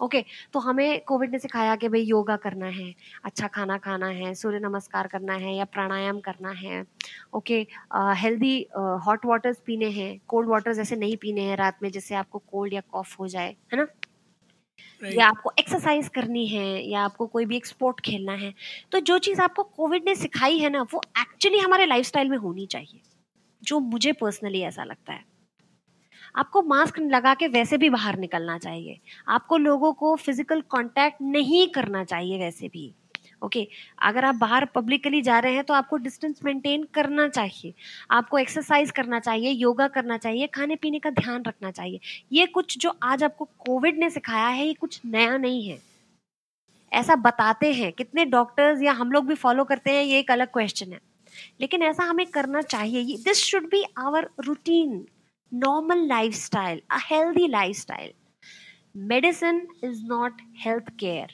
ओके 0.00 0.18
okay, 0.18 0.30
तो 0.52 0.58
हमें 0.58 1.00
कोविड 1.00 1.30
ने 1.30 1.38
सिखाया 1.38 1.76
कि 1.76 1.88
भाई 1.88 2.00
योगा 2.00 2.36
करना 2.36 2.66
है 2.66 2.94
अच्छा 3.24 3.48
खाना 3.48 3.78
खाना 3.78 4.06
है 4.06 4.34
सूर्य 4.34 4.58
नमस्कार 4.58 5.06
करना 5.06 5.34
है 5.34 5.54
या 5.56 5.64
प्राणायाम 5.64 6.20
करना 6.20 6.50
है 6.50 6.84
ओके 7.32 7.66
हेल्दी 7.94 8.54
हॉट 9.06 9.26
वाटर्स 9.26 9.62
पीने 9.66 9.90
हैं 9.90 10.18
कोल्ड 10.26 10.48
वाटर्स 10.48 10.78
ऐसे 10.78 10.96
नहीं 10.96 11.16
पीने 11.16 11.40
हैं 11.40 11.56
रात 11.56 11.78
में 11.82 11.90
जिससे 11.90 12.14
आपको 12.14 12.38
कोल्ड 12.38 12.74
या 12.74 12.80
कॉफ 12.80 13.18
हो 13.20 13.28
जाए 13.28 13.56
है 13.72 13.76
ना 13.76 13.86
right. 15.02 15.18
या 15.18 15.26
आपको 15.26 15.52
एक्सरसाइज 15.58 16.08
करनी 16.08 16.46
है 16.46 16.66
या 16.90 17.00
आपको 17.00 17.26
कोई 17.26 17.46
भी 17.46 17.56
एक 17.56 17.66
स्पोर्ट 17.66 18.00
खेलना 18.00 18.32
है 18.32 18.54
तो 18.92 19.00
जो 19.00 19.18
चीज़ 19.18 19.40
आपको 19.40 19.62
कोविड 19.62 20.04
ने 20.06 20.14
सिखाई 20.14 20.58
है 20.58 20.70
ना 20.70 20.82
वो 20.82 21.02
एक्चुअली 21.18 21.58
हमारे 21.58 21.86
लाइफस्टाइल 21.86 22.28
में 22.28 22.36
होनी 22.38 22.66
चाहिए 22.66 23.00
जो 23.62 23.80
मुझे 23.80 24.12
पर्सनली 24.12 24.60
ऐसा 24.60 24.84
लगता 24.84 25.12
है 25.12 25.31
आपको 26.34 26.62
मास्क 26.62 26.98
लगा 26.98 27.34
के 27.34 27.48
वैसे 27.48 27.76
भी 27.78 27.90
बाहर 27.90 28.18
निकलना 28.18 28.58
चाहिए। 28.58 28.98
आपको 29.28 29.56
लोगों 29.56 29.92
को 29.92 30.14
फ़िज़िकल 30.16 30.60
कांटेक्ट 30.60 31.22
नहीं 31.22 31.66
करना 31.68 32.04
चाहिए 32.04 32.38
वैसे 32.38 32.68
भी। 32.68 32.92
ओके? 33.42 33.60
okay, 33.60 33.72
अगर 33.98 34.24
आप 34.24 34.34
बाहर 34.34 34.64
पब्लिकली 34.64 35.20
जा 35.22 35.38
रहे 35.38 35.54
हैं 35.54 35.64
तो 35.64 35.74
आपको 35.74 35.96
डिस्टेंस 35.96 36.40
मेंटेन 36.44 36.82
करना 36.94 37.28
चाहिए। 37.28 37.72
आपको 38.10 38.38
एक्सरसाइज 38.38 38.90
करना 38.90 39.20
चाहिए 39.20 39.50
योगा 39.50 39.88
करना 39.88 40.18
चाहिए 40.18 40.46
खाने 40.46 40.76
पीने 40.76 40.98
का 40.98 41.10
ध्यान 41.10 41.42
रखना 41.42 41.70
चाहिए। 41.70 42.00
ये 42.32 42.46
कुछ 42.46 42.78
जो 42.78 42.94
आज 43.02 43.24
आपको 43.24 43.44
कोविड 43.44 43.98
ने 43.98 44.10
सिखाया 44.10 44.46
है 44.46 44.66
ये 44.66 44.74
कुछ 44.74 45.00
नया 45.06 45.36
नहीं 45.36 45.68
है। 45.68 45.78
ऐसा 46.92 47.16
बताते 47.16 47.72
हैं। 47.72 47.92
कितने 47.92 48.24
डॉक्टर्स 48.24 48.82
या 48.82 48.92
हम 48.92 49.12
लोग 49.12 49.26
भी 49.26 49.34
फॉलो 49.34 49.64
करते 49.64 49.90
हैं 49.90 50.04
ये 50.04 50.18
एक 50.18 50.30
अलग 50.30 50.52
क्वेश्चन 50.52 50.92
है। 50.92 51.00
लेकिन 51.60 51.82
ऐसा 51.82 52.04
हमें 52.04 52.26
करना 52.26 52.62
चाहिए। 52.62 53.16
This 53.16 53.44
should 53.44 53.64
be 53.64 53.84
our 53.98 54.28
routine 54.40 55.04
normal 55.52 56.06
lifestyle, 56.08 56.80
a 56.90 56.98
healthy 56.98 57.46
lifestyle. 57.46 58.10
Medicine 58.94 59.66
is 59.82 60.02
not 60.02 60.32
health 60.58 60.96
care. 60.96 61.28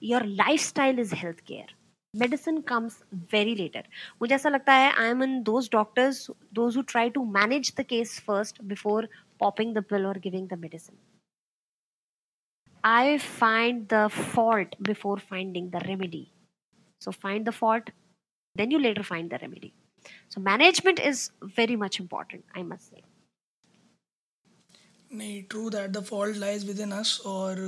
Your 0.00 0.20
lifestyle 0.20 0.98
is 0.98 1.12
health 1.12 1.44
care. 1.44 1.66
Medicine 2.12 2.62
comes 2.62 3.02
very 3.12 3.54
later. 3.56 3.82
मुझे 4.20 4.34
ऐसा 4.34 4.48
लगता 4.48 4.72
है 4.72 4.92
I 4.98 5.06
am 5.14 5.22
in 5.22 5.42
those 5.44 5.68
doctors, 5.68 6.30
those 6.52 6.74
who 6.74 6.82
try 6.82 7.08
to 7.08 7.24
manage 7.24 7.74
the 7.74 7.84
case 7.84 8.18
first 8.20 8.66
before 8.68 9.08
popping 9.38 9.72
the 9.74 9.82
pill 9.82 10.06
or 10.06 10.14
giving 10.14 10.46
the 10.46 10.56
medicine. 10.56 10.96
I 12.84 13.18
find 13.18 13.88
the 13.88 14.08
fault 14.08 14.76
before 14.82 15.18
finding 15.18 15.70
the 15.70 15.80
remedy. 15.88 16.32
So 17.00 17.12
find 17.12 17.46
the 17.46 17.52
fault, 17.52 17.90
then 18.54 18.70
you 18.70 18.78
later 18.78 19.02
find 19.02 19.30
the 19.30 19.38
remedy. 19.40 19.74
So 20.28 20.40
management 20.40 20.98
is 21.00 21.30
very 21.56 21.76
much 21.76 22.00
important, 22.00 22.44
I 22.54 22.62
must 22.62 22.90
say. 22.90 23.02
नहीं 25.10 25.42
true 25.50 25.68
that 25.70 25.90
the 25.90 26.02
fault 26.04 26.36
lies 26.36 26.64
within 26.80 26.90
us 26.92 27.20
और 27.26 27.58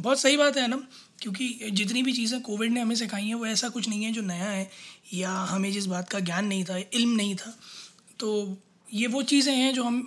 बहुत 0.00 0.20
सही 0.20 0.36
बात 0.36 0.56
है 0.56 0.66
ना 0.68 0.76
क्योंकि 1.22 1.70
जितनी 1.72 2.02
भी 2.02 2.12
चीज़ें 2.12 2.40
कोविड 2.42 2.72
ने 2.72 2.80
हमें 2.80 2.94
सिखाई 2.96 3.24
हैं 3.24 3.34
वो 3.34 3.46
ऐसा 3.46 3.68
कुछ 3.68 3.88
नहीं 3.88 4.04
है 4.04 4.12
जो 4.12 4.22
नया 4.22 4.48
है 4.50 4.68
या 5.14 5.30
हमें 5.50 5.70
जिस 5.72 5.86
बात 5.86 6.08
का 6.08 6.20
ज्ञान 6.20 6.46
नहीं 6.46 6.64
था 6.64 6.76
इल्म 6.76 7.10
नहीं 7.16 7.34
था 7.34 7.54
तो 8.18 8.32
ये 8.94 9.06
वो 9.06 9.22
चीज़ें 9.32 9.54
हैं 9.54 9.72
जो 9.74 9.84
हम 9.84 10.02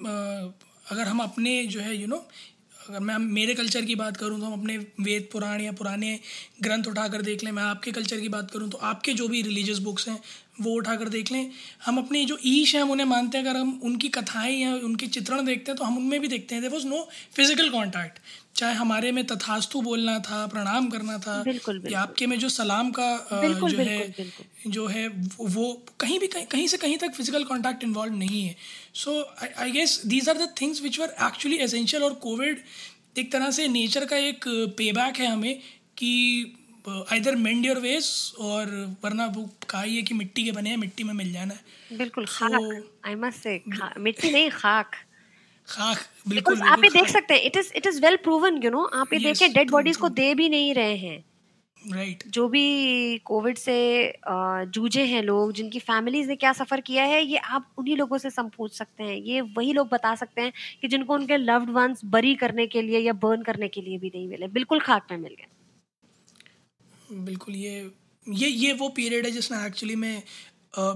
अगर 0.91 1.03
हम 1.03 1.19
अपने 1.19 1.65
जो 1.67 1.79
है 1.79 1.95
यू 1.95 2.01
you 2.01 2.09
नो 2.09 2.15
know, 2.15 2.25
अगर 2.89 2.99
मैं 2.99 3.17
मेरे 3.17 3.53
कल्चर 3.53 3.85
की 3.85 3.95
बात 3.95 4.17
करूँ 4.17 4.39
तो 4.39 4.45
हम 4.45 4.53
अपने 4.53 4.77
वेद 4.77 5.27
पुराण 5.31 5.61
या 5.61 5.71
पुराने 5.71 6.19
ग्रंथ 6.63 6.87
उठा 6.87 7.07
कर 7.07 7.21
देख 7.21 7.43
लें, 7.43 7.51
मैं 7.51 7.63
आपके 7.63 7.91
कल्चर 7.91 8.19
की 8.19 8.29
बात 8.29 8.51
करूँ 8.51 8.69
तो 8.69 8.77
आपके 8.83 9.13
जो 9.13 9.27
भी 9.27 9.41
रिलीजियस 9.41 9.79
बुक्स 9.79 10.07
हैं, 10.07 10.19
वो 10.61 10.71
उठा 10.71 10.95
कर 10.95 11.09
देख 11.09 11.31
लें। 11.31 11.51
हम 11.85 11.97
अपने 11.97 12.23
जो 12.25 12.37
ईश 12.45 12.73
हैं, 12.75 12.81
हम 12.81 12.91
उन्हें 12.91 13.05
मानते 13.07 13.37
हैं। 13.37 13.45
अगर 13.45 13.59
हम 13.59 13.79
उनकी 13.83 14.09
कथाएँ 14.09 14.55
या 14.55 14.73
उनके 14.75 15.07
चित्रण 15.07 15.45
देखते 15.45 15.71
हैं 15.71 15.77
तो 15.77 15.83
हम 15.83 15.97
उनमें 15.97 16.19
भी 16.19 16.27
देखते 16.27 16.55
हैं। 16.55 16.61
There 16.61 16.71
was 16.71 16.87
no 16.87 17.07
physical 17.35 17.69
contact 17.69 18.19
चाहे 18.59 18.75
हमारे 18.75 19.11
में 19.11 19.25
तथास्तु 19.27 19.81
बोलना 19.81 20.17
था 20.19 20.45
प्रणाम 20.47 20.89
करना 20.89 21.17
था 21.17 21.41
बिल्कुल, 21.43 21.73
बिल्कुल. 21.73 21.93
या 21.93 22.01
आपके 22.01 22.27
में 22.27 22.37
जो 22.39 22.49
सलाम 22.49 22.91
का 22.91 23.07
बिल्कुल, 23.33 23.71
जो 23.71 23.77
बिल्कुल, 23.77 23.85
है 23.85 24.07
बिल्कुल. 24.17 24.71
जो 24.71 24.87
है 24.87 25.07
वो 25.39 25.73
कहीं 25.99 26.19
भी 26.19 26.27
कहीं, 26.27 26.45
कहीं 26.45 26.67
से 26.67 26.77
कहीं 26.77 26.97
तक 26.97 27.13
फ़िज़िकल 27.13 27.43
कांटेक्ट 27.43 27.83
इन्वॉल्व 27.83 28.15
नहीं 28.15 28.43
है 28.43 28.55
so 28.95 29.17
I 29.57 29.71
guess 29.71 30.01
these 30.05 30.29
are 30.29 30.37
the 30.37 30.53
things 30.61 30.81
which 30.81 30.99
were 30.99 31.15
actually 31.27 31.57
essential 31.57 32.03
और 32.03 32.13
कोविड 32.21 32.63
एक 33.17 33.31
तरह 33.31 33.51
से 33.51 33.67
नेचर 33.67 34.05
का 34.05 34.17
एक 34.27 34.47
पे 34.77 34.91
बैक 34.91 35.19
है 35.19 35.27
हमें 35.27 35.53
कि 35.97 36.13
आइदर 37.11 37.35
मेंड 37.35 37.65
योर 37.65 37.79
वेस 37.79 38.07
और 38.39 38.69
वरना 39.03 39.25
वो 39.35 39.49
कहा 39.69 39.81
ही 39.81 39.95
है 39.95 40.01
कि 40.01 40.13
मिट्टी 40.13 40.43
के 40.43 40.51
बने 40.51 40.69
हैं 40.69 40.77
मिट्टी 40.77 41.03
में 41.03 41.13
मिल 41.13 41.31
जाना 41.33 41.53
है 41.53 41.97
बिल्कुल 41.97 42.25
खाक 42.29 42.83
आई 43.05 43.15
मस्ट 43.15 43.43
से 43.43 43.61
मिट्टी 43.99 44.31
नहीं 44.31 44.49
खाक 44.51 44.95
बिल्कुल 46.27 46.61
आप 46.63 46.83
ये 46.83 46.89
देख 46.89 47.07
सकते 47.09 47.33
हैं 47.33 47.41
it 47.41 47.57
is 47.57 47.71
it 47.75 47.87
is 47.87 48.01
well 48.01 48.15
proven 48.23 48.61
you 48.63 48.71
know 48.71 48.83
आप 48.95 49.13
ये 49.13 49.19
देखें 49.19 49.53
डेड 49.53 49.71
बॉडीज 49.71 49.97
को 49.97 50.09
दे 50.11 50.33
भी 50.35 50.49
नहीं 50.49 50.73
रहे 50.73 50.95
हैं। 50.97 51.23
Right 51.81 52.17
right. 52.17 52.31
जो 52.33 52.47
भी 52.49 53.17
कोविड 53.25 53.57
से 53.57 53.75
जूझे 54.67 55.03
हैं 55.05 55.21
लोग 55.23 55.51
जिनकी 55.53 55.79
फैमिलीज़ 55.79 56.27
ने 56.27 56.35
क्या 56.35 56.51
सफ़र 56.53 56.81
किया 56.81 57.03
है 57.03 57.21
ये 57.23 57.37
आप 57.37 57.69
उन्हीं 57.77 57.95
लोगों 57.97 58.17
से 58.17 58.29
सम 58.29 58.49
पूछ 58.57 58.73
सकते 58.77 59.03
हैं। 59.03 59.15
ये 59.15 59.41
वही 59.41 59.73
लोग 59.73 59.87
बता 59.89 60.13
सकते 60.15 60.41
हैं 60.41 60.51
कि 60.81 60.87
जिनको 60.87 61.13
उनके 61.13 61.37
लव्ड 61.37 61.69
वंस 61.69 62.01
बरी 62.07 62.35
करने 62.35 62.67
के 62.67 62.81
लिए 62.81 62.99
या 62.99 63.13
बर्न 63.23 63.41
करने 63.43 63.67
के 63.67 63.81
लिए 63.81 63.97
भी 63.97 64.11
नहीं 64.15 64.27
मिले। 64.27 64.47
बिल्कुल 64.49 64.79
खाक 64.79 65.07
में 65.11 65.17
मिल 65.17 65.35
गए। 65.39 65.47
बिल्कुल 67.25 67.55
ये 67.55 67.89
ये 68.27 68.47
ये 68.47 68.73
वो 68.73 68.89
पीरियड 68.95 69.25
है 69.25 69.31
जिसमें 69.31 69.65
एक्चुअली 69.65 69.95
में 69.95 70.21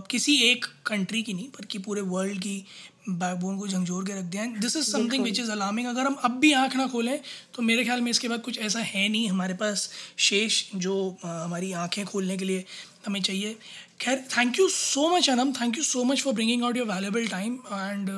किसी 0.10 0.36
एक 0.44 0.66
कंट्री 0.86 1.22
की 1.24 1.34
नहीं 1.34 1.48
बल्कि 1.50 1.78
पूरे 1.80 2.02
वर्ल्ड 2.02 2.40
की 2.40 2.64
बैकबोन 3.10 3.58
को 3.58 3.68
झंझोर 3.68 4.06
के 4.06 4.14
रख 4.14 4.26
दिया 4.26 4.46
this 4.58 4.76
is 4.76 4.86
something 4.86 5.24
which 5.24 5.40
is 5.40 5.52
alarming 5.52 5.88
अगर 5.88 6.06
हम 6.06 6.14
अब 6.24 6.38
भी 6.40 6.52
आँख 6.54 6.76
ना 6.76 6.88
खोलें 6.88 7.20
तो 7.56 7.62
मेरे 7.62 7.84
ख्याल 7.84 8.02
में 8.02 8.10
इसके 8.12 8.28
बाद 8.28 8.42
कुछ 8.42 8.60
ऐसा 8.60 8.80
है 8.82 9.08
नहीं। 9.10 9.28
हमारे 9.30 9.54
पास 9.56 9.90
शेष 10.20 10.64
जो 10.76 10.96
हमारी 11.24 11.72
आँखें 11.74 12.06
खोलने 12.06 12.38
के 12.38 12.46
लिए 12.46 12.66
हमें 13.06 13.22
चाहिए। 13.22 13.56
खैर 14.02 14.26
thank 14.38 14.60
you 14.60 14.68
so 14.70 15.08
much 15.10 15.30
Anam 15.30 15.52
thank 15.54 15.78
you 15.78 15.84
so 15.84 16.04
much 16.04 16.22
for 16.24 16.34
bringing 16.34 16.64
out 16.64 16.78
your 16.78 16.88
valuable 16.88 17.28
time 17.28 17.60
and 17.74 18.10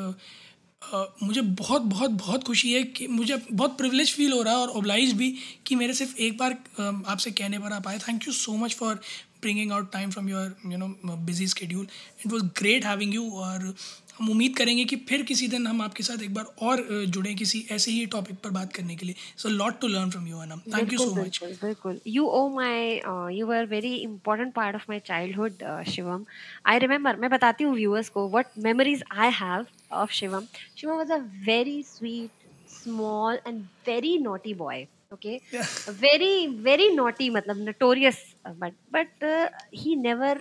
मुझे 1.23 1.41
बहुत 1.41 1.81
बहुत 1.81 2.11
बहुत 2.11 2.43
खुशी 2.43 2.71
है 2.73 2.83
कि 2.85 3.05
मुझे 3.07 3.35
बहुत 3.51 3.77
प्रिवलेज 3.77 4.13
फील 4.15 4.33
हो 4.33 4.41
रहा 4.41 4.53
है 4.53 4.59
और 4.59 4.69
ओब्लाइज 4.77 5.13
भी 5.17 5.33
कि 5.65 5.75
मेरे 5.75 5.93
सिर्फ़ 5.93 6.15
एक 6.21 6.37
बार 6.37 6.57
आपसे 6.81 7.31
कहने 7.31 7.59
पर 7.59 7.73
आप 7.73 7.87
आए। 7.87 7.99
Thank 7.99 8.27
you 8.27 8.33
so 8.33 8.55
much 8.57 8.75
for 8.75 8.99
bringing 9.41 9.71
out 9.71 9.91
time 9.93 10.11
from 10.11 10.29
your 10.29 10.55
you 10.65 10.77
know 10.77 11.15
busy 11.25 11.47
schedule 11.47 11.87
it 12.19 12.31
was 12.33 12.43
great 12.59 12.85
having 12.85 13.13
you 13.15 13.29
और 13.31 13.73
हम 14.17 14.29
उम्मीद 14.29 14.55
करेंगे 14.57 14.83
कि 14.85 14.95
फिर 15.09 15.21
किसी 15.29 15.47
दिन 15.47 15.67
हम 15.67 15.81
आपके 15.81 16.03
साथ 16.03 16.23
एक 16.23 16.33
बार 16.33 16.45
और 16.67 16.83
जुड़े 17.15 17.33
किसी 17.35 17.65
ऐसे 17.71 17.91
ही 17.91 18.05
टॉपिक 18.15 18.37
पर 18.43 18.49
बात 18.57 18.73
करने 18.73 18.95
के 18.95 19.05
लिए। 19.05 19.15
So 19.37 19.49
lot 19.49 19.79
to 19.81 19.87
learn 19.87 20.09
from 20.09 20.27
you 20.27 20.37
Anam 20.39 20.59
thank 20.75 20.93
you 20.93 20.99
so 20.99 21.13
much 21.15 21.39
बिल्कुल 21.43 21.99
you 22.07 22.25
oh 22.25 22.47
my 22.55 23.01
you 23.37 23.51
are 23.51 23.65
very 23.75 23.95
important 23.95 24.53
part 24.53 24.75
of 24.75 24.85
my 24.89 24.99
childhood 25.07 25.63
Shivam. 25.91 26.25
I 26.65 26.79
remember 26.79 27.15
मैं 27.17 27.29
बताती 27.29 27.63
हूँ 27.63 27.75
व्यूअर्स 27.75 28.09
को 28.09 28.27
what 28.29 28.57
memories 28.65 29.03
I 29.11 29.31
have 29.41 29.65
of 29.91 30.11
Shivam. 30.21 30.45
Shivam 30.77 30.97
was 30.97 31.11
a 31.11 31.21
very 31.47 31.81
sweet 31.83 32.43
small 32.81 33.39
and 33.47 33.61
very 33.87 34.17
naughty 34.17 34.53
boy 34.53 34.85
okay? 35.13 35.35
Yeah. 35.51 35.67
very 35.99 36.47
very 36.63 36.85
naughty 36.95 37.27
matlab 37.33 37.59
notorious 37.65 38.17
but 38.61 38.73
but 38.95 39.25
uh, 39.27 39.45
he 39.81 39.95
never 39.95 40.31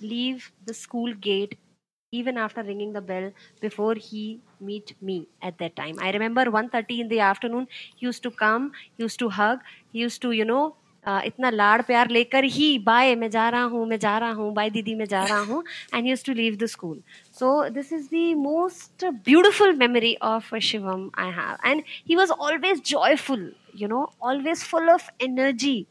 leave 0.00 0.46
the 0.68 0.74
school 0.78 1.10
gate 1.26 1.56
even 2.13 2.37
after 2.37 2.63
ringing 2.63 2.93
the 2.93 3.01
bell 3.01 3.31
before 3.61 3.93
he 3.95 4.39
meet 4.61 4.95
me 5.01 5.27
at 5.41 5.57
that 5.57 5.75
time 5.75 5.97
i 5.99 6.11
remember 6.11 6.45
1.30 6.45 6.99
in 6.99 7.07
the 7.09 7.19
afternoon 7.19 7.67
he 7.95 8.05
used 8.05 8.23
to 8.23 8.31
come 8.31 8.71
he 8.97 9.03
used 9.03 9.19
to 9.19 9.29
hug 9.29 9.59
he 9.91 9.99
used 9.99 10.21
to 10.21 10.31
you 10.31 10.45
know 10.45 10.75
uh, 11.03 11.21
इतना 11.25 11.49
लाड़ 11.49 11.81
प्यार 11.81 12.09
लेकर 12.09 12.43
ही 12.53 12.77
bye 12.85 13.15
मैं 13.15 13.29
जा 13.29 13.47
रहा 13.49 13.63
हूँ 13.73 13.85
मैं 13.87 13.99
जा 13.99 14.17
रहा 14.17 14.31
हूँ 14.39 14.53
बाय 14.53 14.69
दीदी 14.69 14.95
मैं 14.95 15.05
जा 15.05 15.23
रहा 15.23 15.39
हूँ 15.51 15.63
and 15.93 16.07
use 16.07 16.23
to 16.25 16.33
leave 16.33 16.55
the 16.61 16.65
school 16.75 17.01
so 17.39 17.51
this 17.69 17.93
is 17.93 18.07
the 18.13 18.33
most 18.37 19.05
beautiful 19.27 19.75
memory 19.77 20.15
of 20.31 20.55
Shivam 20.71 21.09
I 21.19 21.31
have 21.39 21.69
and 21.71 21.83
he 22.09 22.15
was 22.15 22.31
always 22.31 22.81
joyful 22.91 23.53
you 23.79 23.87
know 23.87 24.09
always 24.19 24.63
full 24.63 24.89
of 24.89 25.03
energy 25.19 25.87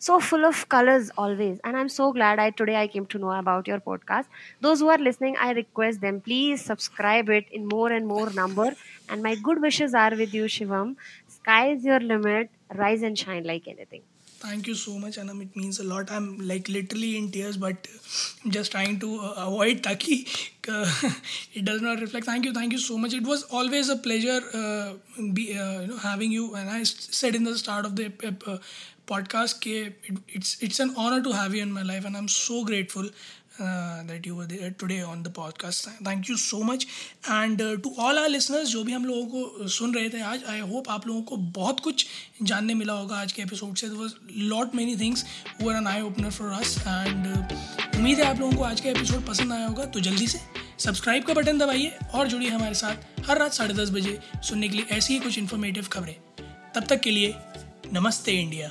so 0.00 0.18
full 0.18 0.46
of 0.46 0.68
colors 0.74 1.10
always. 1.16 1.58
And 1.62 1.76
i'm 1.76 1.88
so 1.94 2.12
glad 2.12 2.38
i 2.44 2.50
today 2.50 2.76
i 2.82 2.86
came 2.92 3.06
to 3.14 3.18
know 3.24 3.32
about 3.38 3.68
your 3.72 3.80
podcast. 3.80 4.26
Those 4.60 4.80
who 4.80 4.88
are 4.88 4.98
listening 5.08 5.36
i 5.48 5.50
request 5.52 6.00
them 6.00 6.20
please 6.28 6.64
subscribe 6.72 7.34
it 7.38 7.50
in 7.52 7.66
more 7.74 7.90
and 7.92 8.06
more 8.06 8.30
number. 8.30 8.70
And 9.08 9.22
my 9.22 9.34
good 9.48 9.60
wishes 9.60 9.94
are 9.94 10.10
with 10.22 10.32
you 10.34 10.44
shivam. 10.44 10.96
Sky 11.40 11.72
is 11.72 11.84
your 11.84 12.00
limit. 12.00 12.50
Rise 12.74 13.02
and 13.02 13.18
shine 13.18 13.44
like 13.44 13.68
anything. 13.68 14.02
Thank 14.42 14.68
you 14.68 14.74
so 14.74 14.98
much 14.98 15.18
anam. 15.18 15.42
It 15.42 15.54
means 15.54 15.80
a 15.80 15.84
lot. 15.84 16.10
I'm 16.10 16.28
like 16.50 16.68
literally 16.70 17.18
in 17.18 17.30
tears 17.30 17.58
but 17.58 17.88
i'm 18.44 18.50
just 18.50 18.72
trying 18.72 18.98
to 19.00 19.10
uh, 19.20 19.34
avoid 19.46 19.82
taki. 19.82 20.26
Uh, 20.66 20.90
it 21.60 21.66
does 21.66 21.82
not 21.82 22.00
reflect. 22.00 22.24
Thank 22.24 22.46
you. 22.46 22.54
Thank 22.54 22.72
you 22.72 22.78
so 22.78 22.96
much. 22.96 23.12
It 23.12 23.24
was 23.24 23.42
always 23.60 23.90
a 23.90 23.96
pleasure 23.96 24.40
uh, 24.54 24.94
be, 25.34 25.58
uh, 25.58 25.80
you 25.80 25.88
know 25.88 25.98
having 25.98 26.32
you. 26.32 26.54
And 26.54 26.70
i 26.70 26.82
said 26.84 27.34
in 27.34 27.44
the 27.44 27.58
start 27.58 27.84
of 27.84 27.96
the 27.96 28.08
uh, 29.18 29.52
के 29.52 29.80
it's 29.80 30.58
it's 30.58 30.68
it's 30.68 30.80
an 30.86 30.94
honor 30.98 31.20
to 31.24 31.32
have 31.32 31.54
you 31.54 31.66
in 31.66 31.72
my 31.72 31.82
life 31.82 32.04
and 32.04 32.16
i'm 32.16 32.28
so 32.28 32.64
grateful 32.64 33.08
that 33.62 34.26
you 34.26 34.34
were 34.34 34.74
today 34.80 35.02
on 35.02 35.22
the 35.22 35.28
podcast 35.28 35.88
thank 35.88 36.30
you 36.30 36.36
so 36.36 36.62
much 36.62 36.86
and 37.30 37.82
to 37.82 37.94
all 37.98 38.18
our 38.18 38.28
listeners 38.28 38.68
जो 38.68 38.84
भी 38.84 38.92
हम 38.92 39.04
लोगों 39.04 39.26
को 39.26 39.68
सुन 39.68 39.94
रहे 39.94 40.08
थे 40.08 40.20
आज 40.20 40.44
I 40.44 40.60
hope 40.60 40.88
आप 40.88 41.06
लोगों 41.06 41.22
को 41.22 41.36
बहुत 41.36 41.80
कुछ 41.80 42.06
जानने 42.42 42.74
मिला 42.74 42.92
होगा 42.92 43.16
आज 43.16 43.32
के 43.32 43.42
एपिसोड 43.42 43.76
से। 43.76 43.88
Was 43.88 44.12
lot 44.36 44.74
many 44.74 44.96
things 44.96 45.24
were 45.62 45.76
an 45.76 45.86
eye 45.86 46.00
opener 46.00 46.30
for 46.30 46.50
us 46.50 46.78
and 46.78 47.26
उम्मीद 47.96 48.18
है 48.18 48.24
आप 48.24 48.40
लोगों 48.40 48.56
को 48.56 48.62
आज 48.62 48.80
का 48.80 48.90
एपिसोड 48.90 49.26
पसंद 49.26 49.52
आया 49.52 49.66
होगा। 49.66 49.84
तो 49.84 50.00
जल्दी 50.00 50.26
से 50.26 50.38
सब्सक्राइब 50.78 51.24
का 51.24 51.34
बटन 51.34 51.58
दबाइए 51.58 51.88
और 52.14 52.28
जुड़िए 52.28 52.50
हमारे 52.50 52.74
साथ 52.74 52.94
हर 53.26 53.38
रात 53.38 53.52
साढ़े 53.52 53.74
दस 53.74 53.90
बजे 53.90 54.20
सुनने 54.36 54.68
के 54.68 54.76
लिए 54.76 54.86
ऐसी 54.90 55.14
ही 55.14 55.20
कुछ 55.20 55.38
इन्फॉर्मेटिव 55.38 55.86
खबरें। 55.86 56.14
तब 56.74 56.86
तक 56.86 57.00
के 57.00 57.10
लिए 57.10 57.34
नमस्ते 57.92 58.32
इंडिया। 58.32 58.70